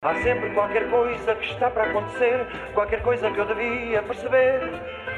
Há 0.00 0.14
sempre 0.22 0.54
qualquer 0.54 0.88
coisa 0.90 1.34
que 1.34 1.44
está 1.46 1.68
para 1.72 1.90
acontecer, 1.90 2.46
qualquer 2.72 3.02
coisa 3.02 3.32
que 3.32 3.38
eu 3.38 3.46
devia 3.46 4.00
perceber. 4.00 4.60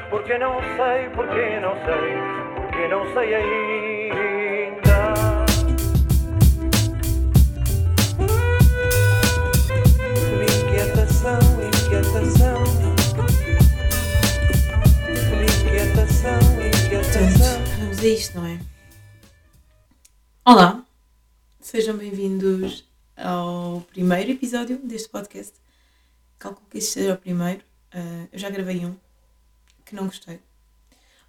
Porque 0.09 0.39
não 0.39 0.59
sei, 0.59 1.07
porque 1.13 1.59
não 1.59 1.75
sei, 1.85 2.17
porque 2.55 2.87
não 2.87 3.13
sei 3.13 3.35
ainda. 3.35 5.13
Inquietação, 10.41 11.39
inquietação. 11.67 12.63
Inquietação, 15.43 16.39
inquietação. 16.65 17.29
Portanto, 17.29 17.77
vamos 17.77 17.99
a 17.99 18.07
isto, 18.07 18.39
não 18.39 18.47
é? 18.47 18.59
Olá, 20.43 20.83
sejam 21.59 21.95
bem-vindos 21.95 22.90
ao 23.21 23.81
primeiro 23.81 24.31
episódio 24.31 24.77
deste 24.79 25.09
podcast. 25.09 25.53
Calculo 26.39 26.67
que 26.69 26.77
este 26.77 26.91
seja 26.91 27.13
o 27.13 27.17
primeiro. 27.17 27.63
Ah, 27.91 28.27
eu 28.31 28.39
já 28.39 28.49
gravei 28.49 28.85
um 28.85 28.95
que 29.85 29.95
não 29.95 30.05
gostei. 30.05 30.39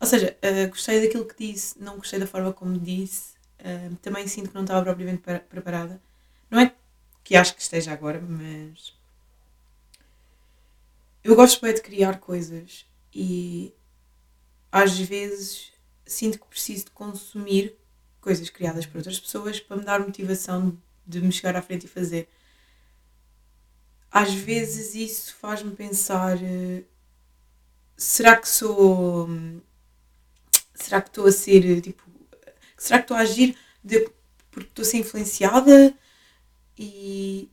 Ou 0.00 0.06
seja, 0.06 0.36
ah, 0.42 0.66
gostei 0.69 1.00
daquilo 1.00 1.27
que 1.27 1.36
disse, 1.52 1.78
não 1.80 1.97
gostei 1.97 2.19
da 2.19 2.27
forma 2.27 2.52
como 2.52 2.78
disse. 2.78 3.34
Ah, 3.59 3.91
também 4.02 4.27
sinto 4.27 4.48
que 4.50 4.55
não 4.55 4.62
estava 4.62 4.83
propriamente 4.83 5.23
pre- 5.23 5.41
preparada. 5.41 6.00
Não 6.50 6.59
é 6.60 6.74
que 7.24 7.36
acho 7.36 7.55
que 7.55 7.62
esteja 7.62 7.92
agora, 7.92 8.20
mas. 8.20 8.95
Eu 11.22 11.36
gosto 11.36 11.61
bem 11.62 11.72
de 11.74 11.80
criar 11.83 12.19
coisas 12.19 12.84
e 13.14 13.72
às 14.72 14.98
vezes 14.98 15.72
sinto 16.05 16.38
que 16.41 16.47
preciso 16.47 16.86
de 16.86 16.91
consumir 16.91 17.77
coisas 18.20 18.50
criadas 18.50 18.86
por 18.86 18.97
outras 18.98 19.20
pessoas 19.20 19.61
para 19.61 19.77
me 19.77 19.84
dar 19.84 20.00
motivação 20.00 20.77
de 21.06 21.20
me 21.20 21.33
chegar 21.33 21.56
à 21.56 21.62
frente 21.62 21.84
e 21.87 21.88
fazer. 21.88 22.29
Às 24.11 24.33
vezes 24.34 24.95
isso 24.95 25.34
faz-me 25.37 25.75
pensar: 25.75 26.37
eh, 26.42 26.84
será 27.97 28.36
que 28.36 28.48
sou. 28.48 29.28
Será 30.75 31.00
que 31.00 31.08
estou 31.08 31.27
a 31.27 31.33
ser 31.33 31.64
eh, 31.78 31.80
tipo. 31.80 32.03
Será 32.77 32.98
que 32.98 33.05
estou 33.05 33.17
a 33.17 33.20
agir 33.20 33.56
de- 33.84 34.11
porque 34.50 34.69
estou 34.69 34.83
a 34.83 34.86
ser 34.86 34.98
influenciada 34.98 35.95
e 36.78 37.50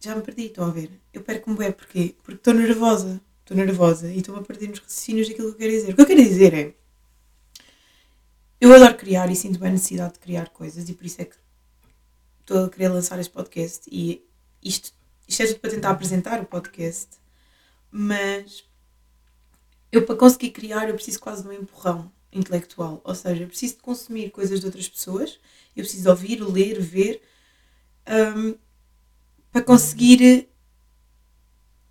já 0.00 0.14
me 0.16 0.22
perdi, 0.22 0.46
estão 0.46 0.66
a 0.66 0.70
ver? 0.70 0.90
Eu 1.12 1.22
perco-me 1.22 1.56
bem, 1.56 1.72
porquê? 1.72 2.14
Porque 2.22 2.38
estou 2.38 2.54
nervosa. 2.54 3.20
Estou 3.40 3.56
nervosa 3.56 4.12
e 4.12 4.18
estou-me 4.18 4.40
a 4.40 4.44
perder 4.44 4.68
nos 4.68 4.78
raciocínios 4.80 5.28
daquilo 5.28 5.48
que 5.48 5.54
eu 5.56 5.58
quero 5.58 5.72
dizer. 5.72 5.92
O 5.92 5.96
que 5.96 6.02
eu 6.02 6.06
quero 6.06 6.22
dizer 6.22 6.54
é. 6.54 6.74
Eu 8.60 8.72
adoro 8.72 8.96
criar 8.96 9.30
e 9.30 9.36
sinto 9.36 9.58
bem 9.58 9.68
a 9.70 9.72
necessidade 9.72 10.14
de 10.14 10.18
criar 10.20 10.48
coisas 10.50 10.88
e 10.88 10.94
por 10.94 11.04
isso 11.04 11.20
é 11.20 11.24
que 11.26 11.36
estou 12.44 12.64
a 12.66 12.68
querer 12.70 12.88
lançar 12.90 13.18
este 13.18 13.32
podcast 13.32 13.88
e 13.90 14.22
isto, 14.62 14.92
isto 15.26 15.42
é 15.42 15.46
tudo 15.46 15.60
para 15.60 15.70
tentar 15.70 15.90
apresentar 15.90 16.40
o 16.40 16.44
podcast, 16.44 17.08
mas 17.90 18.64
eu 19.90 20.04
para 20.04 20.14
conseguir 20.16 20.50
criar 20.50 20.88
eu 20.88 20.94
preciso 20.94 21.20
quase 21.20 21.42
de 21.42 21.48
um 21.48 21.52
empurrão 21.52 22.12
intelectual, 22.30 23.00
ou 23.02 23.14
seja, 23.14 23.42
eu 23.42 23.48
preciso 23.48 23.76
de 23.76 23.80
consumir 23.80 24.30
coisas 24.30 24.60
de 24.60 24.66
outras 24.66 24.88
pessoas, 24.88 25.38
eu 25.74 25.82
preciso 25.82 26.10
ouvir, 26.10 26.40
ler, 26.40 26.80
ver, 26.80 27.22
hum, 28.36 28.56
para 29.50 29.62
conseguir 29.62 30.48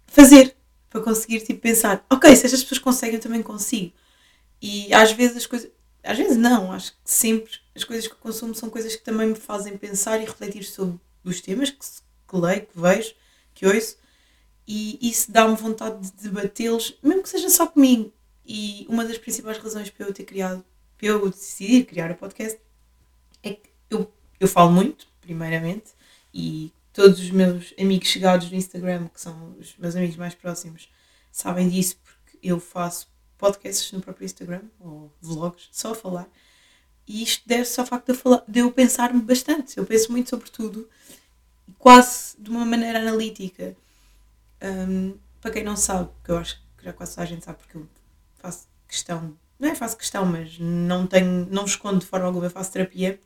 fazer, 0.06 0.56
para 0.90 1.02
conseguir 1.02 1.42
tipo 1.42 1.62
pensar, 1.62 2.06
ok, 2.10 2.36
se 2.36 2.46
estas 2.46 2.62
pessoas 2.62 2.80
conseguem, 2.80 3.16
eu 3.16 3.22
também 3.22 3.42
consigo. 3.42 3.94
E 4.62 4.94
às 4.94 5.12
vezes 5.14 5.38
as 5.38 5.46
coisas, 5.46 5.72
às 6.04 6.18
vezes 6.18 6.38
não, 6.38 6.72
acho 6.72 6.92
que 6.92 6.98
sempre 7.06 7.52
as 7.76 7.84
coisas 7.84 8.08
que 8.08 8.16
consumo 8.16 8.54
são 8.54 8.70
coisas 8.70 8.96
que 8.96 9.04
também 9.04 9.28
me 9.28 9.36
fazem 9.36 9.78
pensar 9.78 10.20
e 10.20 10.26
refletir 10.26 10.64
sobre 10.64 11.00
os 11.24 11.40
temas 11.42 11.70
que, 11.70 11.80
que 11.80 12.36
leio, 12.38 12.66
que 12.66 12.80
vejo, 12.80 13.16
que 13.54 13.66
ouço, 13.66 13.98
e 14.68 14.98
isso 15.02 15.32
dá-me 15.32 15.56
vontade 15.56 16.00
de 16.00 16.12
debatê-los, 16.24 16.98
mesmo 17.02 17.24
que 17.24 17.30
seja 17.30 17.50
só 17.50 17.68
comigo. 17.68 18.12
E 18.46 18.86
uma 18.90 19.06
das 19.06 19.18
principais 19.18 19.58
razões 19.58 19.90
para 19.90 20.06
eu 20.06 20.14
ter 20.14 20.24
criado, 20.24 20.64
para 20.98 21.08
eu 21.08 21.30
decidir 21.30 21.86
criar 21.86 22.12
o 22.12 22.16
podcast, 22.16 22.60
é 23.42 23.52
que 23.54 23.70
eu, 23.90 24.12
eu 24.40 24.48
falo 24.48 24.72
muito, 24.72 25.08
primeiramente, 25.22 25.92
e 26.34 26.72
todos 26.92 27.20
os 27.20 27.30
meus 27.32 27.74
amigos 27.80 28.08
chegados 28.08 28.50
no 28.50 28.58
Instagram, 28.58 29.08
que 29.08 29.20
são 29.20 29.56
os 29.60 29.76
meus 29.78 29.96
amigos 29.96 30.16
mais 30.16 30.36
próximos, 30.36 30.90
sabem 31.32 31.70
disso 31.70 31.98
porque 32.04 32.38
eu 32.42 32.60
faço 32.60 33.08
podcasts 33.44 33.92
no 33.92 34.00
próprio 34.00 34.24
Instagram, 34.24 34.62
ou 34.80 35.12
vlogs, 35.22 35.68
só 35.70 35.92
a 35.92 35.96
falar. 35.96 36.30
E 37.06 37.22
isto 37.22 37.44
deve-se 37.46 37.78
ao 37.78 37.86
facto 37.86 38.06
de 38.06 38.14
eu, 38.14 38.16
falar, 38.16 38.44
de 38.48 38.60
eu 38.60 38.72
pensar 38.72 39.12
bastante. 39.12 39.78
Eu 39.78 39.86
penso 39.86 40.14
muito 40.14 40.30
sobre 40.30 40.50
tudo, 40.50 40.90
quase 41.78 42.38
de 42.40 42.50
uma 42.50 42.64
maneira 42.64 43.00
analítica. 43.00 43.76
Hum, 44.62 45.18
para 45.42 45.52
quem 45.52 45.62
não 45.62 45.76
sabe, 45.76 46.10
que 46.24 46.32
eu 46.32 46.38
acho 46.38 46.56
que 46.78 46.86
já 46.86 46.94
quase 46.94 47.20
a 47.20 47.26
gente 47.26 47.44
sabe, 47.44 47.58
porque 47.58 47.76
eu 47.76 47.86
faço 48.38 48.66
questão, 48.88 49.38
não 49.60 49.68
é 49.68 49.76
faço 49.76 49.98
questão, 49.98 50.26
mas 50.26 50.58
não 50.58 51.06
tenho, 51.06 51.46
não 51.52 51.66
escondo 51.66 52.00
de 52.00 52.06
forma 52.06 52.26
alguma, 52.26 52.46
eu 52.46 52.50
faço 52.50 52.72
terapia. 52.72 53.20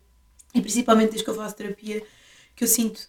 E 0.51 0.61
principalmente 0.61 1.09
desde 1.09 1.23
que 1.23 1.29
eu 1.29 1.35
faço 1.35 1.55
terapia, 1.55 2.03
que 2.55 2.63
eu 2.63 2.67
sinto 2.67 3.07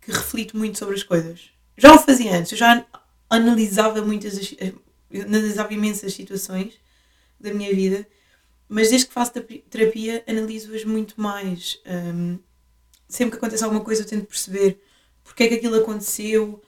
que 0.00 0.10
reflito 0.10 0.56
muito 0.56 0.80
sobre 0.80 0.96
as 0.96 1.04
coisas. 1.04 1.50
Já 1.76 1.94
o 1.94 1.98
fazia 2.00 2.36
antes, 2.36 2.50
eu 2.50 2.58
já 2.58 2.84
analisava 3.30 4.02
muitas, 4.02 4.36
analisava 5.22 5.72
imensas 5.74 6.14
situações 6.14 6.74
da 7.40 7.52
minha 7.52 7.74
vida, 7.74 8.06
mas 8.68 8.90
desde 8.90 9.06
que 9.08 9.12
faço 9.14 9.32
terapi- 9.32 9.64
terapia 9.70 10.24
analiso-as 10.26 10.84
muito 10.84 11.20
mais. 11.20 11.80
Hum, 11.86 12.38
sempre 13.08 13.32
que 13.32 13.36
acontece 13.38 13.62
alguma 13.64 13.84
coisa 13.84 14.02
eu 14.02 14.06
tento 14.06 14.26
perceber 14.26 14.80
porque 15.22 15.44
é 15.44 15.48
que 15.48 15.54
aquilo 15.54 15.76
aconteceu, 15.76 16.62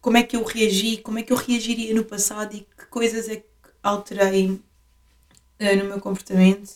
como 0.00 0.16
é 0.16 0.22
que 0.22 0.36
eu 0.36 0.42
reagi, 0.44 0.98
como 0.98 1.18
é 1.18 1.22
que 1.22 1.32
eu 1.32 1.36
reagiria 1.36 1.94
no 1.94 2.04
passado 2.04 2.54
e 2.56 2.60
que 2.60 2.86
coisas 2.86 3.28
é 3.28 3.36
que 3.36 3.46
alterei 3.82 4.60
eh, 5.58 5.76
no 5.76 5.84
meu 5.84 6.00
comportamento. 6.00 6.72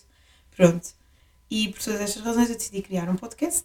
Pronto. 0.57 0.89
E 1.51 1.69
por 1.71 1.83
todas 1.83 2.01
estas 2.01 2.23
razões 2.23 2.49
eu 2.51 2.57
decidi 2.57 2.83
criar 2.83 3.09
um 3.09 3.17
podcast. 3.17 3.65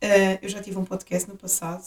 Eh, 0.00 0.38
eu 0.42 0.48
já 0.48 0.60
tive 0.62 0.78
um 0.78 0.84
podcast 0.84 1.28
no 1.28 1.36
passado. 1.36 1.84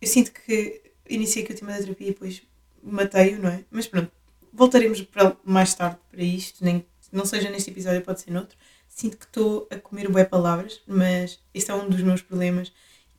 Eu 0.00 0.08
sinto 0.08 0.32
que 0.32 0.82
iniciei 1.08 1.46
com 1.46 1.52
o 1.52 1.56
tema 1.56 1.72
da 1.72 1.78
terapia 1.78 2.08
e 2.08 2.12
depois 2.12 2.42
matei-o, 2.82 3.40
não 3.40 3.50
é? 3.50 3.64
Mas 3.70 3.86
pronto, 3.86 4.10
voltaremos 4.52 5.02
para 5.02 5.36
mais 5.44 5.74
tarde 5.74 5.98
para 6.10 6.22
isto, 6.22 6.64
nem 6.64 6.84
não 7.12 7.24
seja 7.24 7.50
neste 7.50 7.70
episódio, 7.70 8.02
pode 8.02 8.20
ser 8.20 8.30
noutro. 8.30 8.56
Sinto 8.88 9.16
que 9.16 9.24
estou 9.24 9.68
a 9.70 9.76
comer 9.76 10.08
bué 10.10 10.24
palavras, 10.24 10.80
mas 10.86 11.40
esse 11.54 11.70
é 11.70 11.74
um 11.74 11.88
dos 11.88 12.00
meus 12.00 12.20
problemas 12.20 12.72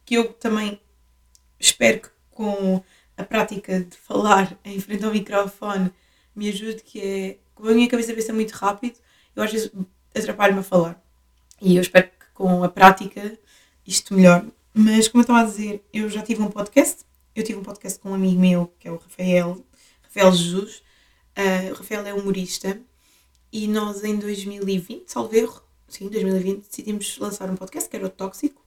que 0.06 0.16
eu 0.16 0.34
também 0.34 0.80
espero 1.60 2.02
que 2.02 2.10
com 2.32 2.84
a 3.16 3.24
prática 3.24 3.80
de 3.80 3.96
falar 3.98 4.58
em 4.64 4.80
frente 4.80 5.06
ao 5.06 5.12
microfone 5.12 5.92
me 6.36 6.50
ajude, 6.50 6.84
que 6.84 7.02
é 7.02 7.38
como 7.56 7.70
a 7.70 7.74
minha 7.74 7.90
cabeça 7.90 8.14
pensa 8.14 8.34
muito 8.34 8.52
rápido, 8.52 8.98
eu 9.36 9.44
às 9.44 9.52
vezes 9.52 9.72
atrapalho-me 10.16 10.60
a 10.60 10.64
falar. 10.64 11.04
E 11.62 11.76
eu 11.76 11.82
espero 11.82 12.08
que 12.08 12.26
com 12.34 12.64
a 12.64 12.70
prática 12.70 13.38
isto 13.86 14.14
melhore. 14.14 14.48
Mas 14.74 15.08
como 15.08 15.22
eu 15.22 15.24
estava 15.24 15.42
a 15.42 15.44
dizer, 15.44 15.84
eu 15.92 16.10
já 16.10 16.22
tive 16.22 16.42
um 16.42 16.50
podcast. 16.50 17.04
Eu 17.40 17.44
tive 17.46 17.58
um 17.58 17.64
podcast 17.64 17.98
com 18.00 18.10
um 18.10 18.14
amigo 18.16 18.38
meu, 18.38 18.74
que 18.78 18.86
é 18.86 18.92
o 18.92 18.98
Rafael, 18.98 19.66
Rafael 20.02 20.32
Jesus. 20.34 20.84
Ah, 21.34 21.72
o 21.72 21.74
Rafael 21.74 22.06
é 22.06 22.14
humorista. 22.14 22.82
E 23.50 23.66
nós 23.66 24.04
em 24.04 24.18
2020, 24.18 25.10
salvo 25.10 25.34
erro, 25.34 25.64
sim, 25.88 26.10
2020, 26.10 26.68
decidimos 26.68 27.18
lançar 27.18 27.50
um 27.50 27.56
podcast 27.56 27.90
que 27.90 27.96
era 27.96 28.06
o 28.06 28.10
Tóxico. 28.10 28.62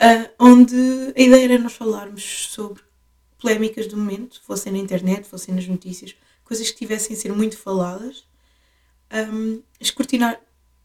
ah, 0.00 0.30
onde 0.38 0.74
a 1.14 1.20
ideia 1.20 1.44
era 1.44 1.58
nós 1.58 1.74
falarmos 1.74 2.24
sobre 2.52 2.82
polémicas 3.38 3.86
do 3.86 3.98
momento, 3.98 4.40
fossem 4.40 4.72
na 4.72 4.78
internet, 4.78 5.28
fossem 5.28 5.54
nas 5.54 5.66
notícias, 5.66 6.16
coisas 6.42 6.70
que 6.70 6.78
tivessem 6.78 7.14
a 7.14 7.20
ser 7.20 7.34
muito 7.34 7.58
faladas, 7.58 8.24
um, 9.30 9.62
escrutinar 9.78 10.40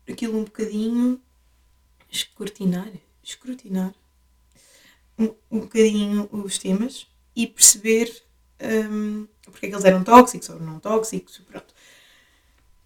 aquilo 0.05 0.37
um 0.37 0.43
bocadinho, 0.43 1.17
escrutinar, 2.11 2.91
escrutinar 3.23 3.95
um, 5.17 5.33
um 5.51 5.59
bocadinho 5.61 6.29
os 6.31 6.57
temas 6.57 7.07
e 7.35 7.47
perceber 7.47 8.11
um, 8.89 9.27
porque 9.43 9.65
é 9.65 9.69
que 9.69 9.75
eles 9.75 9.85
eram 9.85 10.03
tóxicos 10.03 10.49
ou 10.49 10.59
não 10.59 10.79
tóxicos, 10.79 11.41
pronto. 11.49 11.73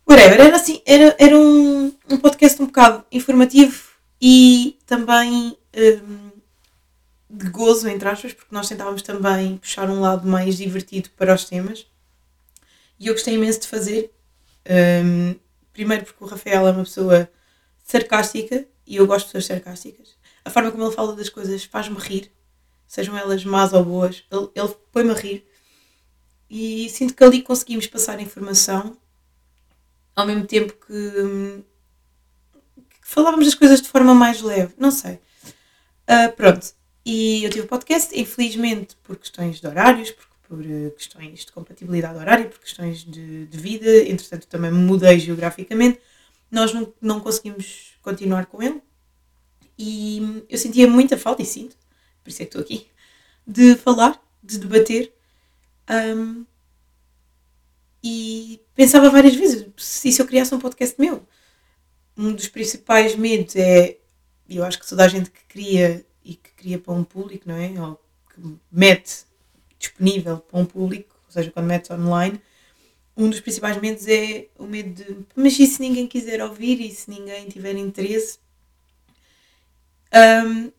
Whatever, 0.07 0.41
era 0.41 0.55
assim, 0.55 0.81
era, 0.85 1.15
era 1.19 1.37
um, 1.37 1.93
um 2.09 2.17
podcast 2.17 2.61
um 2.61 2.65
bocado 2.65 3.05
informativo 3.11 3.89
e 4.21 4.77
também 4.85 5.57
um, 6.03 6.31
de 7.29 7.49
gozo, 7.49 7.87
entre 7.87 8.09
aspas, 8.09 8.33
porque 8.33 8.53
nós 8.53 8.67
tentávamos 8.67 9.01
também 9.01 9.57
puxar 9.57 9.89
um 9.89 10.01
lado 10.01 10.27
mais 10.27 10.57
divertido 10.57 11.09
para 11.11 11.33
os 11.33 11.45
temas. 11.45 11.85
E 12.99 13.07
eu 13.07 13.13
gostei 13.13 13.35
imenso 13.35 13.61
de 13.61 13.67
fazer. 13.67 14.11
Um, 14.69 15.35
primeiro 15.71 16.05
porque 16.05 16.23
o 16.23 16.27
Rafael 16.27 16.67
é 16.67 16.71
uma 16.71 16.83
pessoa 16.83 17.29
sarcástica 17.85 18.65
e 18.85 18.97
eu 18.97 19.07
gosto 19.07 19.27
de 19.27 19.33
pessoas 19.33 19.45
sarcásticas. 19.45 20.18
A 20.43 20.49
forma 20.49 20.71
como 20.71 20.83
ele 20.83 20.95
fala 20.95 21.15
das 21.15 21.29
coisas 21.29 21.63
faz-me 21.63 21.97
rir, 21.97 22.31
sejam 22.87 23.17
elas 23.17 23.43
más 23.45 23.73
ou 23.73 23.83
boas, 23.83 24.23
ele, 24.31 24.49
ele 24.55 24.75
põe-me 24.91 25.11
a 25.11 25.15
rir. 25.15 25.45
E 26.49 26.89
sinto 26.89 27.13
que 27.13 27.23
ali 27.23 27.41
conseguimos 27.41 27.85
passar 27.87 28.19
informação 28.19 28.97
ao 30.15 30.25
mesmo 30.25 30.45
tempo 30.45 30.73
que, 30.73 31.63
que 32.89 33.07
falávamos 33.07 33.45
das 33.45 33.55
coisas 33.55 33.81
de 33.81 33.87
forma 33.87 34.13
mais 34.13 34.41
leve. 34.41 34.73
Não 34.77 34.91
sei. 34.91 35.19
Uh, 36.09 36.31
pronto, 36.35 36.73
e 37.05 37.43
eu 37.43 37.49
tive 37.49 37.65
o 37.65 37.67
podcast, 37.67 38.19
infelizmente 38.19 38.95
por 39.03 39.15
questões 39.15 39.61
de 39.61 39.67
horários, 39.67 40.11
por, 40.11 40.25
por 40.47 40.59
uh, 40.59 40.91
questões 40.91 41.45
de 41.45 41.51
compatibilidade 41.51 42.17
horária, 42.17 42.47
por 42.47 42.59
questões 42.59 43.05
de, 43.05 43.45
de, 43.45 43.57
vida, 43.57 44.09
entretanto 44.09 44.47
também 44.47 44.71
mudei 44.71 45.19
geograficamente, 45.19 45.99
nós 46.51 46.73
não, 46.73 46.91
não 46.99 47.19
conseguimos 47.19 47.93
continuar 48.01 48.47
com 48.47 48.61
ele. 48.61 48.81
E 49.81 50.43
eu 50.49 50.57
sentia 50.57 50.89
muita 50.89 51.17
falta, 51.17 51.41
e 51.41 51.45
sinto, 51.45 51.77
por 52.21 52.29
isso 52.29 52.41
é 52.41 52.45
que 52.45 52.49
estou 52.49 52.61
aqui, 52.61 52.87
de 53.47 53.75
falar, 53.75 54.21
de 54.43 54.57
debater. 54.59 55.13
Um, 55.89 56.45
e 58.03 58.59
pensava 58.75 59.09
várias 59.09 59.35
vezes, 59.35 59.65
se, 59.77 60.19
eu 60.19 60.27
criasse 60.27 60.53
um 60.53 60.59
podcast 60.59 60.99
meu, 60.99 61.25
um 62.17 62.33
dos 62.33 62.49
principais 62.49 63.15
medos 63.15 63.55
é, 63.55 63.97
eu 64.49 64.65
acho 64.65 64.79
que 64.79 64.87
toda 64.87 65.05
a 65.05 65.07
gente 65.07 65.31
que 65.31 65.45
cria 65.47 66.05
e 66.25 66.35
que 66.35 66.51
cria 66.51 66.77
para 66.77 66.93
um 66.93 67.03
público, 67.05 67.47
não 67.47 67.55
é? 67.55 67.69
Ou 67.81 67.95
que 68.33 68.57
mete 68.69 69.23
disponível 69.77 70.39
para 70.39 70.59
um 70.59 70.65
público, 70.65 71.15
ou 71.25 71.31
seja, 71.31 71.51
quando 71.51 71.67
mete 71.67 71.93
online, 71.93 72.41
um 73.15 73.29
dos 73.29 73.39
principais 73.39 73.77
medos 73.77 74.07
é 74.09 74.47
o 74.57 74.65
medo 74.65 74.93
de 74.93 75.25
mas 75.35 75.57
e 75.57 75.65
se 75.65 75.81
ninguém 75.81 76.05
quiser 76.05 76.41
ouvir 76.43 76.81
e 76.81 76.91
se 76.91 77.09
ninguém 77.09 77.47
tiver 77.47 77.77
interesse? 77.77 78.39
Um, 80.13 80.71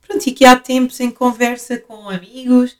pronto, 0.00 0.26
e 0.26 0.32
que 0.32 0.44
há 0.44 0.58
tempos 0.58 1.00
em 1.00 1.10
conversa 1.10 1.78
com 1.78 2.08
amigos, 2.08 2.76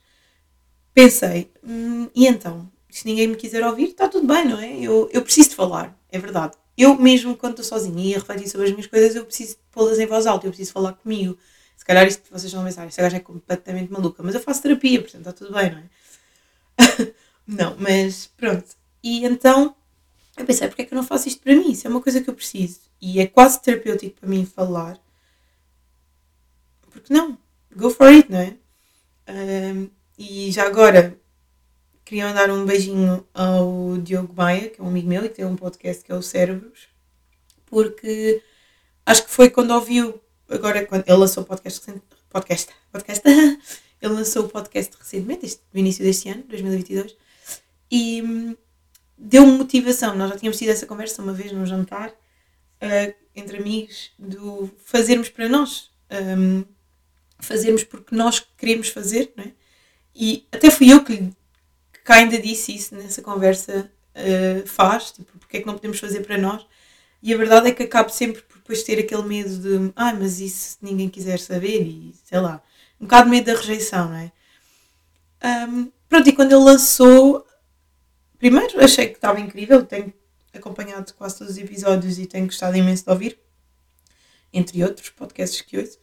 pensei, 0.95 1.51
hum, 1.63 2.09
e 2.15 2.27
então? 2.27 2.71
Se 2.91 3.07
ninguém 3.07 3.29
me 3.29 3.37
quiser 3.37 3.65
ouvir, 3.65 3.91
está 3.91 4.09
tudo 4.09 4.27
bem, 4.27 4.45
não 4.47 4.59
é? 4.59 4.79
Eu, 4.79 5.09
eu 5.13 5.23
preciso 5.23 5.51
de 5.51 5.57
falar, 5.57 5.97
é 6.11 6.19
verdade. 6.19 6.57
Eu 6.77 6.95
mesmo, 6.97 7.37
quando 7.37 7.61
estou 7.61 7.79
sozinha 7.79 8.05
e 8.05 8.15
a 8.15 8.19
refletir 8.19 8.49
sobre 8.49 8.67
as 8.67 8.73
minhas 8.73 8.87
coisas, 8.87 9.15
eu 9.15 9.25
preciso 9.25 9.57
pô-las 9.71 9.99
em 9.99 10.07
voz 10.07 10.27
alta, 10.27 10.47
eu 10.47 10.51
preciso 10.51 10.73
falar 10.73 10.93
comigo. 10.95 11.37
Se 11.77 11.85
calhar 11.85 12.07
isto 12.07 12.23
vocês 12.31 12.53
vão 12.53 12.65
pensar, 12.65 12.87
esta 12.87 13.03
gaja 13.03 13.17
é 13.17 13.21
completamente 13.21 13.93
maluca, 13.93 14.23
mas 14.23 14.35
eu 14.35 14.41
faço 14.41 14.63
terapia, 14.63 15.01
portanto 15.01 15.21
está 15.21 15.33
tudo 15.33 15.53
bem, 15.53 15.71
não 15.71 15.79
é? 15.79 15.85
não, 17.47 17.77
mas 17.79 18.31
pronto. 18.37 18.67
E 19.03 19.25
então 19.25 19.75
eu 20.37 20.45
pensei, 20.45 20.69
porque 20.69 20.83
é 20.83 20.85
que 20.85 20.95
eu 20.95 20.97
não 20.97 21.05
faço 21.05 21.29
isto 21.29 21.43
para 21.43 21.55
mim? 21.55 21.73
Isso 21.73 21.87
é 21.87 21.91
uma 21.91 22.01
coisa 22.01 22.21
que 22.21 22.31
eu 22.31 22.35
preciso. 22.35 22.81
E 23.01 23.21
é 23.21 23.27
quase 23.27 23.61
terapêutico 23.61 24.21
para 24.21 24.29
mim 24.29 24.47
falar. 24.47 24.99
Porque 27.09 27.15
não? 27.15 27.39
Go 27.75 27.91
for 27.91 28.09
it, 28.09 28.31
não 28.31 28.39
é? 28.39 28.57
E 30.19 30.51
já 30.51 30.67
agora, 30.67 31.19
Queria 32.09 32.27
mandar 32.27 32.51
um 32.51 32.65
beijinho 32.65 33.23
ao 33.35 33.99
Diogo 33.99 34.33
Maia, 34.35 34.71
que 34.71 34.81
é 34.81 34.83
um 34.83 34.89
amigo 34.89 35.07
meu 35.07 35.27
e 35.27 35.29
que 35.29 35.35
tem 35.35 35.45
um 35.45 35.55
podcast 35.55 36.03
que 36.03 36.11
é 36.11 36.15
o 36.15 36.23
Cérebros, 36.23 36.89
porque 37.67 38.43
acho 39.05 39.25
que 39.27 39.31
foi 39.31 39.51
quando 39.51 39.73
ouviu, 39.73 40.19
agora 40.49 40.87
quando 40.87 41.07
ele 41.07 41.19
lançou 41.19 41.43
o 41.43 41.47
podcast 41.47 41.83
podcast, 42.31 42.73
podcast, 42.91 43.23
ele 44.01 44.15
lançou 44.15 44.47
o 44.47 44.49
podcast 44.49 44.97
recentemente, 44.99 45.45
este, 45.45 45.61
no 45.71 45.81
início 45.81 46.03
deste 46.03 46.31
ano, 46.31 46.45
2022, 46.45 47.15
e 47.91 48.23
hum, 48.23 48.57
deu-me 49.19 49.59
motivação. 49.59 50.17
Nós 50.17 50.31
já 50.31 50.39
tínhamos 50.39 50.57
tido 50.57 50.71
essa 50.71 50.87
conversa 50.87 51.21
uma 51.21 51.35
vez 51.35 51.53
num 51.53 51.67
jantar 51.67 52.09
uh, 52.09 53.15
entre 53.37 53.59
amigos, 53.59 54.13
do 54.19 54.71
fazermos 54.83 55.29
para 55.29 55.47
nós, 55.47 55.91
um, 56.11 56.65
fazermos 57.39 57.85
porque 57.85 58.15
nós 58.15 58.45
queremos 58.57 58.89
fazer, 58.89 59.33
não 59.37 59.45
é? 59.45 59.53
E 60.15 60.47
até 60.53 60.71
fui 60.71 60.93
eu 60.93 61.05
que 61.05 61.31
que 62.09 62.13
ainda 62.13 62.39
disse 62.39 62.75
isso 62.75 62.95
nessa 62.95 63.21
conversa 63.21 63.91
uh, 64.15 64.67
faz, 64.67 65.13
tipo, 65.13 65.39
porque 65.39 65.59
é 65.59 65.61
que 65.61 65.67
não 65.67 65.75
podemos 65.75 66.01
fazer 66.01 66.21
para 66.21 66.39
nós? 66.39 66.67
E 67.23 67.35
a 67.35 67.37
verdade 67.37 67.69
é 67.69 67.73
que 67.73 67.83
acabo 67.83 68.09
sempre 68.09 68.41
por 68.41 68.57
depois 68.57 68.83
ter 68.83 68.99
aquele 68.99 69.25
medo 69.25 69.59
de, 69.59 69.93
ah, 69.95 70.15
mas 70.15 70.41
isso 70.41 70.79
ninguém 70.81 71.11
quiser 71.11 71.39
saber, 71.39 71.83
e 71.83 72.15
sei 72.25 72.41
lá, 72.41 72.63
um 72.99 73.05
bocado 73.05 73.25
de 73.25 73.31
medo 73.31 73.53
da 73.53 73.61
rejeição, 73.61 74.09
não 74.09 74.17
é? 74.17 74.33
Um, 75.69 75.93
pronto, 76.09 76.29
e 76.31 76.33
quando 76.33 76.53
ele 76.53 76.65
lançou, 76.65 77.47
primeiro 78.39 78.83
achei 78.83 79.09
que 79.09 79.17
estava 79.17 79.39
incrível, 79.39 79.85
tenho 79.85 80.11
acompanhado 80.55 81.13
quase 81.13 81.37
todos 81.37 81.55
os 81.55 81.59
episódios 81.59 82.19
e 82.19 82.25
tenho 82.25 82.47
gostado 82.47 82.75
imenso 82.75 83.05
de 83.05 83.11
ouvir, 83.11 83.39
entre 84.51 84.83
outros 84.83 85.11
podcasts 85.11 85.61
que 85.61 85.77
ouço, 85.77 85.99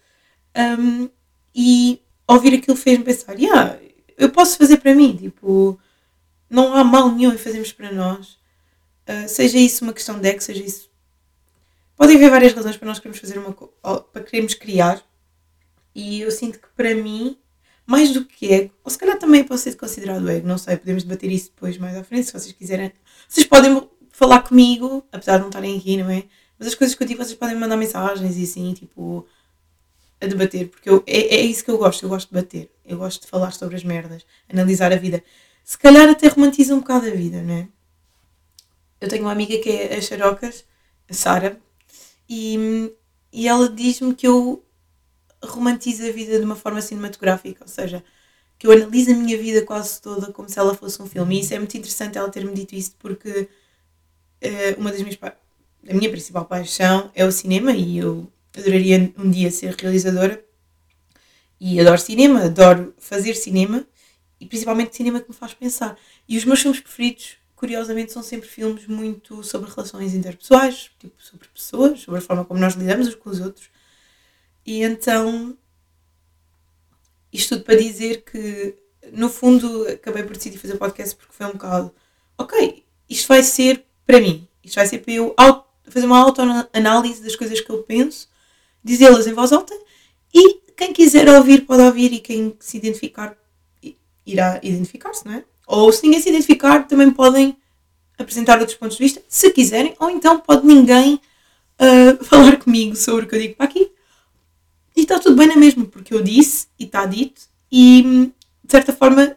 um, 0.79 1.09
e 1.55 2.01
ouvir 2.27 2.55
aquilo 2.55 2.75
fez-me 2.75 3.05
pensar, 3.05 3.39
yeah, 3.39 3.79
eu 4.17 4.29
posso 4.29 4.57
fazer 4.57 4.77
para 4.77 4.93
mim, 4.93 5.15
tipo, 5.15 5.79
não 6.49 6.73
há 6.73 6.83
mal 6.83 7.11
nenhum 7.11 7.33
em 7.33 7.37
fazermos 7.37 7.71
para 7.71 7.91
nós. 7.91 8.37
Uh, 9.07 9.27
seja 9.27 9.57
isso 9.57 9.83
uma 9.83 9.93
questão 9.93 10.19
de 10.19 10.27
ego, 10.27 10.41
seja 10.41 10.63
isso. 10.63 10.89
Podem 11.95 12.17
haver 12.17 12.29
várias 12.29 12.53
razões 12.53 12.75
para 12.75 12.87
nós 12.87 12.99
queremos 12.99 13.19
fazer 13.19 13.39
uma 13.39 13.53
para 13.53 14.23
queremos 14.23 14.53
criar. 14.53 15.01
E 15.93 16.21
eu 16.21 16.31
sinto 16.31 16.59
que 16.59 16.67
para 16.75 16.93
mim, 16.93 17.37
mais 17.85 18.11
do 18.11 18.25
que 18.25 18.51
ego, 18.51 18.73
ou 18.83 18.91
se 18.91 18.97
calhar 18.97 19.17
também 19.17 19.43
pode 19.43 19.61
ser 19.61 19.75
considerado 19.75 20.27
ego, 20.29 20.45
não 20.45 20.57
sei, 20.57 20.75
podemos 20.75 21.03
debater 21.03 21.31
isso 21.31 21.51
depois 21.55 21.77
mais 21.77 21.95
à 21.95 22.03
frente, 22.03 22.25
se 22.25 22.33
vocês 22.33 22.51
quiserem. 22.51 22.91
Vocês 23.29 23.45
podem 23.47 23.89
falar 24.11 24.41
comigo, 24.41 25.05
apesar 25.11 25.37
de 25.37 25.41
não 25.41 25.49
estarem 25.49 25.77
aqui, 25.77 25.95
não 25.95 26.09
é? 26.09 26.25
Mas 26.59 26.69
as 26.69 26.75
coisas 26.75 26.95
que 26.95 27.03
eu 27.03 27.07
digo, 27.07 27.23
vocês 27.23 27.37
podem 27.37 27.55
mandar 27.57 27.77
mensagens 27.77 28.37
e 28.37 28.43
assim, 28.43 28.73
tipo, 28.73 29.25
a 30.21 30.27
debater, 30.27 30.69
porque 30.69 30.89
eu, 30.89 31.03
é, 31.05 31.35
é 31.35 31.41
isso 31.41 31.63
que 31.63 31.71
eu 31.71 31.77
gosto, 31.77 32.03
eu 32.03 32.09
gosto 32.09 32.29
de 32.29 32.35
debater, 32.35 32.71
eu 32.85 32.97
gosto 32.97 33.21
de 33.21 33.27
falar 33.27 33.51
sobre 33.51 33.75
as 33.75 33.83
merdas, 33.83 34.25
analisar 34.49 34.91
a 34.91 34.95
vida 34.95 35.23
se 35.65 35.79
calhar 35.79 36.07
até 36.07 36.27
romantiza 36.27 36.75
um 36.75 36.79
bocado 36.79 37.07
a 37.07 37.09
vida, 37.09 37.41
não 37.41 37.53
é? 37.55 37.67
Eu 39.01 39.09
tenho 39.09 39.23
uma 39.23 39.31
amiga 39.31 39.57
que 39.57 39.69
é 39.69 39.97
a 39.97 40.01
Xarocas, 40.01 40.63
a 41.09 41.13
Sara, 41.13 41.59
e, 42.29 42.93
e 43.33 43.47
ela 43.47 43.67
diz-me 43.67 44.13
que 44.13 44.27
eu 44.27 44.63
romantizo 45.43 46.07
a 46.07 46.11
vida 46.11 46.37
de 46.37 46.45
uma 46.45 46.55
forma 46.55 46.81
cinematográfica, 46.81 47.63
ou 47.63 47.67
seja, 47.67 48.03
que 48.59 48.67
eu 48.67 48.71
analiso 48.71 49.11
a 49.11 49.15
minha 49.15 49.35
vida 49.37 49.65
quase 49.65 49.99
toda 49.99 50.31
como 50.31 50.47
se 50.47 50.59
ela 50.59 50.75
fosse 50.75 51.01
um 51.01 51.07
filme. 51.07 51.35
E 51.35 51.41
isso 51.41 51.53
é 51.53 51.57
muito 51.57 51.75
interessante 51.75 52.15
ela 52.15 52.29
ter-me 52.29 52.53
dito 52.53 52.75
isso, 52.75 52.95
porque 52.99 53.49
uh, 54.43 54.79
uma 54.79 54.91
das 54.91 55.01
minhas 55.01 55.17
a 55.23 55.93
minha 55.93 56.09
principal 56.09 56.45
paixão 56.45 57.11
é 57.15 57.25
o 57.25 57.31
cinema 57.31 57.71
e 57.71 57.97
eu 57.97 58.31
adoraria 58.59 59.13
um 59.17 59.29
dia 59.29 59.51
ser 59.51 59.75
realizadora 59.75 60.43
e 61.59 61.79
adoro 61.79 61.99
cinema, 61.99 62.43
adoro 62.43 62.93
fazer 62.97 63.35
cinema 63.35 63.85
e 64.39 64.45
principalmente 64.45 64.95
cinema 64.95 65.21
que 65.21 65.29
me 65.29 65.35
faz 65.35 65.53
pensar. 65.53 65.97
E 66.27 66.37
os 66.37 66.45
meus 66.45 66.61
filmes 66.61 66.79
preferidos, 66.79 67.37
curiosamente, 67.55 68.11
são 68.11 68.21
sempre 68.21 68.47
filmes 68.47 68.87
muito 68.87 69.43
sobre 69.43 69.69
relações 69.69 70.13
interpessoais, 70.13 70.91
tipo 70.99 71.21
sobre 71.21 71.47
pessoas, 71.47 72.01
sobre 72.01 72.19
a 72.19 72.21
forma 72.21 72.45
como 72.45 72.59
nós 72.59 72.73
lidamos 72.73 73.07
uns 73.07 73.15
com 73.15 73.29
os 73.29 73.39
outros. 73.39 73.69
E 74.65 74.83
então, 74.83 75.57
isto 77.31 77.55
tudo 77.55 77.65
para 77.65 77.75
dizer 77.75 78.23
que, 78.23 78.75
no 79.11 79.29
fundo, 79.29 79.87
acabei 79.87 80.23
por 80.23 80.35
decidir 80.35 80.57
fazer 80.57 80.77
podcast 80.77 81.15
porque 81.15 81.33
foi 81.33 81.45
um 81.45 81.51
bocado, 81.51 81.93
ok, 82.37 82.83
isto 83.09 83.27
vai 83.27 83.43
ser 83.43 83.85
para 84.05 84.19
mim, 84.19 84.47
isto 84.63 84.75
vai 84.75 84.87
ser 84.87 84.99
para 84.99 85.13
eu 85.13 85.35
fazer 85.83 86.05
uma 86.05 86.19
autoanálise 86.19 87.21
das 87.21 87.35
coisas 87.35 87.61
que 87.61 87.69
eu 87.69 87.83
penso, 87.83 88.27
dizê-las 88.85 89.25
em 89.25 89.33
voz 89.33 89.51
alta 89.51 89.75
e 90.33 90.61
quem 90.77 90.93
quiser 90.93 91.27
ouvir 91.27 91.65
pode 91.65 91.81
ouvir 91.81 92.13
e 92.13 92.19
quem 92.19 92.55
se 92.59 92.77
identificar 92.77 93.35
irá 94.25 94.59
identificar-se, 94.63 95.25
não 95.25 95.33
é? 95.33 95.43
Ou 95.67 95.91
se 95.91 96.03
ninguém 96.03 96.21
se 96.21 96.29
identificar, 96.29 96.87
também 96.87 97.11
podem 97.11 97.57
apresentar 98.17 98.59
outros 98.59 98.77
pontos 98.77 98.97
de 98.97 99.03
vista, 99.03 99.21
se 99.27 99.51
quiserem, 99.51 99.95
ou 99.99 100.09
então 100.09 100.39
pode 100.39 100.65
ninguém 100.65 101.15
uh, 101.15 102.23
falar 102.25 102.57
comigo 102.57 102.95
sobre 102.95 103.25
o 103.25 103.27
que 103.27 103.35
eu 103.35 103.39
digo 103.39 103.55
para 103.55 103.65
aqui. 103.65 103.91
E 104.95 105.01
está 105.01 105.19
tudo 105.19 105.35
bem 105.35 105.47
na 105.47 105.55
mesma, 105.55 105.85
porque 105.85 106.13
eu 106.13 106.21
disse 106.21 106.67
e 106.79 106.85
está 106.85 107.05
dito, 107.05 107.41
e 107.71 108.31
de 108.63 108.71
certa 108.71 108.93
forma 108.93 109.35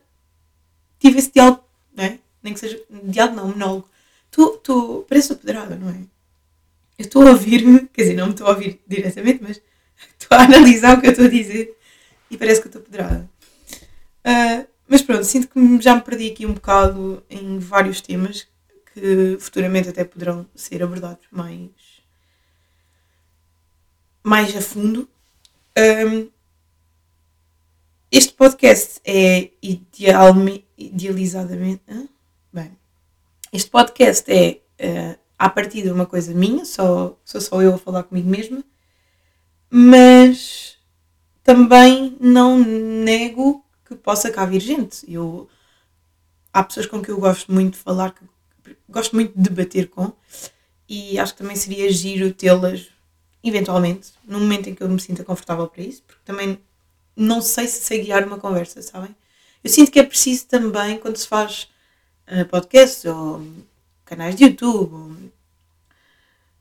tive 0.99 1.19
esse 1.19 1.33
diálogo, 1.33 1.65
não 1.95 2.05
é? 2.05 2.19
Nem 2.43 2.55
que 2.55 2.61
seja 2.61 2.81
diálogo, 3.05 3.37
não, 3.37 3.49
monólogo. 3.49 3.89
Tu, 4.31 4.61
tu 4.63 5.05
parece 5.09 5.35
pedrada, 5.35 5.75
não 5.75 5.91
é? 5.91 6.01
Eu 6.99 7.05
estou 7.05 7.23
a 7.23 7.31
ouvir-me, 7.31 7.87
quer 7.89 8.03
dizer, 8.03 8.17
não 8.17 8.27
me 8.27 8.33
estou 8.33 8.49
a 8.49 8.51
ouvir 8.51 8.81
diretamente, 8.87 9.41
mas 9.41 9.63
estou 10.19 10.37
a 10.37 10.43
analisar 10.43 10.99
o 10.99 11.01
que 11.01 11.07
eu 11.07 11.13
estou 11.13 11.27
a 11.27 11.31
dizer 11.31 11.79
e 12.29 12.37
parece 12.37 12.61
que 12.61 12.67
eu 12.67 12.71
estou 12.71 12.83
pedrada. 12.83 13.31
Uh, 14.27 14.67
mas 14.89 15.03
pronto, 15.03 15.23
sinto 15.23 15.49
que 15.49 15.81
já 15.81 15.95
me 15.95 16.03
perdi 16.03 16.31
aqui 16.31 16.45
um 16.45 16.55
bocado 16.55 17.23
em 17.31 17.59
vários 17.59 18.01
temas 18.01 18.49
que 18.93 19.37
futuramente 19.39 19.89
até 19.89 20.03
poderão 20.03 20.45
ser 20.57 20.83
abordados 20.83 21.25
mais, 21.31 21.71
mais 24.25 24.57
a 24.57 24.61
fundo. 24.61 25.09
Um, 25.79 26.29
este 28.11 28.33
podcast 28.33 29.01
é 29.05 29.51
ideal, 29.63 30.35
idealizadamente. 30.77 32.11
Bem, 32.53 32.77
este 33.53 33.71
podcast 33.71 34.25
é 34.33 34.61
uh, 34.81 35.28
à 35.39 35.49
partida 35.49 35.95
uma 35.95 36.07
coisa 36.07 36.35
minha, 36.35 36.65
só, 36.65 37.17
sou 37.25 37.41
só 37.41 37.63
eu 37.63 37.75
a 37.75 37.79
falar 37.79 38.03
comigo 38.03 38.29
mesma, 38.29 38.65
mas 39.71 40.77
também 41.45 42.17
não 42.21 42.59
nego 42.59 43.65
que 43.87 43.95
possa 43.95 44.31
cá 44.31 44.45
vir 44.45 44.61
gente. 44.61 45.11
Eu, 45.11 45.49
há 46.53 46.63
pessoas 46.65 46.87
com 46.87 47.01
que 47.01 47.11
eu 47.11 47.19
gosto 47.19 47.53
muito 47.53 47.75
de 47.75 47.81
falar, 47.81 48.15
gosto 48.89 49.15
muito 49.15 49.33
de 49.37 49.49
debater 49.49 49.89
com, 49.89 50.13
e 50.89 51.19
acho 51.19 51.35
que 51.35 51.39
também 51.39 51.57
seria 51.57 51.91
giro 51.93 52.33
tê-las 52.33 52.89
eventualmente, 53.43 54.13
no 54.25 54.41
momento 54.41 54.69
em 54.69 54.75
que 54.75 54.83
eu 54.83 54.89
me 54.89 55.01
sinta 55.01 55.25
confortável 55.25 55.69
para 55.69 55.83
isso, 55.83 56.03
porque 56.03 56.21
também 56.25 56.59
não 57.17 57.41
sei 57.41 57.67
se 57.67 57.83
sei 57.83 58.05
guiar 58.05 58.27
uma 58.27 58.39
conversa, 58.39 58.83
sabem? 58.83 59.15
Eu 59.63 59.71
sinto 59.71 59.91
que 59.91 59.99
é 60.01 60.03
preciso 60.05 60.47
também, 60.47 60.99
quando 60.99 61.17
se 61.17 61.27
faz 61.27 61.69
uh, 62.27 62.45
podcasts 62.47 63.05
ou 63.05 63.43
canais 64.09 64.35
de 64.35 64.45
YouTube, 64.45 64.95
ou 64.95 65.13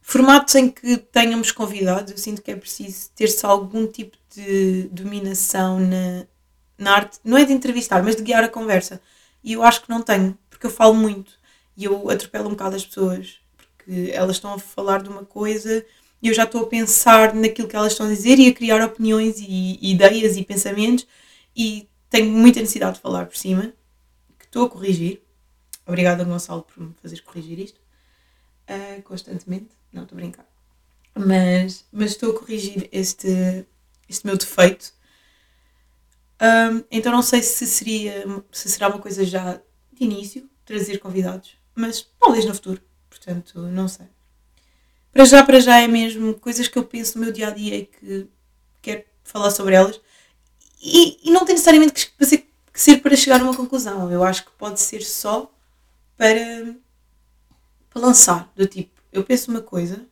formatos 0.01 0.55
em 0.55 0.69
que 0.69 0.97
tenhamos 0.97 1.51
convidados, 1.51 2.11
eu 2.11 2.17
sinto 2.17 2.41
que 2.41 2.51
é 2.51 2.55
preciso 2.55 3.09
ter-se 3.15 3.45
algum 3.45 3.85
tipo 3.87 4.17
de 4.33 4.83
dominação 4.91 5.79
na, 5.79 6.25
na 6.77 6.91
arte, 6.93 7.19
não 7.23 7.37
é 7.37 7.45
de 7.45 7.53
entrevistar, 7.53 8.03
mas 8.03 8.15
de 8.15 8.23
guiar 8.23 8.43
a 8.43 8.49
conversa. 8.49 9.01
E 9.43 9.53
eu 9.53 9.63
acho 9.63 9.81
que 9.81 9.89
não 9.89 10.01
tenho, 10.01 10.37
porque 10.49 10.65
eu 10.65 10.71
falo 10.71 10.93
muito 10.93 11.33
e 11.75 11.85
eu 11.85 12.09
atropelo 12.09 12.47
um 12.47 12.51
bocado 12.51 12.75
as 12.75 12.85
pessoas, 12.85 13.39
porque 13.55 14.11
elas 14.13 14.37
estão 14.37 14.53
a 14.53 14.59
falar 14.59 15.01
de 15.01 15.09
uma 15.09 15.25
coisa 15.25 15.85
e 16.21 16.29
eu 16.29 16.33
já 16.33 16.43
estou 16.43 16.63
a 16.63 16.67
pensar 16.67 17.33
naquilo 17.33 17.67
que 17.67 17.75
elas 17.75 17.91
estão 17.91 18.05
a 18.05 18.09
dizer 18.09 18.39
e 18.39 18.47
a 18.47 18.53
criar 18.53 18.81
opiniões 18.83 19.39
e, 19.39 19.77
e 19.81 19.91
ideias 19.91 20.37
e 20.37 20.43
pensamentos 20.43 21.05
e 21.55 21.87
tenho 22.09 22.31
muita 22.31 22.59
necessidade 22.59 22.95
de 22.95 23.01
falar 23.01 23.25
por 23.25 23.35
cima, 23.35 23.73
que 24.39 24.45
estou 24.45 24.65
a 24.65 24.69
corrigir. 24.69 25.21
Obrigada, 25.87 26.23
Gonçalo, 26.25 26.63
por 26.63 26.83
me 26.83 26.93
fazer 27.01 27.21
corrigir 27.21 27.59
isto 27.59 27.79
uh, 28.69 29.01
constantemente. 29.03 29.69
Não, 29.91 30.03
estou 30.03 30.17
a 30.17 30.19
brincar. 30.19 30.45
Mas, 31.15 31.85
mas 31.91 32.11
estou 32.11 32.31
a 32.31 32.39
corrigir 32.39 32.89
este, 32.91 33.65
este 34.07 34.25
meu 34.25 34.37
defeito. 34.37 34.93
Um, 36.39 36.83
então 36.91 37.11
não 37.11 37.21
sei 37.21 37.41
se 37.41 37.65
seria 37.65 38.25
se 38.51 38.69
será 38.69 38.89
uma 38.89 38.99
coisa 38.99 39.25
já 39.25 39.59
de 39.93 40.03
início, 40.03 40.47
trazer 40.63 40.99
convidados, 40.99 41.57
mas 41.73 42.07
talvez 42.19 42.45
no 42.45 42.53
futuro. 42.53 42.81
Portanto, 43.09 43.59
não 43.61 43.87
sei. 43.87 44.05
Para 45.11 45.25
já, 45.25 45.43
para 45.43 45.59
já 45.59 45.79
é 45.79 45.87
mesmo 45.87 46.35
coisas 46.35 46.67
que 46.67 46.77
eu 46.77 46.83
penso 46.83 47.17
no 47.17 47.23
meu 47.23 47.33
dia 47.33 47.47
a 47.47 47.51
dia 47.51 47.77
e 47.77 47.85
que 47.85 48.27
quero 48.81 49.03
falar 49.23 49.49
sobre 49.49 49.73
elas. 49.73 49.99
E, 50.79 51.27
e 51.27 51.31
não 51.31 51.43
tem 51.43 51.55
necessariamente 51.55 52.11
que 52.15 52.25
ser, 52.25 52.47
que 52.71 52.81
ser 52.81 52.97
para 53.01 53.15
chegar 53.15 53.41
a 53.41 53.43
uma 53.43 53.55
conclusão. 53.55 54.11
Eu 54.11 54.23
acho 54.23 54.45
que 54.45 54.51
pode 54.51 54.79
ser 54.79 55.01
só 55.01 55.51
para, 56.17 56.75
para 57.89 58.01
lançar. 58.01 58.51
Do 58.55 58.67
tipo, 58.67 59.01
eu 59.11 59.23
penso 59.23 59.51
uma 59.51 59.61
coisa 59.61 60.05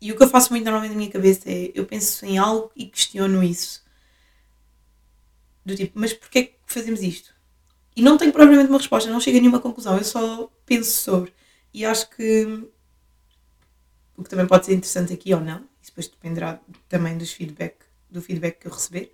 e 0.00 0.10
o 0.10 0.16
que 0.16 0.22
eu 0.22 0.28
faço 0.28 0.50
muito 0.50 0.64
normalmente 0.64 0.92
na 0.92 0.96
minha 0.96 1.10
cabeça 1.10 1.50
é 1.50 1.70
eu 1.74 1.84
penso 1.84 2.24
em 2.24 2.38
algo 2.38 2.70
e 2.74 2.86
questiono 2.86 3.42
isso. 3.42 3.84
Do 5.64 5.76
tipo, 5.76 5.98
mas 5.98 6.12
porquê 6.14 6.38
é 6.38 6.42
que 6.44 6.56
fazemos 6.66 7.02
isto? 7.02 7.34
E 7.94 8.02
não 8.02 8.16
tenho 8.16 8.32
propriamente 8.32 8.70
uma 8.70 8.78
resposta, 8.78 9.10
não 9.10 9.20
chego 9.20 9.36
a 9.36 9.40
nenhuma 9.40 9.60
conclusão, 9.60 9.98
eu 9.98 10.04
só 10.04 10.50
penso 10.64 10.90
sobre. 10.90 11.34
E 11.72 11.84
acho 11.84 12.08
que 12.10 12.66
o 14.16 14.22
que 14.22 14.30
também 14.30 14.46
pode 14.46 14.66
ser 14.66 14.72
interessante 14.72 15.12
aqui 15.12 15.34
ou 15.34 15.40
não, 15.40 15.58
isso 15.82 15.90
depois 15.90 16.08
dependerá 16.08 16.60
também 16.88 17.18
dos 17.18 17.32
feedback, 17.32 17.76
do 18.08 18.22
feedback 18.22 18.60
que 18.60 18.66
eu 18.66 18.72
receber, 18.72 19.12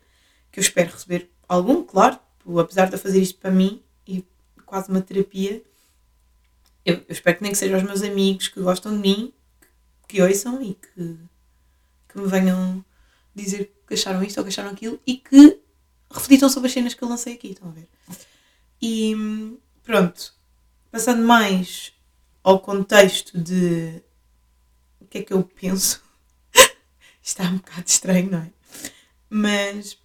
que 0.52 0.60
eu 0.60 0.62
espero 0.62 0.92
receber 0.92 1.30
algum, 1.48 1.82
claro, 1.82 2.18
apesar 2.58 2.86
de 2.86 2.94
eu 2.94 2.98
fazer 2.98 3.20
isto 3.20 3.38
para 3.40 3.50
mim 3.50 3.82
quase 4.66 4.90
uma 4.90 5.00
terapia, 5.00 5.62
eu, 6.84 6.96
eu 6.96 7.04
espero 7.08 7.38
que 7.38 7.42
nem 7.42 7.52
que 7.52 7.58
sejam 7.58 7.78
os 7.78 7.84
meus 7.84 8.02
amigos 8.02 8.48
que 8.48 8.60
gostam 8.60 8.92
de 8.92 8.98
mim, 8.98 9.32
que 10.06 10.20
ouçam 10.20 10.62
e 10.62 10.74
que, 10.74 11.18
que 12.08 12.18
me 12.18 12.26
venham 12.26 12.84
dizer 13.34 13.72
que 13.86 13.94
acharam 13.94 14.22
isto 14.22 14.38
ou 14.38 14.44
que 14.44 14.50
acharam 14.50 14.70
aquilo 14.70 15.00
e 15.06 15.16
que 15.16 15.60
reflitam 16.10 16.48
sobre 16.48 16.68
as 16.68 16.72
cenas 16.72 16.94
que 16.94 17.02
eu 17.02 17.08
lancei 17.08 17.34
aqui, 17.34 17.48
estão 17.48 17.68
a 17.68 17.72
ver? 17.72 17.88
E 18.80 19.14
pronto, 19.82 20.34
passando 20.90 21.22
mais 21.22 21.92
ao 22.42 22.60
contexto 22.60 23.38
de 23.38 24.02
o 25.00 25.06
que 25.06 25.18
é 25.18 25.22
que 25.22 25.32
eu 25.32 25.42
penso, 25.42 26.02
está 27.22 27.44
um 27.44 27.56
bocado 27.56 27.84
estranho, 27.86 28.30
não 28.30 28.38
é? 28.38 28.50
Mas 29.28 29.98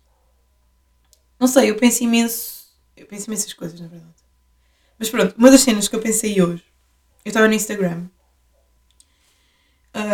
não 1.39 1.47
sei, 1.47 1.69
eu 1.69 1.75
penso 1.75 2.03
imenso, 2.03 2.67
eu 2.95 3.05
penso 3.05 3.27
imensas 3.27 3.53
coisas, 3.53 3.79
na 3.79 3.87
verdade. 3.87 4.20
Mas 5.01 5.09
pronto, 5.09 5.35
uma 5.35 5.49
das 5.49 5.61
cenas 5.61 5.87
que 5.87 5.95
eu 5.95 5.99
pensei 5.99 6.39
hoje, 6.39 6.63
eu 7.25 7.29
estava 7.29 7.47
no 7.47 7.55
Instagram 7.55 8.05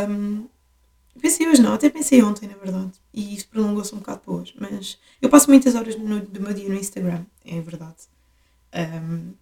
um, 0.09 0.47
pensei 1.21 1.45
hoje 1.45 1.61
não, 1.61 1.73
até 1.73 1.89
pensei 1.89 2.23
ontem, 2.23 2.47
na 2.47 2.55
verdade. 2.55 2.93
E 3.13 3.35
isso 3.35 3.49
prolongou-se 3.49 3.93
um 3.93 3.99
bocado 3.99 4.21
para 4.21 4.33
hoje. 4.33 4.55
Mas 4.57 4.97
eu 5.21 5.29
passo 5.29 5.49
muitas 5.49 5.75
horas 5.75 5.97
no, 5.97 6.21
do 6.21 6.41
meu 6.41 6.53
dia 6.53 6.69
no 6.69 6.75
Instagram, 6.75 7.25
é 7.45 7.59
verdade. 7.61 8.07
Um, 8.73 9.33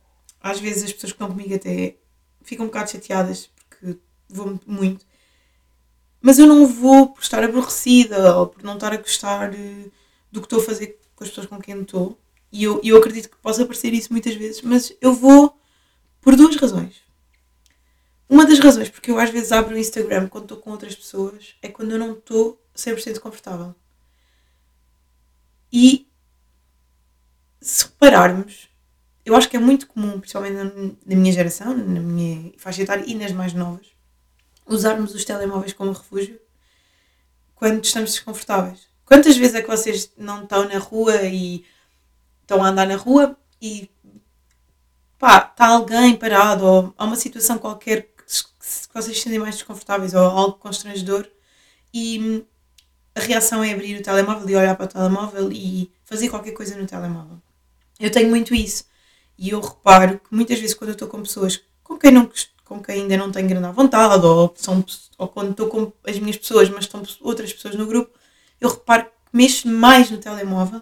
às 0.41 0.59
vezes 0.59 0.83
as 0.83 0.93
pessoas 0.93 1.11
que 1.11 1.15
estão 1.15 1.29
comigo 1.29 1.53
até 1.53 1.95
ficam 2.43 2.65
um 2.65 2.69
bocado 2.69 2.91
chateadas 2.91 3.49
porque 3.69 3.99
vou 4.27 4.59
muito. 4.65 5.05
Mas 6.21 6.39
eu 6.39 6.47
não 6.47 6.65
vou 6.65 7.09
por 7.09 7.21
estar 7.21 7.43
aborrecida 7.43 8.35
ou 8.35 8.47
por 8.47 8.63
não 8.63 8.75
estar 8.75 8.91
a 8.93 8.97
gostar 8.97 9.53
eh, 9.53 9.89
do 10.31 10.41
que 10.41 10.47
estou 10.47 10.59
a 10.59 10.63
fazer 10.63 10.99
com 11.15 11.23
as 11.23 11.29
pessoas 11.29 11.47
com 11.47 11.59
quem 11.59 11.79
estou. 11.81 12.17
E 12.55 12.63
eu, 12.63 12.79
eu 12.85 12.95
acredito 12.95 13.29
que 13.29 13.35
possa 13.35 13.63
aparecer 13.63 13.93
isso 13.93 14.13
muitas 14.13 14.33
vezes, 14.33 14.61
mas 14.61 14.95
eu 15.01 15.13
vou 15.13 15.59
por 16.21 16.37
duas 16.37 16.55
razões. 16.55 17.03
Uma 18.29 18.45
das 18.45 18.59
razões 18.59 18.87
porque 18.87 19.11
eu 19.11 19.19
às 19.19 19.29
vezes 19.29 19.51
abro 19.51 19.75
o 19.75 19.77
Instagram 19.77 20.29
quando 20.29 20.45
estou 20.45 20.59
com 20.59 20.71
outras 20.71 20.95
pessoas 20.95 21.53
é 21.61 21.67
quando 21.67 21.91
eu 21.91 21.99
não 21.99 22.13
estou 22.13 22.57
100% 22.73 23.19
confortável. 23.19 23.75
E 25.69 26.07
se 27.59 27.83
repararmos, 27.87 28.69
eu 29.25 29.35
acho 29.35 29.49
que 29.49 29.57
é 29.57 29.59
muito 29.59 29.85
comum, 29.87 30.17
principalmente 30.17 30.95
na 31.05 31.15
minha 31.17 31.33
geração, 31.33 31.75
na 31.75 31.99
minha 31.99 32.53
faixa 32.57 32.83
etária 32.83 33.03
e 33.05 33.15
nas 33.15 33.33
mais 33.33 33.51
novas, 33.51 33.87
usarmos 34.65 35.13
os 35.13 35.25
telemóveis 35.25 35.73
como 35.73 35.91
refúgio 35.91 36.39
quando 37.53 37.83
estamos 37.83 38.11
desconfortáveis. 38.11 38.87
Quantas 39.03 39.35
vezes 39.35 39.55
é 39.55 39.61
que 39.61 39.67
vocês 39.67 40.09
não 40.17 40.43
estão 40.43 40.69
na 40.69 40.79
rua 40.79 41.21
e 41.23 41.65
estão 42.45 42.63
a 42.63 42.69
andar 42.69 42.87
na 42.87 42.95
rua 42.95 43.35
e 43.61 43.89
pá, 45.17 45.49
está 45.51 45.67
alguém 45.67 46.15
parado 46.15 46.65
ou 46.65 46.93
há 46.97 47.03
uma 47.03 47.15
situação 47.15 47.57
qualquer 47.57 48.03
que 48.03 48.93
vocês 48.93 49.17
se 49.17 49.23
sentem 49.23 49.39
mais 49.39 49.55
desconfortáveis 49.55 50.13
ou 50.13 50.21
algo 50.21 50.53
constrangedor 50.53 51.27
e 51.93 52.19
hum, 52.19 52.43
a 53.15 53.19
reação 53.19 53.63
é 53.63 53.73
abrir 53.73 53.99
o 53.99 54.03
telemóvel 54.03 54.49
e 54.49 54.55
olhar 54.55 54.75
para 54.75 54.85
o 54.85 54.89
telemóvel 54.89 55.51
e 55.51 55.91
fazer 56.03 56.29
qualquer 56.29 56.51
coisa 56.51 56.77
no 56.77 56.85
telemóvel. 56.85 57.41
Eu 57.99 58.11
tenho 58.11 58.29
muito 58.29 58.53
isso 58.53 58.85
e 59.37 59.49
eu 59.49 59.59
reparo 59.59 60.19
que 60.19 60.35
muitas 60.35 60.59
vezes 60.59 60.75
quando 60.75 60.89
eu 60.89 60.93
estou 60.93 61.07
com 61.07 61.21
pessoas 61.21 61.61
com 61.83 61.97
quem, 61.97 62.11
não, 62.11 62.29
com 62.63 62.81
quem 62.81 63.01
ainda 63.01 63.17
não 63.17 63.31
tenho 63.31 63.47
grande 63.47 63.71
vontade 63.71 64.25
ou, 64.25 64.53
são, 64.55 64.83
ou 65.17 65.27
quando 65.27 65.51
estou 65.51 65.67
com 65.67 65.91
as 66.05 66.19
minhas 66.19 66.37
pessoas 66.37 66.69
mas 66.69 66.85
estão 66.85 67.01
outras 67.21 67.51
pessoas 67.53 67.75
no 67.75 67.85
grupo, 67.85 68.17
eu 68.59 68.69
reparo 68.69 69.05
que 69.05 69.11
mexo 69.33 69.67
mais 69.67 70.11
no 70.11 70.17
telemóvel, 70.17 70.81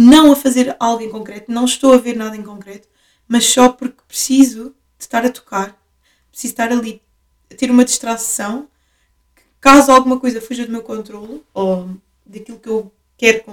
não 0.00 0.30
a 0.30 0.36
fazer 0.36 0.76
algo 0.78 1.02
em 1.02 1.10
concreto, 1.10 1.50
não 1.50 1.64
estou 1.64 1.92
a 1.92 1.98
ver 1.98 2.14
nada 2.14 2.36
em 2.36 2.42
concreto, 2.42 2.88
mas 3.26 3.44
só 3.44 3.68
porque 3.68 4.00
preciso 4.06 4.74
de 4.96 5.04
estar 5.04 5.24
a 5.24 5.30
tocar 5.30 5.76
preciso 6.38 6.52
estar 6.52 6.70
ali 6.70 7.02
a 7.50 7.54
ter 7.56 7.68
uma 7.68 7.84
distração 7.84 8.68
caso 9.60 9.90
alguma 9.90 10.20
coisa 10.20 10.40
fuja 10.40 10.64
do 10.64 10.70
meu 10.70 10.82
controle 10.82 11.42
ou 11.52 11.96
daquilo 12.24 12.60
que 12.60 12.68
eu 12.68 12.92
quero. 13.16 13.44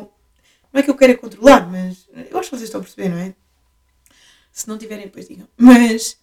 Não 0.72 0.80
é 0.80 0.84
que 0.84 0.90
eu 0.90 0.96
quero 0.96 1.18
controlar, 1.18 1.68
mas 1.68 2.08
eu 2.30 2.38
acho 2.38 2.50
que 2.50 2.58
vocês 2.58 2.64
estão 2.70 2.80
a 2.80 2.84
perceber, 2.84 3.10
não 3.10 3.18
é? 3.18 3.34
Se 4.52 4.68
não 4.68 4.78
tiverem, 4.78 5.06
depois 5.06 5.28
digam. 5.28 5.48
Mas 5.58 6.18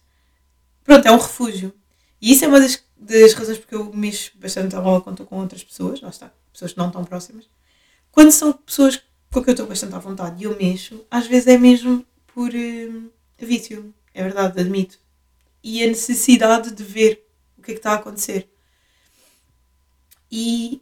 pronto, 0.83 1.05
é 1.05 1.11
um 1.11 1.17
refúgio. 1.17 1.73
E 2.21 2.31
isso 2.31 2.45
é 2.45 2.47
uma 2.47 2.59
das, 2.59 2.83
das 2.95 3.33
razões 3.33 3.57
porque 3.57 3.75
eu 3.75 3.93
mexo 3.93 4.31
bastante 4.35 4.75
a 4.75 4.81
bola 4.81 5.01
quando 5.01 5.15
estou 5.15 5.27
com 5.27 5.39
outras 5.39 5.63
pessoas, 5.63 6.01
lá 6.01 6.09
está, 6.09 6.31
pessoas 6.51 6.71
que 6.71 6.77
não 6.77 6.87
estão 6.87 7.03
próximas. 7.03 7.45
Quando 8.11 8.31
são 8.31 8.53
pessoas 8.53 8.97
com 8.97 9.03
quem 9.41 9.51
eu 9.51 9.53
estou 9.53 9.67
bastante 9.67 9.95
à 9.95 9.99
vontade 9.99 10.41
e 10.41 10.45
eu 10.45 10.57
mexo, 10.57 11.05
às 11.09 11.25
vezes 11.27 11.47
é 11.47 11.57
mesmo 11.57 12.05
por 12.27 12.49
uh, 12.49 13.11
vício. 13.37 13.93
É 14.13 14.21
verdade, 14.21 14.59
admito 14.59 15.03
e 15.63 15.83
a 15.83 15.87
necessidade 15.87 16.71
de 16.71 16.83
ver 16.83 17.25
o 17.57 17.61
que 17.61 17.71
é 17.71 17.73
que 17.73 17.79
está 17.79 17.93
a 17.93 17.95
acontecer. 17.95 18.49
E 20.29 20.81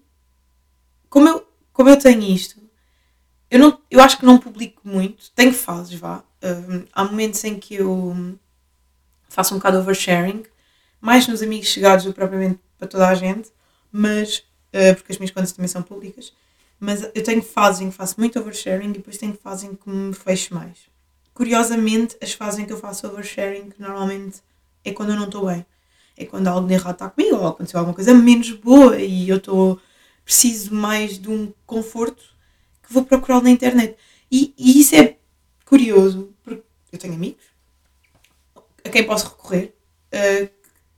como 1.09 1.29
eu, 1.29 1.47
como 1.71 1.89
eu 1.89 1.99
tenho 1.99 2.23
isto, 2.23 2.59
eu, 3.49 3.59
não, 3.59 3.79
eu 3.91 4.01
acho 4.01 4.17
que 4.17 4.25
não 4.25 4.39
publico 4.39 4.81
muito, 4.83 5.29
tenho 5.31 5.53
fases, 5.53 5.93
vá. 5.93 6.23
Um, 6.41 6.87
há 6.91 7.03
momentos 7.03 7.43
em 7.43 7.59
que 7.59 7.75
eu 7.75 8.37
faço 9.29 9.53
um 9.53 9.57
bocado 9.57 9.77
oversharing, 9.77 10.43
mais 10.99 11.27
nos 11.27 11.43
amigos 11.43 11.67
chegados 11.67 12.05
do 12.05 12.11
que 12.11 12.15
propriamente 12.15 12.59
para 12.77 12.87
toda 12.87 13.07
a 13.07 13.13
gente, 13.13 13.51
mas 13.91 14.39
uh, 14.73 14.95
porque 14.95 15.11
as 15.11 15.19
minhas 15.19 15.31
contas 15.31 15.51
também 15.51 15.67
são 15.67 15.83
públicas. 15.83 16.33
Mas 16.83 17.03
eu 17.03 17.23
tenho 17.23 17.43
fases 17.43 17.81
em 17.81 17.91
que 17.91 17.95
faço 17.95 18.15
muito 18.19 18.39
oversharing 18.39 18.89
e 18.89 18.93
depois 18.93 19.15
tenho 19.15 19.35
fases 19.35 19.65
em 19.65 19.75
que 19.75 19.87
me 19.87 20.11
fecho 20.13 20.55
mais. 20.55 20.79
Curiosamente, 21.31 22.17
as 22.19 22.33
fases 22.33 22.59
em 22.59 22.65
que 22.65 22.73
eu 22.73 22.77
faço 22.77 23.05
oversharing 23.05 23.71
normalmente 23.77 24.41
é 24.83 24.91
quando 24.91 25.11
eu 25.11 25.15
não 25.15 25.25
estou 25.25 25.45
bem. 25.45 25.63
É 26.17 26.25
quando 26.25 26.47
algo 26.47 26.67
de 26.67 26.73
errado 26.73 26.93
está 26.93 27.07
comigo 27.07 27.37
ou 27.37 27.47
aconteceu 27.47 27.79
alguma 27.79 27.93
coisa 27.93 28.15
menos 28.15 28.51
boa 28.51 28.97
e 28.97 29.29
eu 29.29 29.37
estou 29.37 29.79
preciso 30.25 30.73
mais 30.73 31.19
de 31.19 31.29
um 31.29 31.53
conforto 31.67 32.23
que 32.81 32.91
vou 32.91 33.05
procurar 33.05 33.43
na 33.43 33.51
internet. 33.51 33.95
E, 34.31 34.51
e 34.57 34.81
isso 34.81 34.95
é 34.95 35.17
curioso, 35.63 36.33
porque 36.43 36.63
eu 36.91 36.97
tenho 36.97 37.13
amigos 37.13 37.51
a 38.83 38.89
quem 38.89 39.05
posso 39.05 39.27
recorrer, 39.29 39.73
uh, 40.13 40.49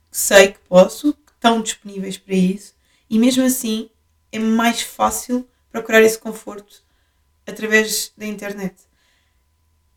sei 0.10 0.54
que 0.54 0.60
posso, 0.68 1.14
que 1.14 1.32
estão 1.34 1.62
disponíveis 1.62 2.18
para 2.18 2.36
isso 2.36 2.74
E 3.10 3.20
mesmo 3.20 3.44
assim 3.44 3.90
é 4.32 4.40
mais 4.40 4.82
fácil 4.82 5.46
procurar 5.74 6.04
esse 6.04 6.20
conforto 6.20 6.84
através 7.48 8.14
da 8.16 8.26
internet. 8.26 8.76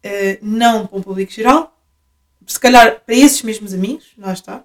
Uh, 0.05 0.39
não 0.41 0.87
para 0.87 0.99
o 0.99 1.03
público 1.03 1.31
geral, 1.31 1.79
se 2.47 2.59
calhar 2.59 3.01
para 3.05 3.15
esses 3.15 3.43
mesmos 3.43 3.75
amigos, 3.75 4.13
lá 4.17 4.33
está, 4.33 4.65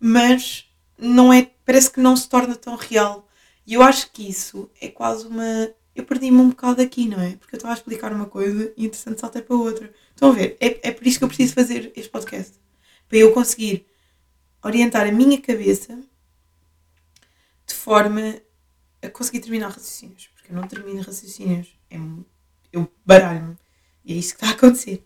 mas 0.00 0.68
não 0.98 1.32
é, 1.32 1.50
parece 1.64 1.90
que 1.90 2.00
não 2.00 2.16
se 2.16 2.28
torna 2.28 2.56
tão 2.56 2.74
real. 2.74 3.28
E 3.64 3.74
eu 3.74 3.82
acho 3.82 4.10
que 4.10 4.28
isso 4.28 4.68
é 4.80 4.88
quase 4.88 5.26
uma. 5.26 5.70
Eu 5.94 6.04
perdi-me 6.04 6.38
um 6.38 6.48
bocado 6.50 6.82
aqui, 6.82 7.06
não 7.06 7.20
é? 7.20 7.36
Porque 7.36 7.54
eu 7.54 7.58
estava 7.58 7.74
a 7.74 7.76
explicar 7.76 8.12
uma 8.12 8.26
coisa 8.26 8.72
e 8.76 8.86
interessante 8.86 9.20
saltei 9.20 9.42
para 9.42 9.56
outra. 9.56 9.92
Estão 10.10 10.30
a 10.30 10.32
ver? 10.32 10.56
É, 10.60 10.88
é 10.88 10.92
por 10.92 11.06
isso 11.06 11.18
que 11.18 11.24
eu 11.24 11.28
preciso 11.28 11.54
fazer 11.54 11.92
este 11.94 12.10
podcast. 12.10 12.54
Para 13.08 13.18
eu 13.18 13.32
conseguir 13.32 13.86
orientar 14.62 15.06
a 15.06 15.12
minha 15.12 15.40
cabeça 15.40 15.98
de 17.66 17.74
forma 17.74 18.40
a 19.02 19.08
conseguir 19.08 19.40
terminar 19.40 19.68
raciocínios. 19.68 20.30
Eu 20.48 20.56
não 20.56 20.66
termino 20.66 21.02
raciocínios. 21.02 21.68
É, 21.90 21.98
eu 22.72 22.90
baralho-me. 23.04 23.56
E 24.04 24.14
é 24.14 24.16
isso 24.16 24.34
que 24.34 24.44
está 24.44 24.48
a 24.48 24.56
acontecer. 24.56 25.04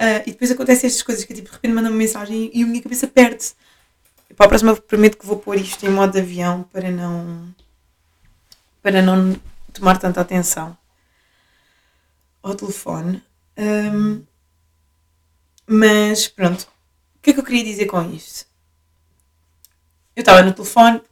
Uh, 0.00 0.22
e 0.26 0.30
depois 0.30 0.50
acontecem 0.50 0.86
estas 0.86 1.02
coisas 1.02 1.24
que 1.24 1.34
tipo, 1.34 1.48
de 1.48 1.54
repente 1.54 1.74
manda 1.74 1.90
uma 1.90 1.96
mensagem 1.96 2.50
e 2.54 2.62
a 2.62 2.66
minha 2.66 2.82
cabeça 2.82 3.06
perde-se. 3.06 3.54
Para 4.36 4.46
a 4.46 4.48
próxima 4.48 4.76
prometo 4.76 5.18
que 5.18 5.26
vou 5.26 5.38
pôr 5.38 5.56
isto 5.56 5.84
em 5.84 5.90
modo 5.90 6.16
avião 6.16 6.62
para 6.72 6.90
não 6.90 7.54
para 8.80 9.02
não 9.02 9.38
tomar 9.74 9.98
tanta 9.98 10.20
atenção 10.20 10.76
ao 12.42 12.54
telefone. 12.54 13.22
Um, 13.58 14.24
mas 15.66 16.28
pronto, 16.28 16.62
o 17.16 17.18
que 17.20 17.30
é 17.30 17.32
que 17.34 17.40
eu 17.40 17.44
queria 17.44 17.64
dizer 17.64 17.86
com 17.86 18.00
isto? 18.10 18.46
Eu 20.16 20.20
estava 20.20 20.42
no 20.42 20.54
telefone 20.54 21.02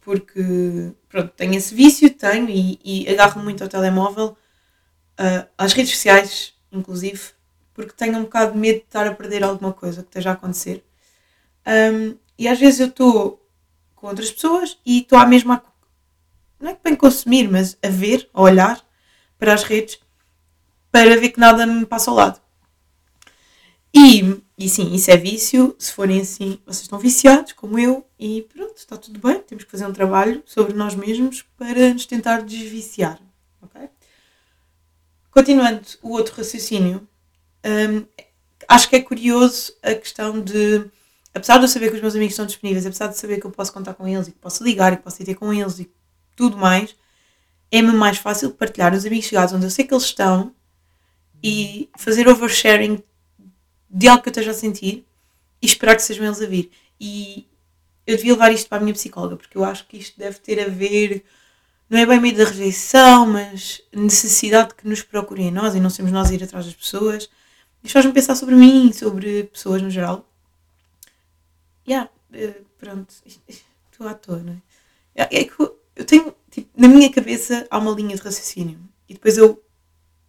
porque 0.00 0.92
pronto, 1.08 1.32
tenho 1.36 1.54
esse 1.54 1.74
vício, 1.74 2.08
tenho 2.10 2.48
e, 2.48 2.80
e 2.84 3.08
agarro 3.08 3.42
muito 3.42 3.62
ao 3.62 3.68
telemóvel, 3.68 4.36
uh, 5.18 5.48
às 5.56 5.72
redes 5.72 5.92
sociais, 5.92 6.54
inclusive, 6.72 7.20
porque 7.74 7.92
tenho 7.92 8.18
um 8.18 8.22
bocado 8.22 8.52
de 8.52 8.58
medo 8.58 8.78
de 8.78 8.84
estar 8.84 9.06
a 9.06 9.14
perder 9.14 9.42
alguma 9.42 9.72
coisa 9.72 10.02
que 10.02 10.08
esteja 10.08 10.30
a 10.30 10.32
acontecer. 10.34 10.84
Um, 11.66 12.16
e 12.38 12.48
às 12.48 12.58
vezes 12.58 12.80
eu 12.80 12.86
estou 12.86 13.46
com 13.94 14.06
outras 14.08 14.30
pessoas 14.30 14.78
e 14.84 15.00
estou 15.00 15.18
à 15.18 15.26
mesma. 15.26 15.62
Não 16.58 16.70
é 16.70 16.74
que 16.74 16.80
bem 16.82 16.96
consumir, 16.96 17.48
mas 17.48 17.76
a 17.82 17.88
ver, 17.88 18.28
a 18.32 18.40
olhar 18.42 18.82
para 19.38 19.54
as 19.54 19.62
redes 19.62 19.98
para 20.90 21.16
ver 21.16 21.30
que 21.30 21.40
nada 21.40 21.66
me 21.66 21.86
passa 21.86 22.10
ao 22.10 22.16
lado. 22.16 22.40
E, 23.94 24.42
e 24.60 24.68
sim, 24.68 24.94
isso 24.94 25.10
é 25.10 25.16
vício. 25.16 25.74
Se 25.78 25.90
forem 25.90 26.20
assim, 26.20 26.58
vocês 26.66 26.82
estão 26.82 26.98
viciados, 26.98 27.54
como 27.54 27.78
eu, 27.78 28.06
e 28.18 28.42
pronto, 28.42 28.76
está 28.76 28.94
tudo 28.94 29.18
bem. 29.18 29.40
Temos 29.40 29.64
que 29.64 29.70
fazer 29.70 29.86
um 29.86 29.92
trabalho 29.92 30.42
sobre 30.44 30.74
nós 30.74 30.94
mesmos 30.94 31.42
para 31.56 31.94
nos 31.94 32.04
tentar 32.04 32.42
desviciar. 32.42 33.18
Okay? 33.62 33.88
Continuando 35.30 35.80
o 36.02 36.10
outro 36.10 36.36
raciocínio, 36.36 37.08
um, 37.64 38.04
acho 38.68 38.90
que 38.90 38.96
é 38.96 39.00
curioso 39.00 39.72
a 39.82 39.94
questão 39.94 40.38
de, 40.38 40.84
apesar 41.32 41.56
de 41.56 41.64
eu 41.64 41.68
saber 41.68 41.88
que 41.88 41.96
os 41.96 42.02
meus 42.02 42.14
amigos 42.14 42.34
estão 42.34 42.44
disponíveis, 42.44 42.84
apesar 42.84 43.06
de 43.06 43.16
saber 43.16 43.40
que 43.40 43.46
eu 43.46 43.50
posso 43.50 43.72
contar 43.72 43.94
com 43.94 44.06
eles 44.06 44.28
e 44.28 44.32
que 44.32 44.38
posso 44.38 44.62
ligar 44.62 44.92
e 44.92 44.98
que 44.98 45.02
posso 45.02 45.22
ir 45.22 45.24
ter 45.24 45.36
com 45.36 45.54
eles 45.54 45.78
e 45.78 45.90
tudo 46.36 46.58
mais, 46.58 46.94
é-me 47.72 47.92
mais 47.92 48.18
fácil 48.18 48.50
partilhar 48.50 48.92
os 48.92 49.06
amigos 49.06 49.24
chegados 49.24 49.54
onde 49.54 49.64
eu 49.64 49.70
sei 49.70 49.86
que 49.86 49.94
eles 49.94 50.04
estão 50.04 50.54
e 51.42 51.88
fazer 51.96 52.28
oversharing 52.28 53.02
de 53.90 54.08
algo 54.08 54.22
que 54.22 54.28
eu 54.28 54.32
esteja 54.32 54.52
a 54.52 54.54
sentir 54.54 55.06
e 55.60 55.66
esperar 55.66 55.96
que 55.96 56.02
sejam 56.02 56.24
eles 56.24 56.40
a 56.40 56.46
vir. 56.46 56.70
E 56.98 57.46
eu 58.06 58.16
devia 58.16 58.32
levar 58.32 58.52
isto 58.52 58.68
para 58.68 58.78
a 58.78 58.80
minha 58.80 58.94
psicóloga, 58.94 59.36
porque 59.36 59.56
eu 59.58 59.64
acho 59.64 59.86
que 59.86 59.96
isto 59.96 60.18
deve 60.18 60.38
ter 60.38 60.60
a 60.60 60.68
ver 60.68 61.24
não 61.90 61.98
é 61.98 62.06
bem 62.06 62.20
medo 62.20 62.38
da 62.38 62.44
rejeição, 62.44 63.26
mas 63.26 63.82
necessidade 63.92 64.76
que 64.76 64.86
nos 64.86 65.02
procurem 65.02 65.50
nós 65.50 65.74
e 65.74 65.80
não 65.80 65.90
somos 65.90 66.12
nós 66.12 66.30
a 66.30 66.34
ir 66.34 66.44
atrás 66.44 66.64
das 66.64 66.74
pessoas. 66.74 67.28
Isto 67.82 67.94
faz-me 67.94 68.12
pensar 68.12 68.36
sobre 68.36 68.54
mim, 68.54 68.92
sobre 68.92 69.44
pessoas 69.44 69.82
no 69.82 69.90
geral. 69.90 70.24
Yeah, 71.88 72.08
uh, 72.32 72.64
pronto, 72.78 73.12
estou 73.90 74.06
à 74.06 74.14
toa, 74.14 74.38
não 74.38 74.52
é? 74.52 74.60
É 75.16 75.44
que 75.44 75.60
eu 75.60 76.04
tenho, 76.06 76.32
tipo, 76.48 76.70
na 76.80 76.86
minha 76.86 77.10
cabeça 77.10 77.66
há 77.68 77.78
uma 77.78 77.90
linha 77.90 78.14
de 78.14 78.22
raciocínio 78.22 78.78
e 79.08 79.14
depois 79.14 79.36
eu, 79.36 79.60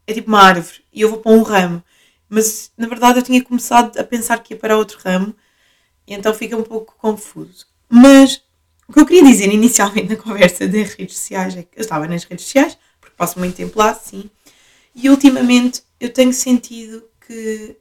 é 0.08 0.13
tipo 0.13 0.30
uma 0.30 0.41
árvore 0.41 0.84
e 0.91 1.02
eu 1.02 1.10
vou 1.10 1.19
para 1.19 1.32
um 1.32 1.43
ramo, 1.43 1.84
mas 2.32 2.72
na 2.78 2.88
verdade 2.88 3.20
eu 3.20 3.24
tinha 3.24 3.44
começado 3.44 4.00
a 4.00 4.04
pensar 4.06 4.41
que 4.41 4.54
ia 4.54 4.58
para 4.58 4.78
outro 4.78 4.98
ramo 5.04 5.36
e 6.08 6.13
então 6.13 6.34
fica 6.34 6.56
um 6.56 6.63
pouco 6.63 6.96
confuso. 6.98 7.67
Mas 7.89 8.41
o 8.88 8.94
que 8.94 9.02
eu 9.02 9.06
queria 9.06 9.30
dizer 9.30 9.52
inicialmente 9.52 10.08
na 10.08 10.15
conversa 10.15 10.65
das 10.65 10.94
redes 10.94 11.17
sociais 11.17 11.58
é 11.58 11.63
que 11.63 11.78
eu 11.78 11.82
estava 11.82 12.08
nas 12.08 12.24
redes 12.24 12.46
sociais, 12.46 12.78
porque 13.02 13.15
passo 13.17 13.38
muito 13.38 13.56
tempo 13.56 13.78
lá, 13.78 13.94
sim, 13.94 14.32
e 14.96 15.10
ultimamente 15.10 15.84
eu 16.00 16.12
tenho 16.12 16.32
sentido 16.32 17.04
que 17.28 17.76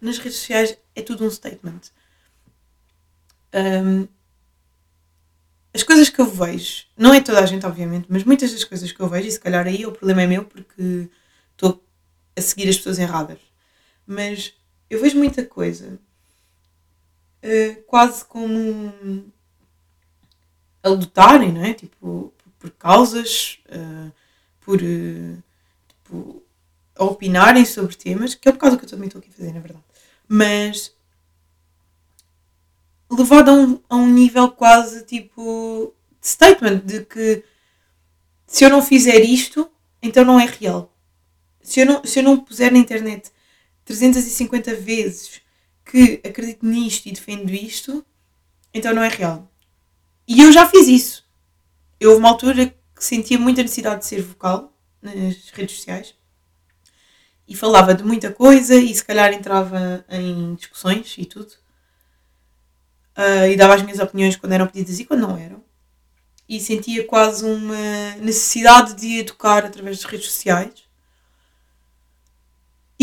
nas 0.00 0.16
redes 0.16 0.38
sociais 0.38 0.78
é 0.96 1.02
tudo 1.02 1.26
um 1.26 1.30
statement. 1.30 1.80
Um, 3.54 4.08
as 5.74 5.82
coisas 5.82 6.08
que 6.08 6.20
eu 6.20 6.26
vejo, 6.26 6.86
não 6.96 7.12
é 7.12 7.20
toda 7.20 7.40
a 7.40 7.46
gente, 7.46 7.66
obviamente, 7.66 8.06
mas 8.08 8.24
muitas 8.24 8.50
das 8.50 8.64
coisas 8.64 8.90
que 8.90 9.00
eu 9.00 9.08
vejo, 9.08 9.28
e 9.28 9.32
se 9.32 9.40
calhar 9.40 9.66
aí 9.66 9.84
o 9.84 9.92
problema 9.92 10.22
é 10.22 10.26
meu 10.26 10.44
porque 10.44 11.10
estou 11.52 11.84
a 12.34 12.40
seguir 12.40 12.68
as 12.68 12.76
pessoas 12.76 12.98
erradas, 12.98 13.38
mas 14.06 14.54
eu 14.88 15.00
vejo 15.00 15.18
muita 15.18 15.44
coisa 15.44 15.98
uh, 17.42 17.82
quase 17.86 18.24
como 18.24 19.32
a 20.82 20.88
lutarem, 20.88 21.52
não 21.52 21.64
é? 21.64 21.74
Tipo, 21.74 22.32
por 22.58 22.70
causas, 22.70 23.60
uh, 23.68 24.12
por 24.60 24.80
uh, 24.80 25.42
tipo, 25.88 26.42
a 26.96 27.04
opinarem 27.04 27.64
sobre 27.64 27.96
temas, 27.96 28.34
que 28.34 28.48
é 28.48 28.52
por 28.52 28.58
causa 28.58 28.76
que 28.76 28.84
eu 28.84 28.88
também 28.88 29.06
estou 29.06 29.18
aqui 29.18 29.30
a 29.30 29.32
fazer, 29.32 29.52
na 29.52 29.60
verdade. 29.60 29.84
Mas 30.28 30.94
levado 33.10 33.50
a 33.50 33.52
um, 33.52 33.80
a 33.88 33.96
um 33.96 34.08
nível 34.08 34.50
quase 34.50 35.04
tipo 35.04 35.94
de 36.20 36.28
statement 36.28 36.78
de 36.78 37.04
que 37.04 37.44
se 38.46 38.64
eu 38.64 38.70
não 38.70 38.82
fizer 38.82 39.20
isto, 39.20 39.70
então 40.02 40.24
não 40.24 40.38
é 40.38 40.46
real. 40.46 40.92
Se 41.60 41.80
eu 41.80 41.86
não, 41.86 42.04
se 42.04 42.18
eu 42.18 42.22
não 42.22 42.38
puser 42.38 42.70
na 42.70 42.78
internet 42.78 43.30
350 43.84 44.74
vezes 44.76 45.40
que 45.84 46.20
acredito 46.24 46.64
nisto 46.64 47.06
e 47.06 47.12
defendo 47.12 47.50
isto, 47.50 48.04
então 48.72 48.94
não 48.94 49.02
é 49.02 49.08
real. 49.08 49.50
E 50.26 50.40
eu 50.40 50.50
já 50.52 50.68
fiz 50.68 50.88
isso. 50.88 51.24
Eu 52.00 52.10
houve 52.10 52.20
uma 52.20 52.30
altura 52.30 52.66
que 52.66 53.04
sentia 53.04 53.38
muita 53.38 53.62
necessidade 53.62 54.00
de 54.00 54.06
ser 54.06 54.22
vocal 54.22 54.72
nas 55.02 55.50
redes 55.50 55.76
sociais 55.76 56.14
e 57.46 57.54
falava 57.54 57.94
de 57.94 58.02
muita 58.02 58.32
coisa 58.32 58.74
e 58.74 58.94
se 58.94 59.04
calhar 59.04 59.32
entrava 59.32 60.04
em 60.08 60.54
discussões 60.54 61.14
e 61.18 61.26
tudo. 61.26 61.52
Uh, 63.16 63.46
e 63.52 63.56
dava 63.56 63.74
as 63.74 63.82
minhas 63.82 64.00
opiniões 64.00 64.34
quando 64.36 64.52
eram 64.52 64.66
pedidas 64.66 64.98
e 64.98 65.04
quando 65.04 65.20
não 65.20 65.36
eram. 65.36 65.62
E 66.48 66.58
sentia 66.58 67.06
quase 67.06 67.44
uma 67.44 68.16
necessidade 68.20 68.94
de 68.94 69.18
educar 69.18 69.64
através 69.64 69.98
das 69.98 70.10
redes 70.10 70.26
sociais. 70.26 70.83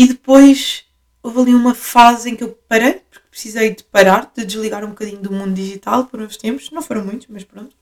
E 0.02 0.08
depois 0.08 0.84
houve 1.22 1.42
ali 1.42 1.54
uma 1.54 1.76
fase 1.76 2.28
em 2.28 2.34
que 2.34 2.42
eu 2.42 2.58
parei, 2.68 2.94
porque 3.08 3.28
precisei 3.30 3.72
de 3.72 3.84
parar, 3.84 4.32
de 4.34 4.44
desligar 4.44 4.84
um 4.84 4.88
bocadinho 4.88 5.20
do 5.20 5.30
mundo 5.30 5.54
digital 5.54 6.06
por 6.06 6.20
uns 6.20 6.36
tempos. 6.36 6.72
Não 6.72 6.82
foram 6.82 7.04
muitos, 7.04 7.28
mas 7.28 7.44
pronto. 7.44 7.76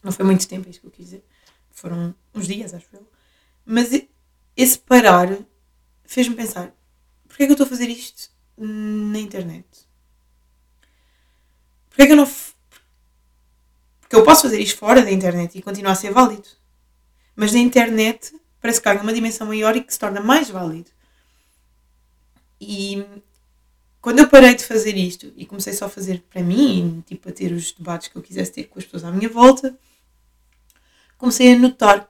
Não 0.00 0.12
foi 0.12 0.24
muito 0.24 0.46
tempo, 0.46 0.68
é 0.68 0.70
isso 0.70 0.80
que 0.80 0.86
eu 0.86 0.92
quis 0.92 1.06
dizer. 1.06 1.24
Foram 1.72 2.14
uns 2.32 2.46
dias, 2.46 2.72
acho 2.72 2.86
eu. 2.92 3.04
Mas 3.66 3.90
esse 4.56 4.78
parar 4.78 5.36
fez-me 6.04 6.36
pensar: 6.36 6.72
porquê 7.26 7.42
é 7.42 7.46
que 7.46 7.50
eu 7.50 7.54
estou 7.54 7.66
a 7.66 7.68
fazer 7.68 7.88
isto 7.88 8.30
na 8.56 9.18
internet? 9.18 9.66
Porquê 11.88 12.02
é 12.02 12.06
que 12.06 12.12
eu 12.12 12.16
não. 12.16 12.30
Porque 14.02 14.14
eu 14.14 14.22
posso 14.22 14.42
fazer 14.42 14.60
isto 14.60 14.78
fora 14.78 15.02
da 15.02 15.10
internet 15.10 15.58
e 15.58 15.62
continuar 15.62 15.94
a 15.94 15.96
ser 15.96 16.12
válido. 16.12 16.48
Mas 17.34 17.52
na 17.52 17.58
internet 17.58 18.40
parece 18.60 18.80
que 18.80 18.88
ganha 18.88 19.02
uma 19.02 19.12
dimensão 19.12 19.48
maior 19.48 19.76
e 19.76 19.82
que 19.82 19.92
se 19.92 19.98
torna 19.98 20.20
mais 20.20 20.48
válido. 20.48 20.92
E 22.60 23.04
quando 24.00 24.18
eu 24.18 24.28
parei 24.28 24.54
de 24.54 24.64
fazer 24.64 24.96
isto 24.96 25.32
e 25.36 25.46
comecei 25.46 25.72
só 25.72 25.86
a 25.86 25.90
fazer 25.90 26.22
para 26.28 26.42
mim, 26.42 27.02
tipo 27.06 27.28
a 27.28 27.32
ter 27.32 27.52
os 27.52 27.72
debates 27.72 28.08
que 28.08 28.16
eu 28.16 28.22
quisesse 28.22 28.52
ter 28.52 28.64
com 28.64 28.78
as 28.78 28.84
pessoas 28.84 29.04
à 29.04 29.10
minha 29.10 29.28
volta, 29.28 29.78
comecei 31.16 31.54
a 31.54 31.58
notar 31.58 32.08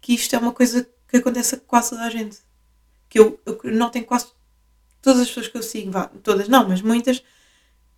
que 0.00 0.14
isto 0.14 0.34
é 0.34 0.38
uma 0.38 0.52
coisa 0.52 0.88
que 1.08 1.16
acontece 1.16 1.56
a 1.56 1.58
quase 1.58 1.90
toda 1.90 2.02
a 2.02 2.10
gente. 2.10 2.38
Que 3.08 3.18
eu, 3.18 3.40
eu 3.44 3.60
noto 3.72 3.98
em 3.98 4.02
quase 4.02 4.28
todas 5.02 5.20
as 5.20 5.28
pessoas 5.28 5.48
que 5.48 5.56
eu 5.56 5.62
sigo, 5.62 5.90
vá, 5.90 6.06
todas 6.22 6.48
não, 6.48 6.68
mas 6.68 6.82
muitas, 6.82 7.22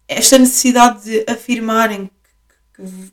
esta 0.07 0.39
necessidade 0.39 1.05
de 1.05 1.31
afirmarem 1.31 2.11
que, 2.75 2.83
que, 2.83 3.13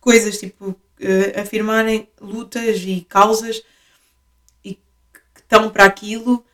coisas, 0.00 0.38
tipo, 0.38 0.70
uh, 0.70 1.40
afirmarem 1.40 2.08
lutas 2.20 2.80
e 2.82 3.00
causas 3.08 3.62
e 4.64 4.74
que 4.74 5.40
estão 5.40 5.70
para 5.70 5.84
aquilo 5.84 6.44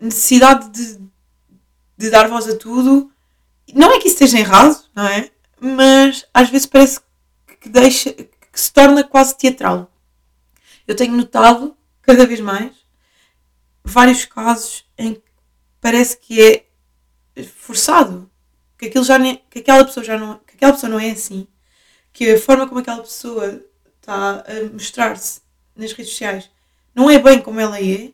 necessidade 0.00 0.70
de, 0.70 1.00
de 1.96 2.10
dar 2.10 2.28
voz 2.28 2.48
a 2.48 2.56
tudo. 2.56 3.10
Não 3.74 3.92
é 3.92 3.98
que 3.98 4.08
isso 4.08 4.22
esteja 4.22 4.38
errado, 4.38 4.76
não 4.94 5.06
é? 5.06 5.30
Mas 5.60 6.26
às 6.32 6.50
vezes 6.50 6.66
parece 6.66 7.00
que 7.60 7.68
deixa, 7.68 8.12
que 8.12 8.28
se 8.60 8.72
torna 8.72 9.02
quase 9.02 9.36
teatral. 9.36 9.90
Eu 10.86 10.94
tenho 10.94 11.16
notado, 11.16 11.76
cada 12.02 12.26
vez 12.26 12.40
mais, 12.40 12.72
vários 13.84 14.24
casos 14.24 14.84
em 14.96 15.14
que 15.14 15.22
parece 15.80 16.16
que 16.16 16.40
é 16.40 17.42
forçado, 17.42 18.30
que 18.78 18.86
aquilo 18.86 19.04
já 19.04 19.18
nem, 19.18 19.42
que 19.50 19.58
aquela 19.58 19.84
pessoa 19.84 20.04
já 20.04 20.18
não, 20.18 20.38
que 20.38 20.54
aquela 20.54 20.72
pessoa 20.72 20.90
não 20.90 21.00
é 21.00 21.10
assim, 21.10 21.46
que 22.12 22.30
a 22.30 22.38
forma 22.38 22.66
como 22.66 22.80
aquela 22.80 23.02
pessoa 23.02 23.62
está 24.00 24.44
a 24.46 24.72
mostrar-se 24.72 25.40
nas 25.74 25.92
redes 25.92 26.12
sociais 26.12 26.50
não 26.94 27.10
é 27.10 27.18
bem 27.18 27.42
como 27.42 27.60
ela 27.60 27.78
é. 27.78 28.10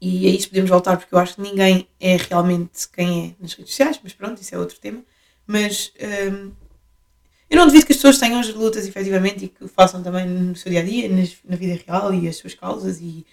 E 0.00 0.28
a 0.28 0.30
isso 0.30 0.48
podemos 0.48 0.70
voltar 0.70 0.96
porque 0.96 1.14
eu 1.14 1.18
acho 1.18 1.36
que 1.36 1.42
ninguém 1.42 1.88
é 1.98 2.16
realmente 2.16 2.88
quem 2.88 3.30
é 3.30 3.42
nas 3.42 3.54
redes 3.54 3.72
sociais, 3.72 3.98
mas 4.02 4.12
pronto, 4.12 4.40
isso 4.40 4.54
é 4.54 4.58
outro 4.58 4.78
tema. 4.78 5.02
Mas 5.46 5.92
hum, 6.32 6.52
eu 7.48 7.56
não 7.56 7.66
duvido 7.66 7.86
que 7.86 7.92
as 7.92 7.98
pessoas 7.98 8.18
tenham 8.18 8.40
as 8.40 8.52
lutas 8.52 8.86
efetivamente 8.86 9.44
e 9.44 9.48
que 9.48 9.68
façam 9.68 10.02
também 10.02 10.26
no 10.26 10.56
seu 10.56 10.70
dia 10.70 10.80
a 10.80 10.84
dia, 10.84 11.08
na 11.44 11.56
vida 11.56 11.82
real 11.86 12.12
e 12.12 12.28
as 12.28 12.36
suas 12.36 12.54
causas. 12.54 13.00
E... 13.00 13.24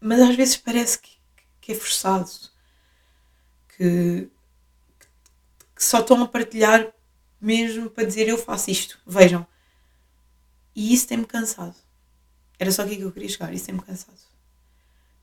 Mas 0.00 0.20
às 0.20 0.36
vezes 0.36 0.56
parece 0.58 0.98
que, 0.98 1.10
que 1.60 1.72
é 1.72 1.74
forçado, 1.74 2.30
que, 3.76 4.28
que 5.74 5.84
só 5.84 6.00
estão 6.00 6.22
a 6.22 6.28
partilhar 6.28 6.92
mesmo 7.40 7.88
para 7.90 8.04
dizer 8.04 8.28
eu 8.28 8.38
faço 8.38 8.70
isto, 8.70 9.00
vejam. 9.06 9.46
E 10.74 10.92
isso 10.92 11.08
tem-me 11.08 11.24
cansado. 11.24 11.74
Era 12.58 12.70
só 12.70 12.82
aqui 12.82 12.96
que 12.96 13.02
eu 13.02 13.12
queria 13.12 13.28
chegar, 13.28 13.52
isso 13.54 13.66
tem-me 13.66 13.80
cansado. 13.80 14.18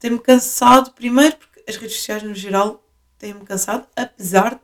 Tem-me 0.04 0.20
cansado, 0.20 0.92
primeiro 0.92 1.38
porque 1.38 1.64
as 1.66 1.78
redes 1.78 1.96
sociais 1.96 2.22
no 2.24 2.34
geral 2.36 2.86
têm-me 3.18 3.46
cansado, 3.46 3.88
apesar 3.96 4.56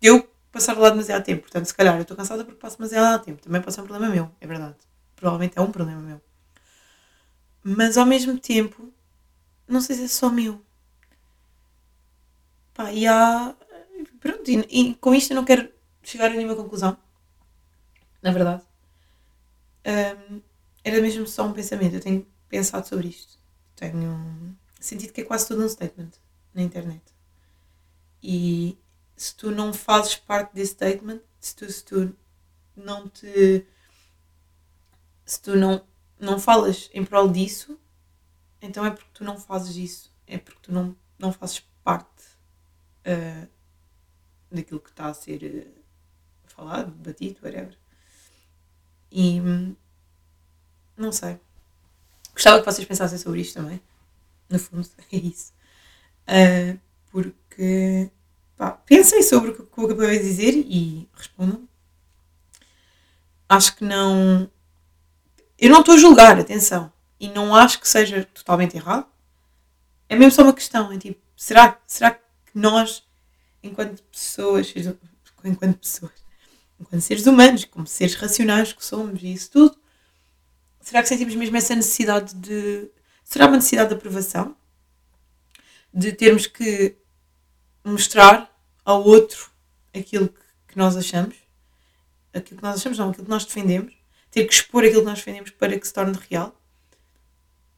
de 0.00 0.08
eu 0.08 0.28
passar 0.50 0.76
lá 0.76 0.90
demasiado 0.90 1.22
tempo. 1.22 1.42
Portanto, 1.42 1.66
se 1.66 1.72
calhar 1.72 1.94
eu 1.94 2.02
estou 2.02 2.16
cansada 2.16 2.44
porque 2.44 2.58
passo 2.58 2.76
demasiado 2.76 3.24
tempo. 3.24 3.40
Também 3.40 3.62
pode 3.62 3.72
ser 3.72 3.82
um 3.82 3.86
problema 3.86 4.12
meu, 4.12 4.28
é 4.40 4.46
verdade. 4.48 4.74
Provavelmente 5.14 5.56
é 5.56 5.62
um 5.62 5.70
problema 5.70 6.02
meu. 6.02 6.20
Mas 7.62 7.96
ao 7.96 8.04
mesmo 8.04 8.36
tempo, 8.36 8.92
não 9.68 9.80
sei 9.80 9.94
se 9.94 10.04
é 10.06 10.08
só 10.08 10.28
meu. 10.28 10.60
Pá, 12.74 12.92
e 12.92 13.06
há. 13.06 13.54
Pronto, 14.18 14.50
e, 14.50 14.66
e 14.68 14.94
com 14.96 15.14
isto 15.14 15.30
eu 15.30 15.36
não 15.36 15.44
quero 15.44 15.70
chegar 16.02 16.32
a 16.32 16.34
nenhuma 16.34 16.56
conclusão. 16.56 16.98
Na 18.20 18.32
verdade. 18.32 18.64
Um, 19.86 20.40
era 20.82 21.00
mesmo 21.00 21.28
só 21.28 21.46
um 21.46 21.52
pensamento. 21.52 21.94
Eu 21.94 22.00
tenho 22.00 22.26
pensado 22.48 22.88
sobre 22.88 23.06
isto. 23.06 23.36
Tenho 23.76 24.56
sentido 24.80 25.12
que 25.12 25.20
é 25.20 25.24
quase 25.24 25.46
todo 25.46 25.62
um 25.62 25.68
statement 25.68 26.10
na 26.54 26.62
internet. 26.62 27.02
E 28.22 28.78
se 29.16 29.34
tu 29.36 29.50
não 29.50 29.72
fazes 29.72 30.16
parte 30.16 30.54
desse 30.54 30.72
statement, 30.72 31.20
se 31.40 31.54
tu, 31.54 31.70
se 31.70 31.84
tu 31.84 32.16
não 32.74 33.08
te. 33.08 33.66
Se 35.24 35.40
tu 35.42 35.56
não, 35.56 35.84
não 36.18 36.38
falas 36.38 36.88
em 36.92 37.04
prol 37.04 37.28
disso, 37.28 37.78
então 38.60 38.84
é 38.84 38.90
porque 38.90 39.10
tu 39.12 39.24
não 39.24 39.38
fazes 39.38 39.76
isso. 39.76 40.12
É 40.26 40.38
porque 40.38 40.60
tu 40.62 40.72
não, 40.72 40.96
não 41.18 41.32
fazes 41.32 41.60
parte 41.84 42.24
uh, 43.06 43.48
daquilo 44.50 44.80
que 44.80 44.90
está 44.90 45.06
a 45.06 45.14
ser 45.14 45.42
uh, 45.44 45.82
falado, 46.46 46.90
batido, 46.92 47.40
whatever. 47.42 47.76
E 49.10 49.40
não 50.96 51.12
sei. 51.12 51.40
Gostava 52.36 52.58
que 52.60 52.66
vocês 52.66 52.86
pensassem 52.86 53.16
sobre 53.16 53.40
isto 53.40 53.54
também. 53.54 53.80
No 54.50 54.58
fundo, 54.58 54.86
é 55.10 55.16
isso. 55.16 55.54
Uh, 56.28 56.78
porque 57.10 58.10
pá, 58.58 58.72
pensem 58.72 59.22
sobre 59.22 59.52
o 59.52 59.54
que, 59.54 59.80
eu 59.80 59.84
acabei 59.86 60.18
de 60.18 60.24
dizer 60.24 60.54
e 60.54 61.08
respondam. 61.14 61.66
Acho 63.48 63.76
que 63.76 63.84
não. 63.84 64.50
Eu 65.58 65.70
não 65.70 65.80
estou 65.80 65.94
a 65.94 65.98
julgar, 65.98 66.38
atenção. 66.38 66.92
E 67.18 67.30
não 67.30 67.56
acho 67.56 67.80
que 67.80 67.88
seja 67.88 68.28
totalmente 68.34 68.76
errado. 68.76 69.06
É 70.06 70.14
mesmo 70.14 70.32
só 70.32 70.42
uma 70.42 70.52
questão. 70.52 70.92
É 70.92 70.98
tipo, 70.98 71.18
será, 71.34 71.80
será 71.86 72.10
que 72.10 72.20
nós, 72.54 73.02
enquanto 73.62 74.02
pessoas, 74.02 74.74
enquanto 75.42 75.78
pessoas, 75.78 76.12
enquanto 76.78 77.00
seres 77.00 77.26
humanos, 77.26 77.64
como 77.64 77.86
seres 77.86 78.14
racionais 78.14 78.74
que 78.74 78.84
somos 78.84 79.22
e 79.22 79.32
isso 79.32 79.50
tudo, 79.50 79.75
será 80.86 81.02
que 81.02 81.08
sentimos 81.08 81.34
mesmo 81.34 81.56
essa 81.56 81.74
necessidade 81.74 82.32
de. 82.36 82.88
Será 83.24 83.46
uma 83.46 83.56
necessidade 83.56 83.88
de 83.88 83.96
aprovação? 83.96 84.56
De 85.92 86.12
termos 86.12 86.46
que 86.46 86.94
mostrar 87.84 88.56
ao 88.84 89.04
outro 89.04 89.50
aquilo 89.92 90.32
que, 90.68 90.78
nós 90.78 90.96
achamos? 90.96 91.34
Aquilo 92.32 92.58
que 92.58 92.62
nós 92.62 92.76
achamos, 92.76 92.98
não, 92.98 93.10
aquilo 93.10 93.24
que 93.24 93.30
nós 93.30 93.44
defendemos? 93.44 93.94
Ter 94.30 94.44
que 94.44 94.54
expor 94.54 94.84
aquilo 94.84 95.00
que 95.00 95.08
nós 95.08 95.18
defendemos 95.18 95.50
para 95.50 95.76
que 95.76 95.84
se 95.84 95.92
torne 95.92 96.16
real? 96.30 96.56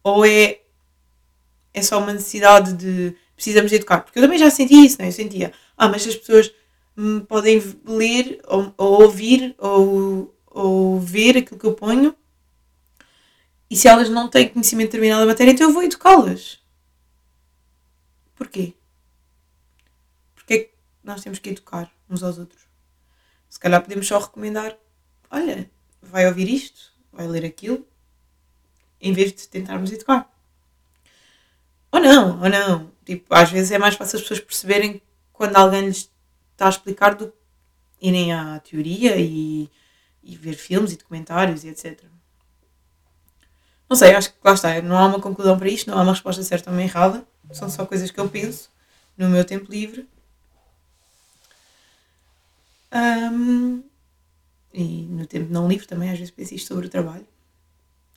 Ou 0.03 0.27
é, 0.27 0.61
é 1.73 1.81
só 1.81 1.99
uma 1.99 2.13
necessidade 2.13 2.75
de 2.75 3.17
precisamos 3.35 3.71
de 3.71 3.77
educar? 3.77 4.01
Porque 4.03 4.19
eu 4.19 4.23
também 4.23 4.39
já 4.39 4.51
senti 4.51 4.85
isso, 4.85 4.99
não 4.99 5.07
é? 5.07 5.09
Eu 5.09 5.13
sentia, 5.13 5.53
ah, 5.79 5.89
mas 5.89 6.07
as 6.07 6.15
pessoas 6.15 6.53
podem 7.27 7.63
ler 7.87 8.43
ou, 8.47 8.75
ou 8.77 9.03
ouvir 9.05 9.55
ou, 9.57 10.37
ou 10.45 11.01
ver 11.01 11.39
aquilo 11.39 11.59
que 11.59 11.67
eu 11.67 11.73
ponho 11.73 12.15
e 13.71 13.77
se 13.77 13.89
elas 13.89 14.09
não 14.09 14.29
têm 14.29 14.49
conhecimento 14.49 14.87
de 14.87 14.93
determinada 14.93 15.27
matéria, 15.27 15.53
então 15.53 15.69
eu 15.69 15.73
vou 15.73 15.83
educá-las. 15.83 16.59
Porquê? 18.35 18.75
Porque 20.35 20.55
é 20.55 20.59
que 20.61 20.71
nós 21.03 21.23
temos 21.23 21.39
que 21.39 21.51
educar 21.51 21.93
uns 22.09 22.23
aos 22.23 22.39
outros? 22.39 22.63
Se 23.49 23.59
calhar 23.59 23.83
podemos 23.83 24.07
só 24.07 24.19
recomendar: 24.19 24.77
olha, 25.31 25.71
vai 26.01 26.27
ouvir 26.27 26.49
isto, 26.49 26.93
vai 27.13 27.27
ler 27.27 27.45
aquilo, 27.45 27.87
em 29.01 29.13
vez 29.13 29.33
de 29.33 29.49
tentarmos 29.49 29.93
educar. 29.93 30.31
Ou 31.91 32.01
não, 32.01 32.41
ou 32.43 32.49
não. 32.49 32.93
Tipo, 33.05 33.35
às 33.35 33.51
vezes 33.51 33.71
é 33.71 33.79
mais 33.79 33.95
fácil 33.95 34.17
as 34.17 34.23
pessoas 34.23 34.41
perceberem 34.41 35.03
quando 35.33 35.57
alguém 35.57 35.87
lhes 35.87 36.11
está 36.53 36.67
a 36.67 36.71
explicar 36.71 37.15
do 37.15 37.33
irem 38.01 38.33
à 38.33 38.61
teoria 38.61 39.17
e, 39.17 39.71
e 40.23 40.37
ver 40.37 40.55
filmes 40.55 40.93
e 40.93 40.97
documentários 40.97 41.65
e 41.65 41.69
etc. 41.69 42.05
Não 43.89 43.97
sei, 43.97 44.15
acho 44.15 44.31
que 44.33 44.39
lá 44.45 44.53
está, 44.53 44.83
não 44.83 44.99
há 44.99 45.07
uma 45.07 45.21
conclusão 45.21 45.59
para 45.59 45.69
isto, 45.69 45.91
não 45.91 45.99
há 45.99 46.03
uma 46.03 46.13
resposta 46.13 46.43
certa 46.43 46.71
ou 46.71 46.77
uma 46.77 46.83
errada, 46.83 47.27
são 47.53 47.71
só 47.71 47.87
coisas 47.87 48.11
que 48.11 48.21
eu 48.21 48.29
penso 48.29 48.71
no 49.17 49.29
meu 49.29 49.45
tempo 49.45 49.71
livre. 49.71 50.07
Um, 52.93 53.83
e 54.73 55.07
no 55.07 55.27
tempo 55.27 55.53
não 55.53 55.69
livre 55.69 55.87
também, 55.87 56.11
às 56.11 56.19
vezes 56.19 56.31
penso 56.31 56.55
isto 56.55 56.69
sobre 56.69 56.87
o 56.87 56.91
trabalho. 56.91 57.27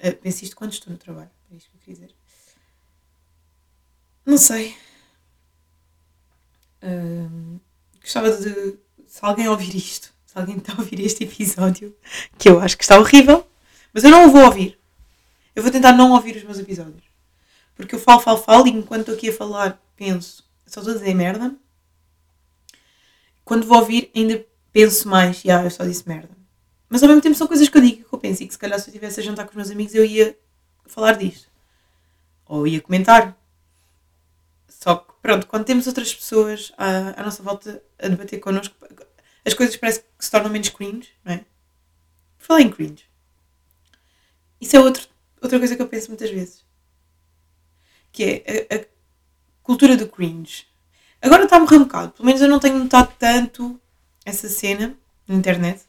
Uh, 0.04 0.16
penso 0.18 0.44
isto 0.44 0.56
quando 0.56 0.74
estou 0.74 0.92
no 0.92 1.00
trabalho, 1.00 1.32
é 1.52 1.56
isto 1.56 1.70
que 1.70 1.78
eu 1.78 1.80
queria 1.80 1.96
dizer. 1.96 2.16
Não 4.26 4.38
sei. 4.38 4.76
Um, 6.84 7.60
gostava 8.02 8.32
de. 8.32 8.78
Se 9.08 9.20
alguém 9.22 9.48
ouvir 9.48 9.76
isto, 9.76 10.14
se 10.26 10.38
alguém 10.38 10.58
está 10.58 10.74
a 10.74 10.78
ouvir 10.78 11.00
este 11.02 11.24
episódio, 11.24 11.96
que 12.38 12.50
eu 12.50 12.60
acho 12.60 12.78
que 12.78 12.84
está 12.84 13.00
horrível, 13.00 13.46
mas 13.94 14.04
eu 14.04 14.10
não 14.10 14.28
o 14.28 14.32
vou 14.32 14.46
ouvir. 14.46 14.81
Eu 15.56 15.64
vou 15.64 15.72
tentar 15.72 15.92
não 15.94 16.12
ouvir 16.12 16.36
os 16.36 16.44
meus 16.44 16.60
episódios. 16.60 17.04
Porque 17.76 17.96
eu 17.96 18.00
falo, 18.00 18.20
falo, 18.20 18.38
falo 18.38 18.68
e 18.68 18.72
enquanto 18.72 19.02
estou 19.02 19.16
aqui 19.16 19.30
a 19.30 19.34
falar, 19.34 19.82
penso, 19.96 20.44
só 20.66 20.82
estou 20.82 20.94
a 20.94 20.98
dizer 20.98 21.14
merda. 21.14 21.56
Quando 23.44 23.66
vou 23.66 23.80
ouvir, 23.80 24.12
ainda 24.16 24.46
penso 24.72 25.08
mais, 25.08 25.44
e 25.44 25.52
ah, 25.52 25.64
eu 25.64 25.72
só 25.72 25.84
disse 25.84 26.08
merda. 26.08 26.30
Mas 26.88 27.02
ao 27.02 27.10
mesmo 27.10 27.22
tempo 27.22 27.36
são 27.36 27.48
coisas 27.48 27.68
que 27.68 27.78
eu 27.78 27.82
digo 27.82 28.08
que 28.08 28.14
eu 28.14 28.20
penso 28.20 28.44
e 28.44 28.48
que 28.48 28.54
se 28.54 28.60
calhar 28.60 28.80
se 28.80 28.90
eu 28.90 28.92
estivesse 28.92 29.20
a 29.20 29.24
jantar 29.24 29.46
com 29.46 29.52
os 29.52 29.56
meus 29.56 29.72
amigos 29.72 29.96
eu 29.96 30.06
ia 30.06 30.38
falar 30.86 31.14
disto. 31.14 31.50
Ou 32.46 32.68
ia 32.68 32.82
comentar. 32.82 33.38
Só 34.68 34.96
que 34.96 35.14
pronto, 35.22 35.48
quando 35.48 35.66
temos 35.66 35.88
outras 35.88 36.14
pessoas 36.14 36.72
à, 36.78 37.20
à 37.20 37.24
nossa 37.24 37.42
volta 37.42 37.82
a 37.98 38.08
debater 38.08 38.40
connosco, 38.40 38.76
as 39.46 39.54
coisas 39.54 39.76
parecem 39.78 40.04
que 40.18 40.26
se 40.26 40.32
tornam 40.32 40.50
menos 40.50 40.70
cringe, 40.70 41.10
não 41.24 41.34
é? 41.34 41.46
Falei 42.38 42.66
em 42.66 42.70
cringe. 42.70 43.06
Isso 44.60 44.76
é 44.76 44.80
outro, 44.80 45.08
outra 45.42 45.60
coisa 45.60 45.76
que 45.76 45.82
eu 45.82 45.88
penso 45.88 46.10
muitas 46.10 46.30
vezes. 46.30 46.66
Que 48.12 48.44
é 48.46 48.68
a, 48.72 48.76
a 48.78 48.86
cultura 49.64 49.98
do 49.98 50.08
cringe. 50.08 50.66
Agora 51.22 51.44
está 51.44 51.58
a 51.58 51.60
morrer 51.60 51.78
um 51.78 51.84
bocado. 51.84 52.12
Pelo 52.14 52.26
menos 52.26 52.42
eu 52.42 52.48
não 52.48 52.60
tenho 52.60 52.80
notado 52.80 53.14
tanto 53.18 53.80
essa 54.26 54.48
cena 54.48 54.96
na 55.28 55.36
internet. 55.36 55.84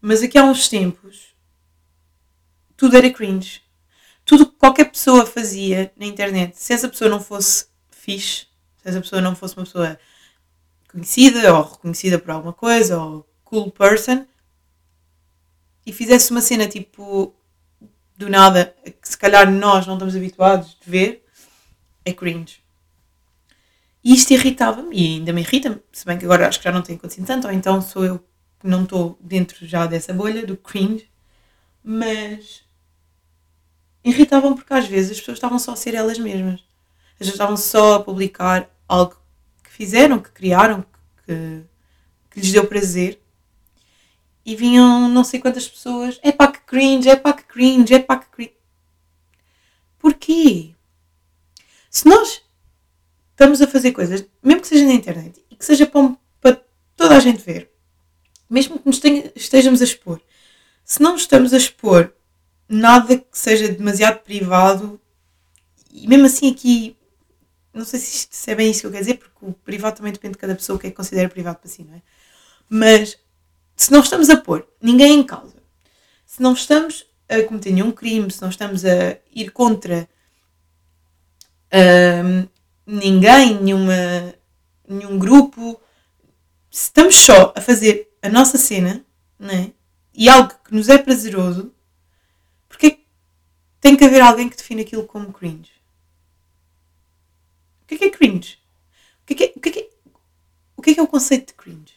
Mas 0.00 0.22
aqui 0.22 0.36
há 0.38 0.44
uns 0.44 0.68
tempos 0.68 1.34
tudo 2.76 2.96
era 2.96 3.10
cringe 3.10 3.64
tudo 4.24 4.46
que 4.46 4.56
qualquer 4.56 4.90
pessoa 4.90 5.26
fazia 5.26 5.92
na 5.96 6.06
internet, 6.06 6.56
se 6.56 6.72
essa 6.72 6.88
pessoa 6.88 7.10
não 7.10 7.20
fosse 7.20 7.66
fixe, 7.90 8.46
se 8.82 8.88
essa 8.88 9.00
pessoa 9.00 9.20
não 9.20 9.36
fosse 9.36 9.56
uma 9.56 9.64
pessoa 9.64 9.98
conhecida 10.90 11.54
ou 11.54 11.62
reconhecida 11.62 12.18
por 12.18 12.30
alguma 12.30 12.52
coisa 12.52 12.98
ou 13.00 13.28
cool 13.44 13.70
person 13.70 14.26
e 15.84 15.92
fizesse 15.92 16.30
uma 16.30 16.40
cena 16.40 16.66
tipo 16.66 17.34
do 18.16 18.28
nada 18.28 18.74
que 18.84 19.08
se 19.08 19.18
calhar 19.18 19.50
nós 19.50 19.86
não 19.86 19.94
estamos 19.94 20.14
habituados 20.14 20.76
de 20.82 20.90
ver, 20.90 21.24
é 22.04 22.12
cringe. 22.12 22.62
E 24.02 24.12
isto 24.14 24.32
irritava-me 24.32 24.94
e 24.94 25.14
ainda 25.16 25.32
me 25.32 25.40
irrita-me, 25.40 25.80
se 25.90 26.04
bem 26.04 26.18
que 26.18 26.24
agora 26.24 26.46
acho 26.46 26.58
que 26.58 26.64
já 26.64 26.72
não 26.72 26.82
tem 26.82 26.96
acontecido 26.96 27.26
tanto, 27.26 27.46
ou 27.46 27.52
então 27.52 27.80
sou 27.80 28.04
eu 28.04 28.18
que 28.60 28.66
não 28.66 28.84
estou 28.84 29.18
dentro 29.20 29.66
já 29.66 29.86
dessa 29.86 30.12
bolha 30.12 30.46
do 30.46 30.56
cringe, 30.56 31.08
mas 31.82 32.62
irritavam 34.04 34.54
porque 34.54 34.74
às 34.74 34.86
vezes 34.86 35.12
as 35.12 35.18
pessoas 35.18 35.38
estavam 35.38 35.58
só 35.58 35.72
a 35.72 35.76
ser 35.76 35.94
elas 35.94 36.18
mesmas. 36.18 36.60
As 37.12 37.18
pessoas 37.18 37.34
estavam 37.34 37.56
só 37.56 37.94
a 37.94 38.02
publicar 38.02 38.68
algo 38.86 39.16
que 39.62 39.70
fizeram, 39.70 40.18
que 40.18 40.30
criaram, 40.30 40.84
que, 41.24 41.62
que 42.30 42.40
lhes 42.40 42.52
deu 42.52 42.66
prazer. 42.66 43.20
E 44.44 44.54
vinham 44.54 45.08
não 45.08 45.24
sei 45.24 45.40
quantas 45.40 45.66
pessoas, 45.66 46.18
é 46.22 46.30
pá 46.30 46.48
que 46.48 46.60
cringe, 46.60 47.08
é 47.08 47.16
pá 47.16 47.32
que 47.32 47.44
cringe, 47.44 47.94
é 47.94 47.98
pá 47.98 48.18
que 48.18 48.26
cringe. 48.26 48.54
Porquê? 49.98 50.74
Se 51.90 52.06
nós 52.06 52.42
estamos 53.30 53.62
a 53.62 53.66
fazer 53.66 53.92
coisas, 53.92 54.26
mesmo 54.42 54.60
que 54.60 54.68
seja 54.68 54.84
na 54.84 54.92
internet, 54.92 55.44
e 55.50 55.56
que 55.56 55.64
seja 55.64 55.86
para, 55.86 56.16
para 56.40 56.62
toda 56.96 57.16
a 57.16 57.20
gente 57.20 57.42
ver, 57.42 57.70
mesmo 58.48 58.78
que 58.78 58.86
nos 58.86 58.98
tenha, 58.98 59.32
estejamos 59.34 59.80
a 59.80 59.84
expor, 59.84 60.20
se 60.84 61.00
não 61.00 61.16
estamos 61.16 61.54
a 61.54 61.56
expor 61.56 62.12
nada 62.68 63.16
que 63.18 63.38
seja 63.38 63.68
demasiado 63.68 64.20
privado, 64.22 65.00
e 65.90 66.06
mesmo 66.06 66.26
assim 66.26 66.50
aqui, 66.50 66.96
não 67.72 67.84
sei 67.84 67.98
se, 67.98 68.16
isto, 68.16 68.34
se 68.34 68.50
é 68.50 68.54
bem 68.54 68.70
isso 68.70 68.80
que 68.80 68.86
eu 68.86 68.90
quero 68.90 69.04
dizer, 69.04 69.18
porque 69.18 69.38
o 69.40 69.52
privado 69.52 69.96
também 69.96 70.12
depende 70.12 70.34
de 70.34 70.38
cada 70.38 70.54
pessoa 70.54 70.76
o 70.76 70.78
que 70.78 70.88
é 70.88 70.90
que 70.90 70.96
considera 70.96 71.28
privado 71.28 71.58
para 71.58 71.70
si, 71.70 71.82
não 71.82 71.94
é? 71.94 72.02
Mas 72.68 73.18
se 73.76 73.92
não 73.92 74.00
estamos 74.00 74.30
a 74.30 74.36
pôr 74.36 74.66
ninguém 74.80 75.20
em 75.20 75.24
causa, 75.24 75.62
se 76.24 76.42
não 76.42 76.52
estamos 76.52 77.06
a 77.28 77.42
cometer 77.42 77.72
nenhum 77.72 77.90
crime, 77.90 78.30
se 78.30 78.42
não 78.42 78.48
estamos 78.48 78.84
a 78.84 79.18
ir 79.34 79.50
contra 79.50 80.08
hum, 81.72 82.46
ninguém, 82.86 83.60
nenhuma, 83.60 84.34
nenhum 84.88 85.18
grupo, 85.18 85.80
se 86.70 86.84
estamos 86.84 87.16
só 87.16 87.52
a 87.56 87.60
fazer 87.60 88.10
a 88.22 88.28
nossa 88.28 88.58
cena, 88.58 89.04
né? 89.38 89.72
e 90.14 90.28
algo 90.28 90.54
que 90.64 90.74
nos 90.74 90.88
é 90.88 90.96
prazeroso, 90.96 91.74
porque 92.68 93.00
tem 93.80 93.96
que 93.96 94.04
haver 94.04 94.22
alguém 94.22 94.48
que 94.48 94.56
define 94.56 94.82
aquilo 94.82 95.04
como 95.04 95.32
cringe? 95.32 95.72
O 97.82 97.86
que 97.86 97.96
é, 97.96 97.98
que 97.98 98.04
é 98.04 98.10
cringe? 98.10 98.58
O 99.22 99.26
que 99.26 99.34
é, 99.34 99.36
que 99.36 99.44
é, 99.44 99.52
o, 99.56 99.60
que 99.60 99.68
é, 99.68 99.82
é, 99.82 99.90
o 100.76 100.82
que 100.82 100.90
é, 100.90 100.94
que 100.94 101.00
é 101.00 101.02
o 101.02 101.08
conceito 101.08 101.48
de 101.48 101.54
cringe? 101.54 101.94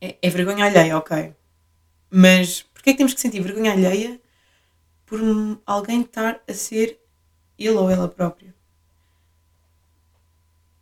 É, 0.00 0.16
é 0.22 0.30
vergonha 0.30 0.64
alheia, 0.64 0.96
ok. 0.96 1.34
Mas 2.10 2.62
porquê 2.62 2.90
é 2.90 2.92
que 2.92 2.98
temos 2.98 3.14
que 3.14 3.20
sentir 3.20 3.40
vergonha 3.40 3.72
alheia 3.72 4.20
por 5.06 5.20
alguém 5.66 6.02
estar 6.02 6.40
a 6.48 6.54
ser 6.54 6.98
ele 7.58 7.76
ou 7.76 7.90
ela 7.90 8.08
própria? 8.08 8.54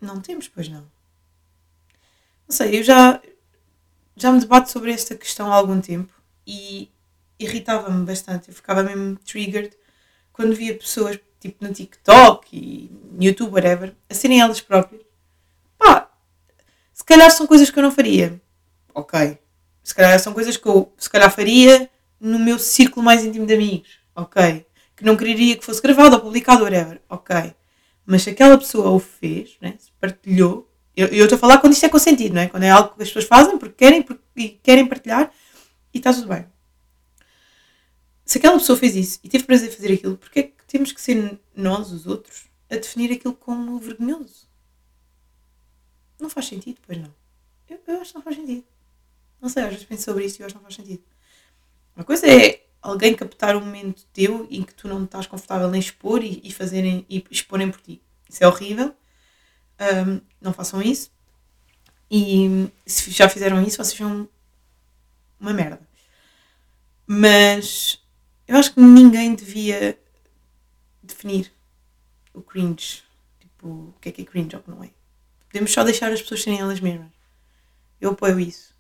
Não 0.01 0.21
temos, 0.21 0.49
pois 0.49 0.69
não. 0.69 0.83
Não 2.47 2.57
sei, 2.57 2.79
eu 2.79 2.83
já, 2.83 3.21
já 4.17 4.33
me 4.33 4.41
debato 4.41 4.71
sobre 4.71 4.93
esta 4.93 5.17
questão 5.17 5.53
há 5.53 5.57
algum 5.57 5.81
tempo 5.81 6.13
e 6.47 6.91
irritava-me 7.39 8.05
bastante. 8.05 8.49
Eu 8.49 8.55
ficava 8.55 8.83
mesmo 8.83 9.17
triggered 9.17 9.77
quando 10.33 10.55
via 10.55 10.77
pessoas 10.77 11.19
tipo 11.41 11.65
no 11.65 11.73
TikTok 11.73 12.57
e 12.57 12.91
no 13.13 13.23
YouTube, 13.23 13.53
whatever, 13.53 13.95
a 14.09 14.15
serem 14.15 14.41
elas 14.41 14.61
próprias. 14.61 15.03
Pá, 15.77 16.11
se 16.93 17.05
calhar 17.05 17.31
são 17.31 17.47
coisas 17.47 17.71
que 17.71 17.79
eu 17.79 17.83
não 17.83 17.93
faria. 17.93 18.41
Ok. 18.99 19.39
Se 19.85 19.95
calhar 19.95 20.19
são 20.19 20.35
coisas 20.35 20.57
que 20.57 20.67
eu 20.67 20.93
se 20.99 21.09
calhar 21.09 21.31
faria 21.31 21.89
no 22.19 22.37
meu 22.37 22.59
círculo 22.59 23.05
mais 23.05 23.25
íntimo 23.25 23.47
de 23.47 23.55
amigos. 23.55 23.89
Ok. 24.15 24.67
Que 24.97 25.05
não 25.05 25.17
quereria 25.17 25.57
que 25.57 25.65
fosse 25.65 25.81
gravado 25.81 26.17
ou 26.17 26.21
publicado, 26.21 26.65
whatever. 26.65 27.01
Ok. 27.09 27.55
Mas 28.05 28.23
se 28.25 28.31
aquela 28.31 28.59
pessoa 28.59 28.91
o 28.91 28.99
fez, 28.99 29.57
né, 29.61 29.77
se 29.79 29.93
partilhou, 30.01 30.69
eu 30.97 31.25
estou 31.25 31.37
a 31.37 31.39
falar 31.39 31.59
quando 31.59 31.75
isto 31.75 31.87
é 31.87 31.89
consentido, 31.89 32.35
não 32.35 32.43
é? 32.43 32.49
Quando 32.49 32.65
é 32.65 32.71
algo 32.71 32.97
que 32.97 33.03
as 33.03 33.09
pessoas 33.09 33.27
fazem 33.27 33.57
porque 33.57 33.77
querem 33.77 34.03
porque, 34.03 34.23
e 34.35 34.49
querem 34.49 34.87
partilhar 34.87 35.33
e 35.95 35.99
está 35.99 36.13
tudo 36.13 36.27
bem. 36.27 36.45
Se 38.25 38.39
aquela 38.39 38.59
pessoa 38.59 38.77
fez 38.77 38.97
isso 38.97 39.21
e 39.23 39.29
teve 39.29 39.45
prazer 39.45 39.69
em 39.69 39.73
fazer 39.73 39.93
aquilo, 39.93 40.17
porque 40.17 40.41
é 40.41 40.43
que 40.43 40.65
temos 40.67 40.91
que 40.91 41.01
ser 41.01 41.39
nós, 41.55 41.93
os 41.93 42.05
outros, 42.05 42.47
a 42.69 42.75
definir 42.75 43.13
aquilo 43.13 43.35
como 43.35 43.79
vergonhoso? 43.79 44.49
Não 46.19 46.29
faz 46.29 46.47
sentido, 46.47 46.81
pois 46.85 46.99
não. 46.99 47.15
Eu, 47.69 47.79
eu 47.87 48.01
acho 48.01 48.11
que 48.11 48.17
não 48.17 48.25
faz 48.25 48.35
sentido. 48.35 48.65
Não 49.41 49.49
sei, 49.49 49.65
às 49.65 49.71
vezes 49.71 49.85
penso 49.85 50.05
sobre 50.05 50.25
isso 50.25 50.41
e 50.41 50.43
eu 50.43 50.47
acho 50.47 50.55
que 50.55 50.59
não 50.59 50.63
faz 50.63 50.75
sentido. 50.75 51.03
Uma 51.95 52.05
coisa 52.05 52.27
é 52.27 52.65
alguém 52.81 53.15
captar 53.15 53.57
um 53.57 53.61
momento 53.61 54.05
teu 54.13 54.47
em 54.51 54.63
que 54.63 54.75
tu 54.75 54.89
não 54.89 55.05
estás 55.05 55.27
confortável 55.27 55.73
em 55.75 55.79
expor 55.79 56.23
e, 56.23 56.41
e 56.45 56.53
fazerem 56.53 57.05
e 57.09 57.25
exporem 57.31 57.71
por 57.71 57.81
ti. 57.81 58.01
Isso 58.29 58.43
é 58.43 58.49
horrível. 58.49 58.95
Um, 59.81 60.21
não 60.41 60.53
façam 60.53 60.83
isso. 60.83 61.11
E 62.11 62.71
se 62.87 63.11
já 63.11 63.29
fizeram 63.29 63.63
isso, 63.63 63.77
vocês 63.77 63.97
são 63.97 64.29
uma 65.39 65.53
merda. 65.53 65.81
Mas 67.07 68.03
eu 68.47 68.57
acho 68.57 68.75
que 68.75 68.81
ninguém 68.81 69.35
devia 69.35 69.99
definir 71.03 71.53
o 72.33 72.41
cringe. 72.41 73.03
Tipo, 73.41 73.69
o 73.69 73.95
que 74.01 74.09
é 74.09 74.13
que 74.13 74.23
é 74.23 74.25
cringe 74.25 74.55
ou 74.55 74.61
o 74.61 74.65
que 74.65 74.71
não 74.71 74.85
é. 74.85 74.91
Podemos 75.47 75.73
só 75.73 75.83
deixar 75.85 76.13
as 76.13 76.23
pessoas 76.23 76.43
serem 76.43 76.61
elas 76.61 76.81
mesmas. 76.81 77.11
Eu 78.01 78.11
apoio 78.11 78.39
isso. 78.39 78.75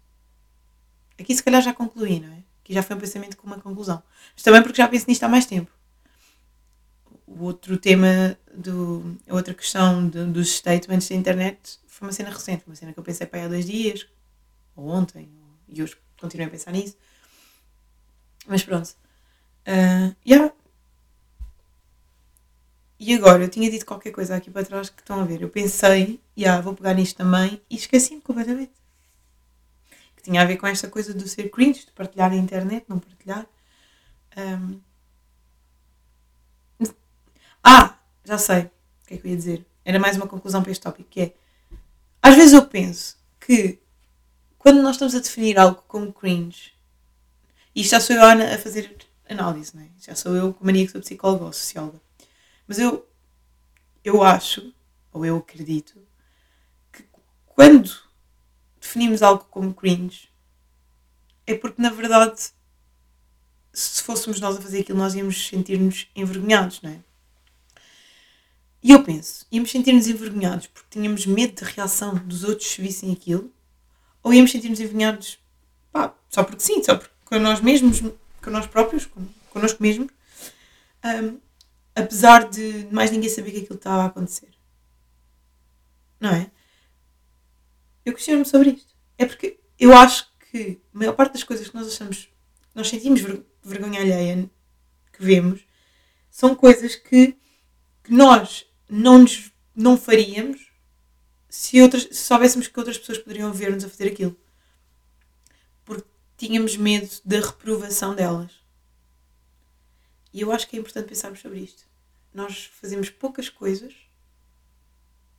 Aqui 1.18 1.34
se 1.34 1.42
calhar 1.42 1.62
já 1.62 1.72
concluí, 1.72 2.20
não 2.20 2.28
é? 2.28 2.42
Aqui 2.62 2.72
já 2.74 2.82
foi 2.82 2.96
um 2.96 3.00
pensamento 3.00 3.36
com 3.36 3.46
uma 3.46 3.58
conclusão. 3.58 4.02
Mas 4.34 4.42
também 4.42 4.62
porque 4.62 4.76
já 4.76 4.88
penso 4.88 5.06
nisto 5.08 5.24
há 5.24 5.28
mais 5.28 5.46
tempo 5.46 5.70
o 7.28 7.44
outro 7.44 7.76
tema, 7.76 8.36
do, 8.54 9.16
a 9.28 9.34
outra 9.34 9.52
questão 9.52 10.08
dos 10.08 10.56
statements 10.56 11.08
da 11.08 11.14
internet 11.14 11.78
foi 11.86 12.08
uma 12.08 12.12
cena 12.12 12.30
recente, 12.30 12.64
uma 12.66 12.74
cena 12.74 12.92
que 12.92 12.98
eu 12.98 13.04
pensei 13.04 13.26
para 13.26 13.40
aí 13.40 13.46
há 13.46 13.48
dois 13.48 13.66
dias, 13.66 14.06
ou 14.74 14.88
ontem, 14.88 15.28
e 15.68 15.82
hoje 15.82 15.96
continuo 16.18 16.46
a 16.46 16.50
pensar 16.50 16.72
nisso. 16.72 16.96
Mas 18.46 18.62
pronto. 18.62 18.96
Uh, 19.66 20.14
yeah. 20.26 20.52
E 22.98 23.14
agora, 23.14 23.44
eu 23.44 23.48
tinha 23.48 23.70
dito 23.70 23.84
qualquer 23.84 24.10
coisa 24.10 24.34
aqui 24.34 24.50
para 24.50 24.64
trás 24.64 24.90
que 24.90 25.02
estão 25.02 25.20
a 25.20 25.24
ver. 25.24 25.42
Eu 25.42 25.48
pensei, 25.48 26.20
yeah, 26.36 26.60
vou 26.60 26.74
pegar 26.74 26.94
nisto 26.94 27.16
também, 27.16 27.60
e 27.68 27.76
esqueci-me 27.76 28.20
completamente. 28.20 28.72
Tinha 30.28 30.42
a 30.42 30.44
ver 30.44 30.58
com 30.58 30.66
esta 30.66 30.90
coisa 30.90 31.14
do 31.14 31.26
ser 31.26 31.48
cringe, 31.48 31.86
de 31.86 31.92
partilhar 31.92 32.28
na 32.28 32.36
internet, 32.36 32.84
não 32.86 32.98
partilhar. 32.98 33.46
Um, 34.36 34.78
ah, 37.64 37.98
já 38.26 38.36
sei 38.36 38.64
o 38.64 39.06
que 39.06 39.14
é 39.14 39.16
que 39.16 39.26
eu 39.26 39.30
ia 39.30 39.36
dizer. 39.38 39.66
Era 39.82 39.98
mais 39.98 40.18
uma 40.18 40.26
conclusão 40.26 40.62
para 40.62 40.70
este 40.70 40.82
tópico, 40.82 41.08
que 41.08 41.20
é 41.22 41.34
às 42.22 42.34
vezes 42.36 42.52
eu 42.52 42.66
penso 42.66 43.16
que 43.40 43.78
quando 44.58 44.82
nós 44.82 44.96
estamos 44.96 45.14
a 45.14 45.20
definir 45.20 45.58
algo 45.58 45.82
como 45.88 46.12
cringe, 46.12 46.74
e 47.74 47.82
já 47.82 47.98
sou 47.98 48.14
eu 48.14 48.22
a 48.22 48.58
fazer 48.58 48.98
análise, 49.30 49.74
não 49.74 49.82
é? 49.82 49.88
Já 49.98 50.14
sou 50.14 50.36
eu, 50.36 50.52
como 50.52 50.66
mania 50.66 50.84
que 50.84 50.92
sou 50.92 51.00
psicóloga 51.00 51.46
ou 51.46 51.52
socióloga. 51.54 52.02
Mas 52.66 52.78
eu, 52.78 53.08
eu 54.04 54.22
acho, 54.22 54.74
ou 55.10 55.24
eu 55.24 55.38
acredito, 55.38 55.98
que 56.92 57.02
quando 57.46 58.07
definimos 58.88 59.22
algo 59.22 59.44
como 59.50 59.74
cringe, 59.74 60.28
é 61.46 61.54
porque 61.54 61.80
na 61.80 61.90
verdade, 61.90 62.50
se 63.72 64.02
fôssemos 64.02 64.40
nós 64.40 64.56
a 64.56 64.60
fazer 64.60 64.80
aquilo, 64.80 64.98
nós 64.98 65.14
íamos 65.14 65.48
sentir-nos 65.48 66.08
envergonhados, 66.16 66.80
não 66.82 66.90
é? 66.90 66.98
E 68.82 68.92
eu 68.92 69.02
penso, 69.02 69.46
íamos 69.52 69.70
sentir-nos 69.70 70.06
envergonhados 70.06 70.66
porque 70.68 70.88
tínhamos 70.90 71.26
medo 71.26 71.60
da 71.60 71.68
reação 71.68 72.14
dos 72.14 72.44
outros 72.44 72.68
se 72.68 72.80
vissem 72.80 73.12
aquilo? 73.12 73.52
Ou 74.22 74.32
íamos 74.32 74.50
sentir-nos 74.50 74.80
envergonhados 74.80 75.38
pá, 75.92 76.14
só 76.30 76.42
porque 76.42 76.62
sim, 76.62 76.82
só 76.82 76.96
porque 76.96 77.12
com 77.24 77.38
nós 77.38 77.60
mesmos, 77.60 78.00
com 78.42 78.50
nós 78.50 78.66
próprios, 78.66 79.04
com, 79.04 79.26
connosco 79.50 79.82
mesmos, 79.82 80.08
um, 81.04 81.38
apesar 81.94 82.48
de 82.48 82.88
mais 82.90 83.10
ninguém 83.10 83.28
saber 83.28 83.50
que 83.50 83.58
aquilo 83.58 83.74
estava 83.74 84.04
a 84.04 84.06
acontecer? 84.06 84.48
Não 86.20 86.30
é? 86.30 86.50
Eu 88.08 88.14
questiono-me 88.14 88.46
sobre 88.46 88.70
isto. 88.70 88.94
É 89.18 89.26
porque 89.26 89.60
eu 89.78 89.94
acho 89.94 90.32
que 90.50 90.80
a 90.94 90.98
maior 90.98 91.12
parte 91.12 91.34
das 91.34 91.44
coisas 91.44 91.68
que 91.68 91.74
nós 91.74 91.88
achamos, 91.88 92.30
nós 92.74 92.88
sentimos 92.88 93.20
vergonha 93.62 94.00
alheia 94.00 94.50
que 95.12 95.22
vemos, 95.22 95.60
são 96.30 96.54
coisas 96.54 96.94
que, 96.94 97.36
que 98.02 98.10
nós 98.10 98.66
não, 98.88 99.18
nos, 99.18 99.52
não 99.76 99.98
faríamos 99.98 100.72
se, 101.50 101.82
outras, 101.82 102.04
se 102.04 102.14
soubéssemos 102.14 102.66
que 102.66 102.78
outras 102.78 102.96
pessoas 102.96 103.18
poderiam 103.18 103.52
ver-nos 103.52 103.84
a 103.84 103.90
fazer 103.90 104.08
aquilo. 104.08 104.34
Porque 105.84 106.08
tínhamos 106.38 106.78
medo 106.78 107.10
da 107.26 107.40
reprovação 107.40 108.14
delas. 108.14 108.52
E 110.32 110.40
eu 110.40 110.50
acho 110.50 110.66
que 110.66 110.76
é 110.76 110.80
importante 110.80 111.10
pensarmos 111.10 111.40
sobre 111.40 111.60
isto. 111.60 111.84
Nós 112.32 112.70
fazemos 112.80 113.10
poucas 113.10 113.50
coisas, 113.50 113.94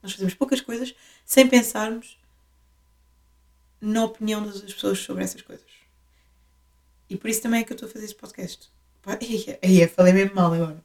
nós 0.03 0.11
fazemos 0.11 0.35
poucas 0.35 0.61
coisas 0.61 0.93
sem 1.25 1.47
pensarmos 1.47 2.18
na 3.81 4.05
opinião 4.05 4.43
das 4.43 4.61
pessoas 4.61 4.99
sobre 4.99 5.23
essas 5.23 5.41
coisas. 5.41 5.65
E 7.09 7.17
por 7.17 7.29
isso 7.29 7.41
também 7.41 7.61
é 7.61 7.63
que 7.63 7.71
eu 7.71 7.75
estou 7.75 7.89
a 7.89 7.91
fazer 7.91 8.05
este 8.05 8.17
podcast. 8.17 8.69
Aí, 9.61 9.87
falei 9.89 10.13
mesmo 10.13 10.35
mal 10.35 10.53
agora. 10.53 10.83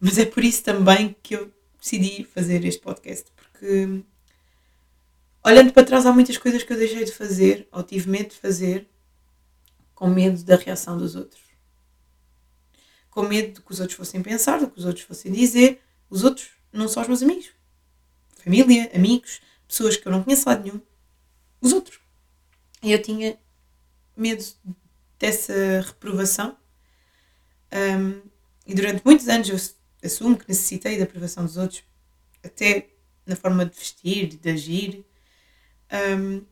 Mas 0.00 0.18
é 0.18 0.24
por 0.24 0.42
isso 0.44 0.62
também 0.62 1.16
que 1.22 1.36
eu 1.36 1.52
decidi 1.80 2.24
fazer 2.24 2.64
este 2.64 2.80
podcast 2.80 3.30
porque, 3.36 4.02
olhando 5.44 5.72
para 5.72 5.86
trás, 5.86 6.04
há 6.04 6.12
muitas 6.12 6.36
coisas 6.36 6.62
que 6.62 6.72
eu 6.72 6.76
deixei 6.76 7.04
de 7.04 7.12
fazer 7.12 7.68
ou 7.70 7.82
tive 7.82 8.10
medo 8.10 8.30
de 8.30 8.36
fazer 8.36 8.88
com 9.94 10.08
medo 10.08 10.42
da 10.42 10.56
reação 10.56 10.98
dos 10.98 11.14
outros. 11.14 11.42
Com 13.08 13.22
medo 13.22 13.54
do 13.54 13.62
que 13.62 13.72
os 13.72 13.80
outros 13.80 13.96
fossem 13.96 14.22
pensar, 14.22 14.58
do 14.58 14.68
que 14.68 14.78
os 14.78 14.84
outros 14.84 15.04
fossem 15.04 15.30
dizer. 15.30 15.80
Os 16.10 16.24
outros 16.24 16.50
não 16.72 16.88
são 16.88 17.02
os 17.02 17.08
meus 17.08 17.22
amigos. 17.22 17.50
Família, 18.42 18.90
amigos, 18.94 19.40
pessoas 19.68 19.96
que 19.96 20.06
eu 20.06 20.12
não 20.12 20.22
conheço 20.22 20.48
lado 20.48 20.64
nenhum. 20.64 20.80
Os 21.64 21.72
outros. 21.72 21.98
E 22.82 22.92
eu 22.92 23.00
tinha 23.00 23.38
medo 24.14 24.44
dessa 25.18 25.80
reprovação. 25.80 26.58
Um, 27.72 28.20
e 28.66 28.74
durante 28.74 29.02
muitos 29.02 29.26
anos 29.28 29.48
eu 29.48 29.56
assumo 30.04 30.36
que 30.36 30.46
necessitei 30.46 30.98
da 30.98 31.04
aprovação 31.04 31.46
dos 31.46 31.56
outros, 31.56 31.82
até 32.44 32.88
na 33.24 33.34
forma 33.34 33.64
de 33.64 33.74
vestir, 33.74 34.36
de 34.36 34.50
agir. 34.50 35.06
Um, 35.90 36.44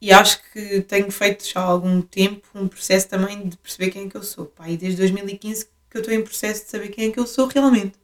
e 0.00 0.12
acho 0.12 0.42
que 0.50 0.80
tenho 0.82 1.12
feito 1.12 1.46
já 1.46 1.60
há 1.60 1.64
algum 1.64 2.02
tempo 2.02 2.48
um 2.56 2.66
processo 2.66 3.08
também 3.08 3.48
de 3.48 3.56
perceber 3.56 3.92
quem 3.92 4.06
é 4.06 4.10
que 4.10 4.16
eu 4.16 4.24
sou. 4.24 4.46
Pá, 4.46 4.68
e 4.68 4.76
desde 4.76 4.98
2015 4.98 5.66
que 5.88 5.96
eu 5.96 6.00
estou 6.00 6.12
em 6.12 6.24
processo 6.24 6.64
de 6.64 6.70
saber 6.70 6.88
quem 6.88 7.08
é 7.08 7.12
que 7.12 7.20
eu 7.20 7.26
sou 7.26 7.46
realmente. 7.46 7.96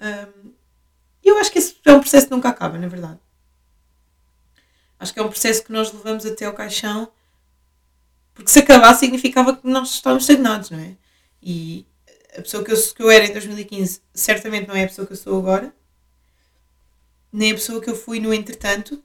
Um, 0.00 0.52
eu 1.22 1.38
acho 1.38 1.52
que 1.52 1.58
esse 1.58 1.76
é 1.84 1.92
um 1.92 2.00
processo 2.00 2.26
que 2.26 2.32
nunca 2.34 2.48
acaba, 2.48 2.76
na 2.76 2.88
verdade. 2.88 3.20
Acho 4.98 5.12
que 5.12 5.20
é 5.20 5.22
um 5.22 5.28
processo 5.28 5.64
que 5.64 5.72
nós 5.72 5.92
levamos 5.92 6.24
até 6.24 6.44
ao 6.44 6.54
caixão, 6.54 7.10
porque 8.34 8.50
se 8.50 8.58
acabar 8.58 8.94
significava 8.94 9.56
que 9.56 9.66
nós 9.66 9.90
estávamos 9.90 10.24
estagnados, 10.24 10.70
não 10.70 10.78
é? 10.78 10.96
E 11.42 11.86
a 12.36 12.42
pessoa 12.42 12.64
que 12.64 12.72
eu, 12.72 12.94
que 12.94 13.02
eu 13.02 13.10
era 13.10 13.26
em 13.26 13.32
2015 13.32 14.02
certamente 14.12 14.66
não 14.66 14.74
é 14.74 14.84
a 14.84 14.88
pessoa 14.88 15.06
que 15.06 15.12
eu 15.12 15.16
sou 15.16 15.38
agora, 15.38 15.74
nem 17.32 17.52
a 17.52 17.54
pessoa 17.54 17.80
que 17.80 17.90
eu 17.90 17.96
fui 17.96 18.20
no 18.20 18.32
entretanto. 18.32 19.02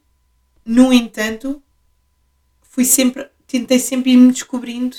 No 0.64 0.94
entanto, 0.94 1.64
fui 2.62 2.86
sempre, 2.86 3.28
tentei 3.48 3.80
sempre 3.80 4.12
ir-me 4.12 4.32
descobrindo 4.32 4.98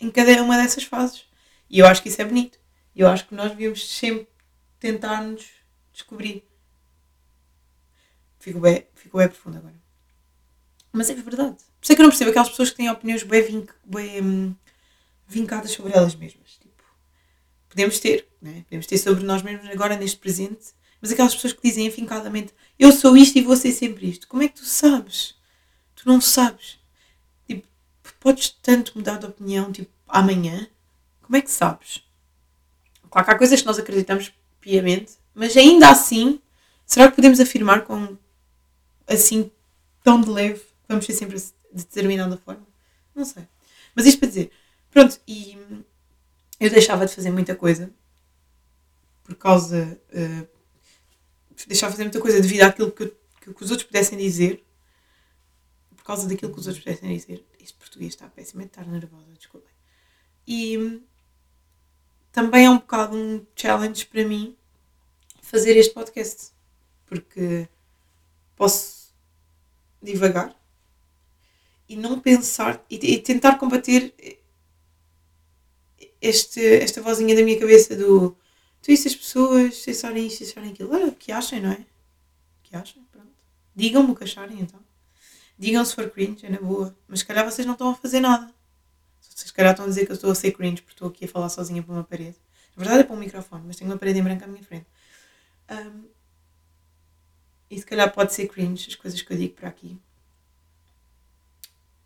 em 0.00 0.10
cada 0.10 0.42
uma 0.42 0.56
dessas 0.56 0.82
fases. 0.82 1.24
E 1.70 1.78
eu 1.78 1.86
acho 1.86 2.02
que 2.02 2.08
isso 2.08 2.20
é 2.20 2.24
bonito. 2.24 2.58
Eu 2.94 3.08
acho 3.08 3.26
que 3.26 3.34
nós 3.34 3.50
devíamos 3.50 3.88
sempre 3.88 4.28
tentar 4.78 5.22
nos 5.22 5.46
descobrir. 5.92 6.44
Fico 8.38 8.60
bem, 8.60 8.86
fico 8.94 9.18
bem 9.18 9.28
profundo 9.28 9.58
agora. 9.58 9.83
Mas 10.94 11.10
é 11.10 11.14
verdade. 11.14 11.56
Por 11.56 11.82
isso 11.82 11.92
é 11.92 11.96
que 11.96 12.00
eu 12.00 12.04
não 12.04 12.10
percebo 12.10 12.30
aquelas 12.30 12.50
pessoas 12.50 12.70
que 12.70 12.76
têm 12.76 12.88
opiniões 12.88 13.24
bem, 13.24 13.42
vink, 13.42 13.72
bem 13.84 14.22
hum, 14.22 14.54
vincadas 15.26 15.72
sobre 15.72 15.92
elas 15.92 16.14
mesmas. 16.14 16.52
Tipo, 16.52 16.84
podemos 17.68 17.98
ter, 17.98 18.28
né? 18.40 18.62
podemos 18.68 18.86
ter 18.86 18.96
sobre 18.98 19.24
nós 19.24 19.42
mesmos 19.42 19.68
agora 19.70 19.96
neste 19.96 20.18
presente, 20.18 20.66
mas 21.02 21.10
aquelas 21.10 21.34
pessoas 21.34 21.52
que 21.52 21.68
dizem 21.68 21.88
afincadamente 21.88 22.54
eu 22.78 22.92
sou 22.92 23.16
isto 23.16 23.36
e 23.36 23.42
vou 23.42 23.56
ser 23.56 23.72
sempre 23.72 24.08
isto. 24.08 24.28
Como 24.28 24.44
é 24.44 24.48
que 24.48 24.54
tu 24.54 24.64
sabes? 24.64 25.34
Tu 25.96 26.08
não 26.08 26.20
sabes. 26.20 26.78
Tipo, 27.48 27.66
podes 28.20 28.50
tanto 28.62 28.96
mudar 28.96 29.18
de 29.18 29.26
opinião, 29.26 29.72
tipo, 29.72 29.90
amanhã. 30.06 30.68
Como 31.22 31.36
é 31.36 31.40
que 31.40 31.50
sabes? 31.50 32.04
Claro 33.10 33.26
que 33.26 33.34
há 33.34 33.38
coisas 33.38 33.60
que 33.60 33.66
nós 33.66 33.80
acreditamos 33.80 34.32
piamente, 34.60 35.14
mas 35.34 35.56
ainda 35.56 35.88
assim, 35.88 36.40
será 36.86 37.10
que 37.10 37.16
podemos 37.16 37.40
afirmar 37.40 37.82
com 37.82 38.16
assim 39.08 39.50
tão 40.04 40.20
de 40.20 40.30
leve 40.30 40.73
vamos 40.94 41.06
ser 41.06 41.12
sempre 41.12 41.38
de 41.38 41.52
determinada 41.72 42.36
forma? 42.36 42.66
Não 43.14 43.24
sei. 43.24 43.46
Mas 43.94 44.06
isto 44.06 44.18
para 44.18 44.28
dizer, 44.28 44.50
pronto, 44.90 45.20
e 45.26 45.58
eu 46.58 46.70
deixava 46.70 47.06
de 47.06 47.14
fazer 47.14 47.30
muita 47.30 47.54
coisa 47.54 47.90
por 49.24 49.34
causa. 49.36 50.00
Uh, 50.10 50.48
deixava 51.66 51.90
de 51.90 51.96
fazer 51.96 52.04
muita 52.04 52.20
coisa 52.20 52.40
devido 52.40 52.62
àquilo 52.62 52.90
que, 52.90 53.06
que, 53.40 53.64
os 53.64 53.70
outros 53.70 53.84
pudessem 53.84 54.18
dizer, 54.18 54.64
por 55.96 56.04
causa 56.04 56.28
daquilo 56.28 56.52
que 56.52 56.60
os 56.60 56.66
outros 56.66 56.84
pudessem 56.84 57.16
dizer. 57.16 57.44
Este 57.60 57.74
português 57.74 58.12
está 58.12 58.28
péssimo, 58.28 58.62
é 58.62 58.66
estar 58.66 58.86
nervosa, 58.86 59.32
desculpem. 59.36 59.72
E 60.46 61.00
também 62.30 62.66
é 62.66 62.70
um 62.70 62.78
bocado 62.78 63.16
um 63.16 63.46
challenge 63.56 64.04
para 64.06 64.26
mim 64.26 64.56
fazer 65.40 65.76
este 65.76 65.94
podcast, 65.94 66.50
porque 67.06 67.68
posso 68.56 69.14
divagar 70.02 70.54
e 71.88 71.96
não 71.96 72.20
pensar 72.20 72.84
e, 72.90 72.96
e 72.96 73.18
tentar 73.18 73.58
combater 73.58 74.14
este, 76.20 76.60
esta 76.76 77.02
vozinha 77.02 77.34
da 77.36 77.42
minha 77.42 77.58
cabeça 77.58 77.94
do 77.94 78.36
tu 78.82 78.90
e 78.90 78.94
as 78.94 79.14
pessoas 79.14 79.84
acharem 79.88 80.26
isto, 80.26 80.44
acharem 80.44 80.72
aquilo, 80.72 81.08
o 81.08 81.12
que 81.12 81.32
achem, 81.32 81.60
não 81.60 81.70
é? 81.70 81.76
O 81.76 82.62
que 82.62 82.76
achem, 82.76 83.02
pronto. 83.10 83.28
Digam-me 83.74 84.12
o 84.12 84.14
que 84.14 84.24
acharem 84.24 84.60
então. 84.60 84.80
Digam 85.58 85.84
se 85.84 85.94
for 85.94 86.10
cringe, 86.10 86.44
é 86.46 86.50
na 86.50 86.58
boa. 86.58 86.96
Mas 87.06 87.20
se 87.20 87.26
calhar 87.26 87.44
vocês 87.44 87.66
não 87.66 87.74
estão 87.74 87.90
a 87.90 87.94
fazer 87.94 88.20
nada. 88.20 88.52
Se 89.20 89.52
calhar 89.52 89.72
estão 89.72 89.86
a 89.86 89.88
dizer 89.88 90.06
que 90.06 90.12
eu 90.12 90.14
estou 90.14 90.30
a 90.30 90.34
ser 90.34 90.52
cringe 90.52 90.82
porque 90.82 90.94
estou 90.94 91.08
aqui 91.08 91.24
a 91.24 91.28
falar 91.28 91.48
sozinha 91.48 91.82
para 91.82 91.92
uma 91.92 92.04
parede. 92.04 92.36
Na 92.76 92.82
verdade 92.82 93.00
é 93.00 93.04
para 93.04 93.16
um 93.16 93.18
microfone, 93.18 93.64
mas 93.66 93.76
tenho 93.76 93.90
uma 93.90 93.98
parede 93.98 94.18
em 94.18 94.22
branco 94.22 94.44
à 94.44 94.46
minha 94.46 94.62
frente. 94.62 94.86
Um, 95.70 96.04
e 97.70 97.78
se 97.78 97.86
calhar 97.86 98.12
pode 98.12 98.32
ser 98.32 98.48
cringe 98.48 98.88
as 98.88 98.94
coisas 98.94 99.20
que 99.20 99.32
eu 99.32 99.36
digo 99.36 99.54
para 99.54 99.68
aqui. 99.68 99.98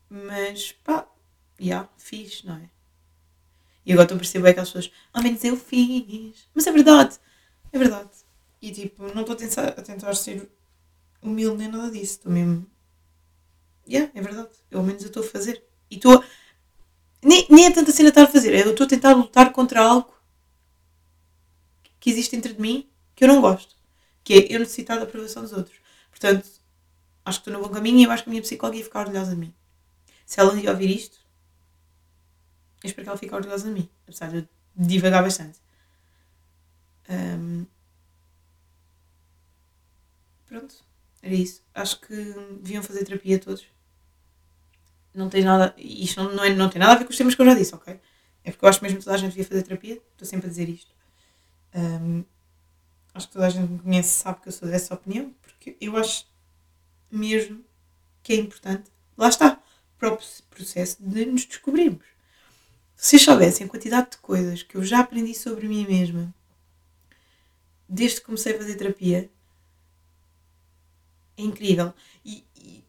Mas 0.09 0.73
pá, 0.73 1.07
já, 1.59 1.65
yeah, 1.65 1.89
fiz, 1.97 2.43
não 2.45 2.57
é? 2.57 2.71
E 3.85 3.93
agora 3.93 4.05
estou 4.05 4.17
a 4.17 4.19
perceber 4.19 4.49
aquelas 4.51 4.71
pessoas, 4.71 4.93
ao 5.13 5.23
menos 5.23 5.43
eu 5.45 5.57
fiz. 5.57 6.49
Mas 6.55 6.67
é 6.67 6.73
verdade, 6.73 7.19
é 7.73 7.79
verdade. 7.79 8.11
E 8.61 8.71
tipo, 8.73 9.03
não 9.15 9.23
estou 9.23 9.35
a 9.35 9.37
tentar, 9.37 9.69
a 9.69 9.83
tentar 9.83 10.15
ser 10.15 10.51
humilde 11.23 11.59
nem 11.59 11.69
nada 11.69 11.91
disso. 11.91 12.19
Estou 12.19 12.33
mesmo. 12.33 12.67
Yeah, 13.89 14.11
é 14.15 14.21
verdade. 14.21 14.51
Eu, 14.71 14.81
ao 14.81 14.85
menos 14.85 15.03
eu 15.03 15.09
estou 15.09 15.23
a 15.23 15.27
fazer. 15.27 15.65
E 15.91 15.97
estou. 15.97 16.23
Nem, 17.23 17.47
nem 17.51 17.67
é 17.67 17.71
tanta 17.71 17.91
cena 17.93 18.11
estar 18.11 18.23
a 18.25 18.27
fazer, 18.27 18.55
eu 18.55 18.71
estou 18.71 18.85
a 18.85 18.89
tentar 18.89 19.13
lutar 19.15 19.53
contra 19.53 19.81
algo 19.83 20.15
que 21.99 22.11
existe 22.11 22.37
dentro 22.37 22.55
de 22.55 22.61
mim 22.61 22.89
que 23.17 23.25
eu 23.25 23.29
não 23.29 23.41
gosto. 23.41 23.75
Que 24.23 24.35
é 24.35 24.55
eu 24.55 24.61
necessitar 24.61 24.99
da 24.99 25.05
aprovação 25.05 25.43
dos 25.43 25.53
outros. 25.53 25.79
Portanto, 26.11 26.49
acho 27.25 27.41
que 27.41 27.49
estou 27.49 27.61
no 27.61 27.67
bom 27.67 27.75
caminho 27.75 27.99
e 27.99 28.05
eu 28.05 28.11
acho 28.11 28.23
que 28.23 28.31
a 28.31 28.33
minha 28.33 28.43
psicóloga 28.43 28.79
ia 28.79 28.85
ficar 28.85 29.01
orgulhosa 29.01 29.31
de 29.31 29.37
mim. 29.37 29.55
Se 30.29 30.39
ela 30.39 30.53
um 30.53 30.61
dia 30.61 30.71
ouvir 30.71 30.91
isto, 30.91 31.19
eu 32.85 32.89
espero 32.89 33.05
que 33.05 33.09
ela 33.09 33.19
fique 33.19 33.35
orgulhosa 33.35 33.67
de 33.67 33.71
mim, 33.73 33.89
apesar 34.03 34.29
de 34.29 34.37
eu 34.37 34.49
divagar 34.77 35.23
bastante. 35.23 35.59
Um, 37.09 37.65
pronto, 40.47 40.75
era 41.23 41.35
isso. 41.35 41.63
Acho 41.75 41.99
que 42.01 42.15
deviam 42.61 42.83
fazer 42.83 43.07
terapia 43.07 43.39
todos. 43.39 43.65
Não 45.15 45.31
tem 45.31 45.43
nada. 45.43 45.75
Isto 45.79 46.23
não, 46.23 46.35
não, 46.35 46.45
é, 46.45 46.55
não 46.55 46.69
tem 46.69 46.79
nada 46.79 46.93
a 46.93 46.97
ver 46.97 47.07
com 47.07 47.11
os 47.11 47.17
temas 47.17 47.35
que 47.35 47.41
eu 47.41 47.47
já 47.47 47.55
disse, 47.55 47.75
ok? 47.75 47.99
É 48.45 48.51
porque 48.51 48.63
eu 48.67 48.69
acho 48.69 48.83
mesmo 48.83 48.99
que 48.99 49.05
toda 49.05 49.17
a 49.17 49.19
gente 49.19 49.31
devia 49.31 49.47
fazer 49.47 49.63
terapia. 49.63 49.95
Estou 50.13 50.29
sempre 50.29 50.49
a 50.49 50.51
dizer 50.51 50.69
isto. 50.69 50.93
Um, 51.75 52.23
acho 53.15 53.29
que 53.29 53.33
toda 53.33 53.47
a 53.47 53.51
gente 53.51 53.73
me 53.73 53.79
conhece 53.79 54.11
sabe 54.11 54.43
que 54.43 54.49
eu 54.49 54.53
sou 54.53 54.69
dessa 54.69 54.93
opinião, 54.93 55.35
porque 55.41 55.75
eu 55.81 55.97
acho 55.97 56.27
mesmo 57.11 57.65
que 58.23 58.35
é 58.35 58.37
importante. 58.37 58.91
Lá 59.17 59.29
está 59.31 59.58
próprio 59.99 60.27
processo 60.51 60.97
de 61.01 61.27
nos 61.27 61.45
descobrirmos. 61.45 62.07
Se 62.97 63.19
soubessem 63.19 63.67
a 63.67 63.71
quantidade 63.71 64.13
de 64.13 64.17
coisas 64.19 64.63
que 64.63 64.77
eu 64.77 64.85
já 64.85 65.01
aprendi 65.01 65.35
sobre 65.35 65.69
mim 65.69 65.87
mesma 65.87 66.35
desde 67.89 68.21
que 68.21 68.27
comecei 68.27 68.55
a 68.55 68.59
fazer 68.59 68.75
terapia, 68.75 69.31
é 71.37 71.43
incrível. 71.43 71.95
E, 72.25 72.45
e, 72.57 72.85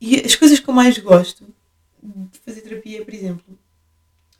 e 0.00 0.16
as 0.20 0.34
coisas 0.34 0.58
que 0.58 0.68
eu 0.68 0.74
mais 0.74 0.96
gosto 0.98 1.46
de 2.02 2.38
fazer 2.38 2.62
terapia, 2.62 3.04
por 3.04 3.12
exemplo, 3.12 3.58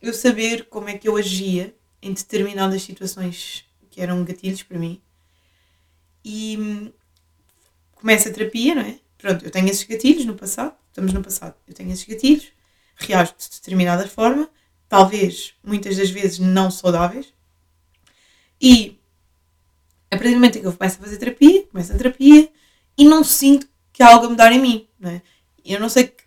eu 0.00 0.14
saber 0.14 0.66
como 0.66 0.88
é 0.88 0.96
que 0.96 1.06
eu 1.06 1.16
agia 1.16 1.74
em 2.00 2.14
determinadas 2.14 2.82
situações 2.82 3.66
que 3.90 4.00
eram 4.00 4.24
gatilhos 4.24 4.62
para 4.62 4.78
mim. 4.78 5.02
E 6.24 6.56
hum, 6.58 6.92
começa 7.92 8.30
a 8.30 8.32
terapia, 8.32 8.74
não 8.74 8.82
é? 8.82 8.98
Pronto, 9.18 9.44
eu 9.44 9.50
tenho 9.50 9.68
esses 9.68 9.82
gatilhos 9.82 10.24
no 10.24 10.34
passado 10.34 10.74
estamos 10.90 11.12
no 11.12 11.22
passado. 11.22 11.54
Eu 11.66 11.74
tenho 11.74 11.90
esses 11.92 12.04
gatilhos, 12.04 12.52
reajo 12.96 13.32
de 13.38 13.50
determinada 13.50 14.06
forma, 14.06 14.48
talvez 14.88 15.54
muitas 15.64 15.96
das 15.96 16.10
vezes 16.10 16.38
não 16.38 16.70
saudáveis, 16.70 17.32
e 18.60 19.00
a 20.10 20.16
partir 20.16 20.30
do 20.30 20.34
momento 20.34 20.58
em 20.58 20.60
que 20.60 20.66
eu 20.66 20.72
começo 20.72 20.98
a 20.98 21.04
fazer 21.04 21.16
terapia, 21.16 21.66
começo 21.68 21.92
a 21.92 21.96
terapia 21.96 22.50
e 22.98 23.04
não 23.04 23.24
sinto 23.24 23.66
que 23.92 24.02
há 24.02 24.08
algo 24.08 24.26
a 24.26 24.30
mudar 24.30 24.52
em 24.52 24.60
mim. 24.60 24.88
Não 24.98 25.10
é? 25.10 25.22
Eu 25.64 25.80
não 25.80 25.88
sei 25.88 26.08
que. 26.08 26.24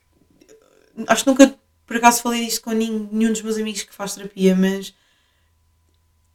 Acho 1.07 1.23
que 1.23 1.29
nunca 1.29 1.59
por 1.85 1.97
acaso 1.97 2.21
falei 2.21 2.45
disto 2.45 2.61
com 2.61 2.71
nenhum 2.71 3.31
dos 3.31 3.41
meus 3.41 3.57
amigos 3.57 3.83
que 3.83 3.93
faz 3.93 4.15
terapia, 4.15 4.55
mas 4.55 4.93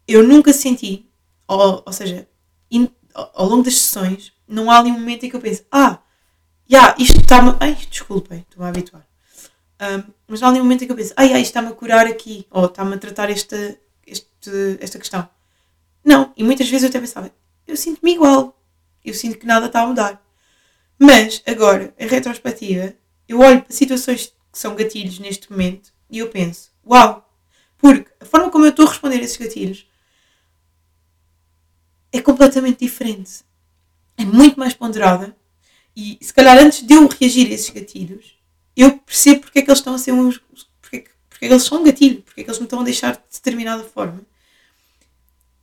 eu 0.06 0.22
nunca 0.22 0.52
senti, 0.52 1.10
ou, 1.46 1.82
ou 1.84 1.92
seja, 1.92 2.28
in, 2.70 2.88
ao 3.14 3.48
longo 3.48 3.62
das 3.62 3.76
sessões, 3.76 4.32
não 4.46 4.70
há 4.70 4.78
ali 4.78 4.90
um 4.90 4.98
momento 5.00 5.24
em 5.24 5.30
que 5.30 5.36
eu 5.36 5.40
penso, 5.40 5.64
ah, 5.72 6.00
yeah, 6.70 6.94
isto 6.98 7.20
está-me. 7.20 7.56
Ai, 7.60 7.74
desculpem, 7.74 8.40
estou-me 8.40 8.66
a 8.66 8.68
habituar. 8.68 9.06
Um, 9.80 10.12
mas 10.26 10.42
há 10.42 10.48
ali 10.48 10.60
um 10.60 10.64
momento 10.64 10.82
em 10.82 10.86
que 10.86 10.92
eu 10.92 10.96
penso, 10.96 11.14
ai, 11.16 11.32
ai, 11.32 11.40
isto 11.40 11.50
está-me 11.50 11.68
a 11.68 11.72
curar 11.72 12.06
aqui, 12.06 12.46
ou 12.50 12.66
está-me 12.66 12.94
a 12.94 12.98
tratar 12.98 13.30
esta, 13.30 13.78
este, 14.06 14.78
esta 14.80 14.98
questão. 14.98 15.28
Não. 16.04 16.32
E 16.36 16.42
muitas 16.42 16.68
vezes 16.68 16.84
eu 16.84 16.88
até 16.88 17.00
pensava, 17.00 17.30
eu 17.66 17.76
sinto-me 17.76 18.12
igual. 18.12 18.60
Eu 19.04 19.14
sinto 19.14 19.38
que 19.38 19.46
nada 19.46 19.66
está 19.66 19.82
a 19.82 19.86
mudar. 19.86 20.22
Mas, 20.98 21.42
agora, 21.46 21.94
em 21.98 22.08
retrospectiva, 22.08 22.94
eu 23.28 23.40
olho 23.40 23.62
para 23.62 23.72
situações 23.72 24.26
que 24.50 24.58
são 24.58 24.74
gatilhos 24.74 25.18
neste 25.18 25.50
momento 25.50 25.92
e 26.10 26.18
eu 26.18 26.28
penso, 26.28 26.70
uau! 26.84 27.24
Porque 27.76 28.10
a 28.20 28.24
forma 28.24 28.50
como 28.50 28.64
eu 28.64 28.70
estou 28.70 28.86
a 28.86 28.88
responder 28.88 29.16
a 29.16 29.22
esses 29.22 29.36
gatilhos 29.36 29.86
é 32.10 32.20
completamente 32.20 32.80
diferente. 32.80 33.44
É 34.16 34.24
muito 34.24 34.58
mais 34.58 34.74
ponderada. 34.74 35.36
E 36.00 36.16
se 36.20 36.32
calhar 36.32 36.56
antes 36.56 36.86
de 36.86 36.94
eu 36.94 37.08
reagir 37.08 37.48
a 37.48 37.54
esses 37.54 37.70
gatilhos, 37.70 38.38
eu 38.76 38.98
percebo 38.98 39.40
porque 39.40 39.58
é 39.58 39.62
que 39.62 39.68
eles 39.68 39.80
estão 39.80 39.94
a 39.94 39.98
ser 39.98 40.12
uns. 40.12 40.38
porque, 40.80 41.10
porque 41.28 41.44
é 41.44 41.48
que 41.48 41.54
eles 41.54 41.64
são 41.64 41.80
um 41.80 41.84
gatilho, 41.84 42.22
porque 42.22 42.40
é 42.40 42.44
que 42.44 42.50
eles 42.50 42.60
me 42.60 42.66
estão 42.66 42.78
a 42.78 42.84
deixar 42.84 43.16
de 43.16 43.22
determinada 43.32 43.82
forma. 43.82 44.24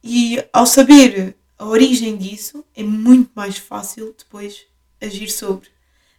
E 0.04 0.46
ao 0.52 0.66
saber 0.66 1.38
a 1.58 1.66
origem 1.66 2.18
disso, 2.18 2.66
é 2.76 2.84
muito 2.84 3.32
mais 3.34 3.58
fácil 3.58 4.14
depois 4.18 4.66
agir 5.00 5.32
sobre, 5.32 5.70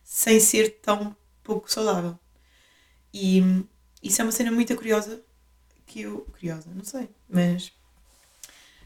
sem 0.02 0.40
ser 0.40 0.78
tão 0.80 1.14
pouco 1.44 1.70
saudável. 1.70 2.18
E 3.12 3.42
isso 4.02 4.22
é 4.22 4.24
uma 4.24 4.32
cena 4.32 4.50
muito 4.50 4.74
curiosa 4.76 5.22
que 5.84 6.00
eu. 6.00 6.20
curiosa, 6.32 6.70
não 6.74 6.84
sei, 6.84 7.10
mas 7.28 7.70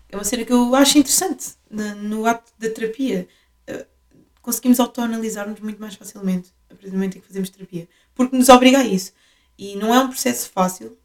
é 0.08 0.16
uma 0.16 0.24
cena 0.24 0.44
que 0.44 0.52
eu 0.52 0.74
acho 0.74 0.98
interessante 0.98 1.54
no, 1.70 1.94
no 1.94 2.26
ato 2.26 2.52
da 2.58 2.68
terapia. 2.68 3.28
Conseguimos 4.50 4.80
autoanalisar-nos 4.80 5.60
muito 5.60 5.80
mais 5.80 5.94
facilmente 5.94 6.52
a 6.68 6.74
partir 6.74 6.88
do 6.88 6.94
momento 6.94 7.16
em 7.16 7.20
que 7.20 7.26
fazemos 7.28 7.50
terapia, 7.50 7.88
porque 8.16 8.36
nos 8.36 8.48
obriga 8.48 8.78
a 8.78 8.84
isso. 8.84 9.12
E 9.56 9.76
não 9.76 9.94
é 9.94 10.00
um 10.00 10.08
processo 10.08 10.50
fácil, 10.50 10.98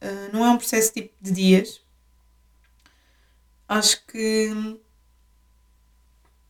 uh, 0.00 0.32
não 0.32 0.42
é 0.42 0.48
um 0.48 0.56
processo 0.56 0.94
tipo 0.94 1.12
de 1.20 1.30
dias. 1.30 1.82
Acho 3.68 4.02
que. 4.06 4.50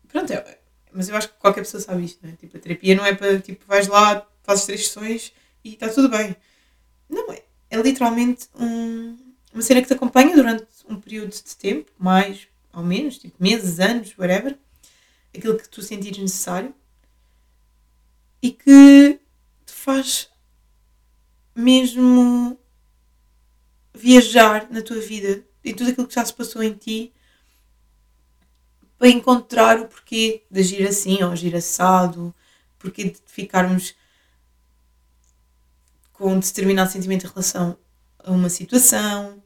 Pronto, 0.07 0.33
é, 0.33 0.61
mas 0.93 1.09
eu 1.09 1.17
acho 1.17 1.31
que 1.31 1.35
qualquer 1.35 1.63
pessoa 1.63 1.81
sabe 1.81 2.05
isto, 2.05 2.25
não 2.25 2.33
é? 2.33 2.37
Tipo, 2.37 2.57
a 2.57 2.61
terapia 2.61 2.95
não 2.95 3.05
é 3.05 3.13
para 3.13 3.41
tipo, 3.41 3.67
vais 3.67 3.89
lá, 3.89 4.25
fazes 4.45 4.67
três 4.67 4.87
sessões 4.87 5.33
e 5.65 5.73
está 5.73 5.89
tudo 5.89 6.09
bem. 6.09 6.37
Não, 7.09 7.33
é, 7.33 7.43
é 7.71 7.77
literalmente 7.83 8.47
um, 8.55 9.19
uma 9.53 9.63
cena 9.63 9.83
que 9.83 9.89
te 9.89 9.95
acompanha 9.95 10.37
durante 10.37 10.65
um 10.89 11.01
período 11.01 11.33
de 11.33 11.57
tempo, 11.57 11.91
mais 11.99 12.47
ou 12.73 12.85
menos, 12.85 13.19
tipo 13.19 13.35
meses, 13.43 13.81
anos, 13.81 14.17
whatever, 14.17 14.57
aquilo 15.37 15.59
que 15.59 15.69
tu 15.69 15.83
sentires 15.83 16.19
necessário 16.19 16.75
e 18.43 18.51
que 18.51 19.21
te 19.65 19.73
faz 19.73 20.29
mesmo 21.55 22.59
viajar 23.95 24.71
na 24.71 24.83
tua 24.83 25.01
vida 25.01 25.45
e 25.65 25.73
tudo 25.73 25.91
aquilo 25.91 26.07
que 26.07 26.15
já 26.15 26.25
se 26.25 26.33
passou 26.33 26.63
em 26.63 26.75
ti 26.75 27.13
para 28.99 29.09
encontrar 29.09 29.81
o 29.81 29.89
porquê 29.89 30.45
de 30.51 30.61
agir 30.61 30.87
assim 30.87 31.23
ou 31.23 31.31
agir 31.31 31.55
assado, 31.55 32.35
porquê 32.79 33.05
de 33.05 33.19
ficarmos 33.27 33.95
com 36.13 36.33
um 36.33 36.41
determinado 36.41 36.91
sentimento 36.91 37.27
em 37.27 37.29
relação 37.29 37.79
a 38.19 38.31
uma 38.31 38.49
situação. 38.49 39.43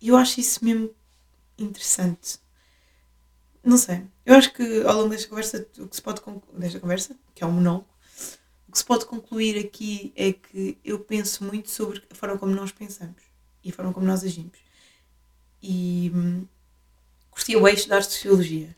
Eu 0.00 0.16
acho 0.16 0.40
isso 0.40 0.64
mesmo 0.64 0.94
interessante. 1.58 2.38
Não 3.66 3.76
sei. 3.76 4.04
Eu 4.24 4.36
acho 4.36 4.52
que 4.52 4.82
ao 4.84 4.94
longo 4.94 5.08
desta 5.08 5.28
conversa, 5.28 5.66
o 5.78 5.88
que 5.88 5.96
se 5.96 6.00
pode 6.00 6.22
desta 6.52 6.78
conversa, 6.78 7.16
que 7.34 7.42
é 7.42 7.46
um 7.46 7.50
monólogo, 7.50 7.88
o 8.68 8.70
que 8.70 8.78
se 8.78 8.84
pode 8.84 9.06
concluir 9.06 9.58
aqui 9.58 10.12
é 10.14 10.32
que 10.32 10.78
eu 10.84 11.00
penso 11.00 11.42
muito 11.42 11.68
sobre 11.68 12.00
a 12.08 12.14
forma 12.14 12.38
como 12.38 12.54
nós 12.54 12.70
pensamos 12.70 13.20
e 13.64 13.70
a 13.70 13.72
forma 13.72 13.92
como 13.92 14.06
nós 14.06 14.22
agimos. 14.22 14.56
E 15.60 16.12
hum, 16.14 16.46
curtia 17.28 17.60
bem 17.60 17.74
estudar 17.74 18.04
sociologia 18.04 18.76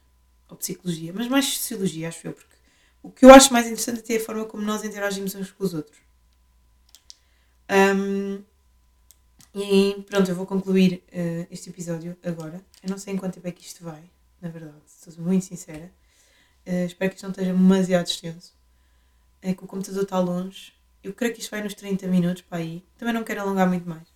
ou 0.48 0.56
psicologia, 0.56 1.12
mas 1.12 1.28
mais 1.28 1.44
sociologia, 1.44 2.08
acho 2.08 2.26
eu, 2.26 2.32
porque 2.32 2.56
o 3.02 3.10
que 3.10 3.26
eu 3.26 3.30
acho 3.30 3.52
mais 3.52 3.66
interessante 3.66 4.10
é 4.10 4.16
a 4.16 4.24
forma 4.24 4.46
como 4.46 4.62
nós 4.62 4.82
interagimos 4.84 5.34
uns 5.34 5.50
com 5.50 5.64
os 5.64 5.74
outros. 5.74 5.98
Um, 7.70 8.42
e 9.54 10.02
pronto, 10.06 10.30
eu 10.30 10.34
vou 10.34 10.46
concluir 10.46 11.04
uh, 11.12 11.46
este 11.50 11.68
episódio 11.68 12.16
agora. 12.24 12.64
Eu 12.82 12.88
não 12.88 12.96
sei 12.96 13.12
em 13.12 13.18
quanto 13.18 13.34
tempo 13.34 13.48
é 13.48 13.52
que 13.52 13.66
isto 13.66 13.84
vai, 13.84 14.02
na 14.40 14.48
verdade, 14.48 14.76
estou 14.86 15.24
muito 15.24 15.44
sincera. 15.44 15.92
Uh, 16.66 16.84
espero 16.86 17.10
que 17.10 17.16
isto 17.16 17.24
não 17.24 17.30
esteja 17.30 17.52
demasiado 17.52 18.06
extenso. 18.06 18.54
É 19.40 19.54
que 19.54 19.64
o 19.64 19.66
computador 19.66 20.02
está 20.02 20.18
longe. 20.18 20.72
Eu 21.02 21.12
creio 21.12 21.34
que 21.34 21.40
isto 21.40 21.50
vai 21.50 21.62
nos 21.62 21.74
30 21.74 22.06
minutos 22.06 22.42
para 22.42 22.58
aí. 22.58 22.84
Também 22.96 23.14
não 23.14 23.24
quero 23.24 23.40
alongar 23.40 23.68
muito 23.68 23.88
mais. 23.88 24.06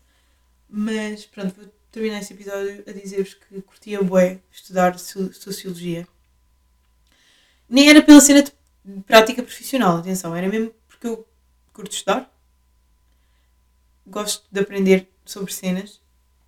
Mas 0.68 1.24
pronto, 1.26 1.54
vou 1.54 1.72
terminar 1.90 2.18
este 2.18 2.34
episódio 2.34 2.82
a 2.86 2.92
dizer-vos 2.92 3.34
que 3.34 3.62
curtia 3.62 4.02
bué 4.02 4.40
estudar 4.50 4.98
Sociologia. 4.98 6.06
Nem 7.68 7.88
era 7.88 8.02
pela 8.02 8.20
cena 8.20 8.42
de 8.42 8.52
prática 9.06 9.42
profissional, 9.42 9.98
atenção, 9.98 10.34
era 10.34 10.48
mesmo 10.48 10.74
porque 10.88 11.06
eu 11.06 11.26
curto 11.72 11.92
estudar 11.92 12.32
gosto 14.06 14.44
de 14.50 14.60
aprender 14.60 15.08
sobre 15.24 15.52
cenas 15.52 16.00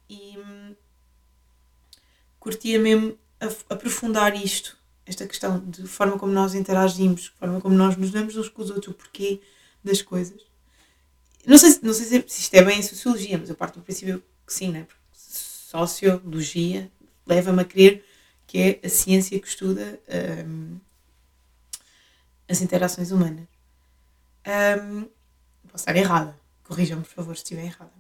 e 0.09 0.37
hum, 0.39 0.77
curtia 2.39 2.79
mesmo 2.79 3.19
aprofundar 3.69 4.35
isto, 4.37 4.77
esta 5.07 5.27
questão 5.27 5.61
de 5.65 5.87
forma 5.87 6.19
como 6.19 6.33
nós 6.33 6.55
interagimos, 6.55 7.33
forma 7.39 7.61
como 7.61 7.75
nós 7.75 7.97
nos 7.97 8.11
damos 8.11 8.37
uns 8.37 8.49
com 8.49 8.63
os 8.63 8.71
outros, 8.71 8.95
o 8.95 8.97
porquê 8.97 9.41
das 9.83 10.03
coisas. 10.03 10.41
Não 11.47 11.59
sei, 11.59 11.79
não 11.83 11.93
sei 11.93 12.07
se 12.27 12.41
isto 12.41 12.55
é 12.55 12.63
bem 12.63 12.79
em 12.79 12.83
sociologia, 12.83 13.37
mas 13.39 13.51
eu 13.51 13.55
parto 13.55 13.79
do 13.79 13.85
princípio 13.85 14.23
que 14.47 14.53
sim, 14.53 14.71
né? 14.71 14.85
Porque 14.85 15.03
sociologia 15.15 16.91
leva-me 17.27 17.63
a 17.63 17.65
crer 17.65 18.05
que 18.47 18.59
é 18.59 18.87
a 18.87 18.89
ciência 18.89 19.39
que 19.39 19.49
estuda 19.49 20.01
um, 20.47 20.79
as 22.49 22.61
interações 22.63 23.11
humanas. 23.11 23.47
Um, 24.47 25.03
posso 25.69 25.83
estar 25.83 25.97
errada, 25.97 26.39
Corrijam-me, 26.65 27.05
por 27.05 27.13
favor, 27.13 27.37
se 27.37 27.43
estiver 27.43 27.65
errada. 27.65 27.93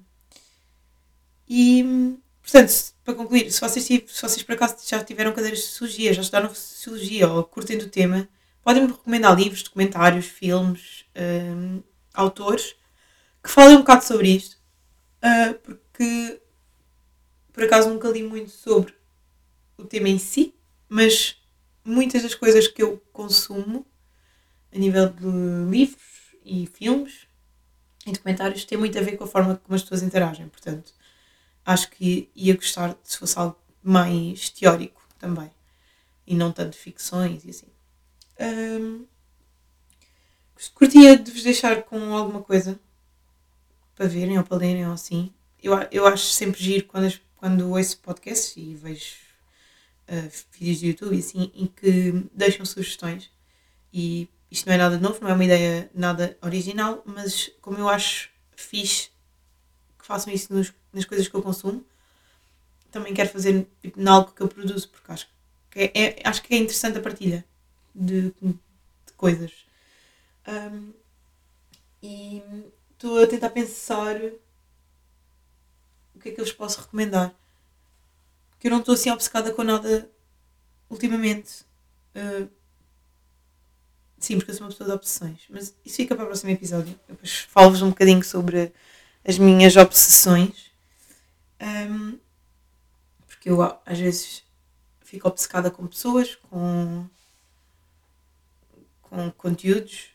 E, 1.47 2.16
portanto, 2.45 2.95
para 3.03 3.14
concluir, 3.14 3.51
se 3.51 3.61
vocês, 3.61 3.84
se 3.84 4.22
vocês 4.22 4.42
por 4.42 4.55
acaso 4.55 4.76
já 4.86 5.03
tiveram 5.03 5.32
cadeiras 5.32 5.61
de 5.61 5.64
sociologia, 5.64 6.12
já 6.12 6.22
estudaram 6.22 6.55
sociologia 6.55 7.28
ou 7.28 7.42
curtem 7.42 7.78
do 7.78 7.88
tema, 7.88 8.28
podem-me 8.62 8.92
recomendar 8.92 9.36
livros, 9.36 9.62
documentários, 9.62 10.26
filmes, 10.26 11.05
um, 11.16 11.82
autores 12.12 12.76
que 13.42 13.51
falem 13.51 13.76
um 13.76 13.80
bocado 13.80 14.05
sobre 14.05 14.28
isto, 14.28 14.57
uh, 15.22 15.55
porque 15.62 16.40
por 17.53 17.64
acaso 17.64 17.88
nunca 17.88 18.09
li 18.09 18.22
muito 18.22 18.51
sobre 18.51 18.95
o 19.76 19.84
tema 19.84 20.09
em 20.09 20.18
si, 20.18 20.55
mas 20.88 21.36
muitas 21.84 22.22
das 22.22 22.34
coisas 22.34 22.66
que 22.66 22.82
eu 22.82 23.03
consumo 23.12 23.86
a 24.74 24.78
nível 24.78 25.09
de 25.09 25.26
livros 25.70 26.03
e 26.45 26.66
filmes 26.66 27.26
em 28.07 28.12
documentários 28.12 28.64
tem 28.64 28.76
muito 28.76 28.99
a 28.99 29.03
ver 29.03 29.16
com 29.16 29.24
a 29.24 29.26
forma 29.26 29.57
como 29.57 29.74
as 29.74 29.82
pessoas 29.82 30.03
interagem. 30.03 30.49
Portanto, 30.49 30.92
acho 31.65 31.91
que 31.91 32.31
ia 32.35 32.55
gostar 32.55 32.97
se 33.03 33.19
fosse 33.19 33.39
algo 33.39 33.57
mais 33.83 34.51
teórico 34.51 35.03
também. 35.19 35.51
E 36.27 36.35
não 36.35 36.53
tanto 36.53 36.77
ficções 36.77 37.45
e 37.45 37.51
assim. 37.51 37.67
Um, 38.41 39.07
curtia 40.75 41.17
de 41.17 41.31
vos 41.31 41.43
deixar 41.43 41.83
com 41.83 42.15
alguma 42.15 42.43
coisa 42.43 42.79
para 43.95 44.07
verem 44.07 44.39
ou 44.39 44.45
para 44.45 44.57
lerem 44.57 44.87
ou 44.87 44.93
assim. 44.93 45.33
Eu, 45.62 45.75
eu 45.91 46.07
acho 46.07 46.27
sempre 46.27 46.62
giro 46.62 46.87
quando, 46.87 47.21
quando 47.37 47.71
ouço 47.71 47.99
podcasts 47.99 48.57
e 48.57 48.75
vejo 48.75 49.17
uh, 50.09 50.31
vídeos 50.53 50.79
de 50.81 50.89
YouTube 50.89 51.17
e 51.17 51.19
assim, 51.19 51.53
em 51.55 51.67
que 51.67 52.27
deixam 52.35 52.65
sugestões 52.65 53.31
e 53.93 54.29
isto 54.51 54.67
não 54.67 54.75
é 54.75 54.79
nada 54.79 54.99
novo, 54.99 55.19
não 55.21 55.31
é 55.31 55.35
uma 55.35 55.45
ideia 55.45 55.91
nada 55.95 56.37
original, 56.43 57.03
mas 57.05 57.51
como 57.61 57.79
eu 57.79 57.89
acho 57.89 58.31
fixe 58.57 59.11
que 60.05 60.09
façam 60.09 60.32
isso 60.32 60.52
nos, 60.52 60.70
nas 60.92 61.07
coisas 61.07 61.26
que 61.26 61.34
eu 61.34 61.42
consumo, 61.42 61.82
também 62.90 63.14
quero 63.14 63.30
fazer 63.30 63.66
tipo, 63.80 63.98
em 63.98 64.07
algo 64.07 64.32
que 64.32 64.42
eu 64.42 64.48
produzo, 64.48 64.86
porque 64.90 65.11
acho 65.11 65.26
que 65.70 65.80
é, 65.80 65.92
é, 65.94 66.28
acho 66.28 66.42
que 66.42 66.55
é 66.55 66.59
interessante 66.59 66.98
a 66.98 67.02
partilha 67.02 67.42
de, 67.94 68.34
de 68.42 69.12
coisas. 69.16 69.64
Um, 70.46 70.92
e 72.02 72.42
estou 72.92 73.22
a 73.22 73.26
tentar 73.26 73.48
pensar 73.48 74.16
o 76.14 76.18
que 76.20 76.28
é 76.28 76.32
que 76.32 76.40
eu 76.40 76.44
vos 76.44 76.52
posso 76.52 76.82
recomendar. 76.82 77.34
Porque 78.50 78.66
eu 78.66 78.70
não 78.70 78.80
estou 78.80 78.94
assim 78.94 79.11
obcecada 79.11 79.52
com 79.55 79.64
nada 79.64 80.11
ultimamente. 80.90 81.64
Uh, 82.14 82.46
Sim, 84.18 84.36
porque 84.36 84.50
eu 84.50 84.55
sou 84.55 84.66
uma 84.66 84.70
pessoa 84.70 84.88
de 84.88 84.94
obsessões. 84.94 85.40
Mas 85.50 85.74
isso 85.84 85.96
fica 85.96 86.14
para 86.14 86.24
o 86.24 86.26
próximo 86.26 86.50
episódio. 86.50 86.98
Eu 87.09 87.14
depois 87.14 87.38
falo-vos 87.40 87.82
um 87.82 87.88
bocadinho 87.88 88.22
sobre 88.22 88.72
as 89.25 89.39
minhas 89.39 89.77
obsessões. 89.77 90.70
Um, 91.61 92.18
porque 93.27 93.51
eu 93.51 93.62
às 93.62 93.99
vezes 93.99 94.43
fico 95.05 95.29
obcecada 95.29 95.70
com 95.70 95.87
pessoas, 95.87 96.37
com, 96.51 97.07
com 99.03 99.31
conteúdos 99.33 100.09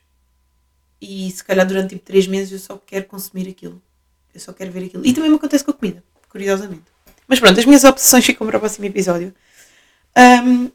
e 1.00 1.30
se 1.30 1.42
calhar 1.42 1.66
durante 1.66 1.90
tipo 1.90 2.04
3 2.04 2.26
meses 2.26 2.52
eu 2.52 2.58
só 2.58 2.76
quero 2.76 3.06
consumir 3.06 3.48
aquilo. 3.48 3.82
Eu 4.34 4.40
só 4.40 4.52
quero 4.52 4.70
ver 4.70 4.84
aquilo. 4.84 5.04
E 5.04 5.12
também 5.12 5.30
me 5.30 5.36
acontece 5.36 5.64
com 5.64 5.70
a 5.70 5.74
comida, 5.74 6.04
curiosamente. 6.28 6.84
Mas 7.26 7.40
pronto, 7.40 7.58
as 7.58 7.64
minhas 7.64 7.84
obsessões 7.84 8.24
ficam 8.24 8.46
para 8.46 8.56
o 8.56 8.60
próximo 8.60 8.84
episódio. 8.84 9.34
Um, 10.16 10.70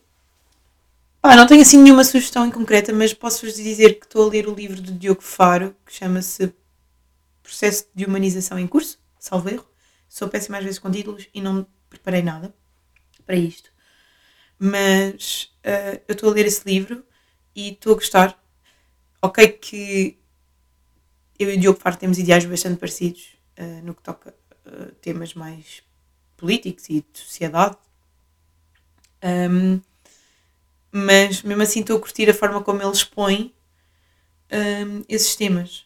pá, 1.21 1.35
não 1.35 1.45
tenho 1.45 1.61
assim 1.61 1.77
nenhuma 1.77 2.03
sugestão 2.03 2.45
em 2.45 2.51
concreta, 2.51 2.91
mas 2.91 3.13
posso-vos 3.13 3.55
dizer 3.55 3.99
que 3.99 4.05
estou 4.05 4.27
a 4.27 4.29
ler 4.29 4.47
o 4.47 4.53
livro 4.53 4.81
do 4.81 4.91
Diogo 4.91 5.21
Faro, 5.21 5.75
que 5.85 5.93
chama-se 5.93 6.53
Processo 7.45 7.87
de 7.93 8.05
Humanização 8.05 8.57
em 8.57 8.65
Curso, 8.65 8.99
salvo 9.19 9.49
erro. 9.49 9.69
Sou 10.09 10.27
péssima 10.27 10.57
às 10.57 10.63
vezes 10.63 10.79
com 10.79 10.89
títulos 10.89 11.29
e 11.31 11.39
não 11.39 11.67
preparei 11.87 12.23
nada 12.23 12.51
para 13.23 13.35
isto. 13.35 13.71
Mas 14.57 15.55
uh, 15.63 16.01
eu 16.07 16.13
estou 16.13 16.31
a 16.31 16.33
ler 16.33 16.47
esse 16.47 16.67
livro 16.67 17.05
e 17.55 17.69
estou 17.69 17.93
a 17.93 17.95
gostar. 17.95 18.43
Ok 19.21 19.47
que 19.49 20.19
eu 21.37 21.53
e 21.53 21.57
o 21.57 21.59
Diogo 21.59 21.79
Faro 21.79 21.97
temos 21.97 22.17
ideais 22.17 22.45
bastante 22.45 22.79
parecidos 22.79 23.37
uh, 23.59 23.85
no 23.85 23.93
que 23.93 24.01
toca 24.01 24.33
uh, 24.65 24.91
temas 24.95 25.35
mais 25.35 25.83
políticos 26.35 26.89
e 26.89 27.05
de 27.13 27.19
sociedade. 27.19 27.77
Um, 29.23 29.79
mas 30.91 31.43
mesmo 31.43 31.61
assim 31.61 31.81
estou 31.81 31.97
a 31.97 31.99
curtir 31.99 32.27
a 32.27 32.33
forma 32.33 32.63
como 32.63 32.81
ele 32.81 32.91
expõe 32.91 33.53
um, 34.51 35.03
esses 35.07 35.35
temas. 35.35 35.85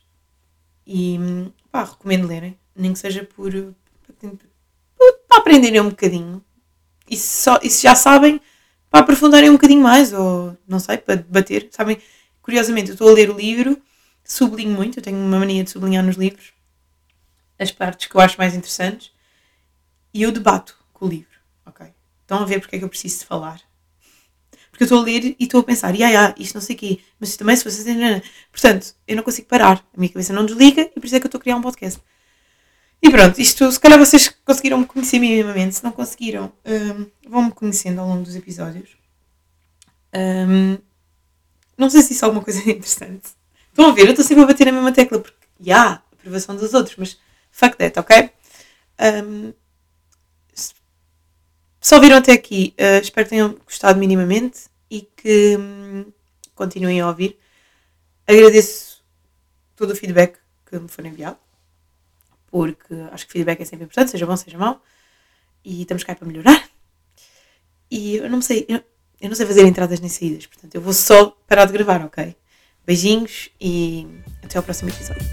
E 0.92 1.20
pá, 1.72 1.84
recomendo 1.84 2.28
lerem, 2.28 2.58
nem 2.76 2.94
que 2.94 3.00
seja 3.00 3.24
por, 3.24 3.52
para 5.28 5.38
aprenderem 5.38 5.82
um 5.82 5.90
bocadinho. 5.90 6.44
E 7.08 7.16
se, 7.16 7.44
só, 7.44 7.60
e 7.62 7.70
se 7.70 7.84
já 7.84 7.94
sabem, 7.94 8.42
para 8.90 9.02
aprofundarem 9.02 9.52
um 9.52 9.54
bocadinho 9.54 9.84
mais, 9.84 10.12
ou 10.12 10.58
não 10.68 10.80
sei, 10.80 10.98
para 10.98 11.16
debater. 11.16 11.68
Sabem, 11.72 12.00
curiosamente, 12.42 12.90
eu 12.90 12.94
estou 12.94 13.10
a 13.10 13.14
ler 13.14 13.30
o 13.30 13.38
livro, 13.38 13.80
sublinho 14.24 14.76
muito, 14.76 14.98
eu 14.98 15.04
tenho 15.04 15.18
uma 15.18 15.38
mania 15.38 15.64
de 15.64 15.70
sublinhar 15.70 16.04
nos 16.04 16.16
livros 16.16 16.54
as 17.60 17.72
partes 17.72 18.08
que 18.08 18.16
eu 18.16 18.22
acho 18.22 18.38
mais 18.38 18.56
interessantes 18.56 19.12
e 20.14 20.24
eu 20.24 20.32
debato 20.32 20.78
com 20.94 21.06
o 21.06 21.10
livro, 21.10 21.38
ok? 21.66 21.94
Estão 22.22 22.40
a 22.40 22.46
ver 22.46 22.62
porque 22.62 22.78
é 22.78 22.80
que 22.80 22.86
eu 22.86 22.90
preciso 22.90 23.20
de 23.20 23.26
falar. 23.26 23.62
Porque 24.80 24.94
eu 24.94 24.98
estou 24.98 25.02
a 25.02 25.04
ler 25.04 25.36
e 25.38 25.44
estou 25.44 25.60
a 25.60 25.64
pensar, 25.64 25.94
ia, 25.94 26.10
ia, 26.10 26.34
isto 26.38 26.56
não 26.56 26.62
sei 26.62 26.74
o 26.74 26.80
quê, 26.80 27.00
mas 27.20 27.36
também 27.36 27.54
se 27.54 27.66
fosse 27.66 27.82
assim, 27.82 28.22
portanto, 28.50 28.96
eu 29.06 29.18
não 29.18 29.24
consigo 29.24 29.46
parar, 29.46 29.86
a 29.94 30.00
minha 30.00 30.10
cabeça 30.10 30.32
não 30.32 30.46
desliga 30.46 30.90
e 30.96 30.98
por 30.98 31.06
isso 31.06 31.18
é 31.18 31.20
que 31.20 31.26
eu 31.26 31.28
estou 31.28 31.38
a 31.38 31.42
criar 31.42 31.58
um 31.58 31.62
podcast. 31.62 32.02
E 33.02 33.10
pronto, 33.10 33.42
isto, 33.42 33.70
se 33.70 33.78
calhar 33.78 34.00
vocês 34.00 34.34
conseguiram 34.46 34.78
me 34.78 34.86
conhecer 34.86 35.20
minimamente, 35.20 35.76
se 35.76 35.84
não 35.84 35.92
conseguiram, 35.92 36.54
um, 36.66 37.08
vão-me 37.30 37.52
conhecendo 37.52 38.00
ao 38.00 38.08
longo 38.08 38.24
dos 38.24 38.38
episódios. 38.38 38.92
Um, 40.16 40.78
não 41.78 41.90
sei 41.90 42.02
se 42.02 42.14
isso 42.14 42.24
é 42.24 42.28
alguma 42.28 42.42
coisa 42.42 42.60
interessante. 42.72 43.32
Estão 43.68 43.90
a 43.90 43.92
ver, 43.92 44.06
eu 44.06 44.12
estou 44.12 44.24
sempre 44.24 44.46
a 44.46 44.48
bater 44.48 44.66
na 44.66 44.72
mesma 44.72 44.94
tecla, 44.94 45.20
porque, 45.20 45.36
já, 45.60 45.76
yeah, 45.76 46.04
aprovação 46.14 46.56
dos 46.56 46.74
outros, 46.74 46.96
mas 46.98 47.20
fuck 47.52 47.76
that, 47.76 48.00
ok? 48.00 48.30
Um, 49.26 49.52
se 51.82 51.96
ouviram 51.96 52.16
até 52.16 52.32
aqui, 52.32 52.74
uh, 52.80 53.02
espero 53.02 53.26
que 53.26 53.32
tenham 53.32 53.58
gostado 53.66 54.00
minimamente 54.00 54.69
e 54.90 55.02
que 55.02 55.58
um, 55.58 56.12
continuem 56.56 57.02
a 57.02 57.08
ouvir. 57.08 57.38
Agradeço 58.28 59.04
todo 59.76 59.92
o 59.92 59.96
feedback 59.96 60.38
que 60.66 60.78
me 60.78 60.88
foi 60.88 61.08
enviado 61.08 61.38
porque 62.52 62.94
acho 63.12 63.26
que 63.26 63.34
feedback 63.34 63.62
é 63.62 63.66
sempre 63.66 63.86
importante, 63.86 64.12
seja 64.12 64.26
bom, 64.26 64.36
seja 64.36 64.58
mau, 64.58 64.82
e 65.64 65.82
estamos 65.82 66.04
cá 66.04 66.16
para 66.16 66.28
melhorar. 66.28 66.68
E 67.92 68.18
eu 68.18 68.30
não 68.30 68.42
sei, 68.42 68.66
eu, 68.68 68.84
eu 69.22 69.30
não 69.30 69.36
sei 69.36 69.46
fazer 69.46 69.66
entradas 69.66 70.00
nem 70.00 70.10
saídas, 70.10 70.46
portanto 70.46 70.76
eu 70.76 70.82
vou 70.82 70.94
só 70.94 71.32
parar 71.48 71.66
de 71.66 71.74
gravar, 71.74 72.06
ok? 72.06 72.36
Beijinhos 72.86 73.50
e 73.60 74.08
até 74.44 74.58
ao 74.58 74.64
próximo 74.64 74.90
episódio. 74.90 75.24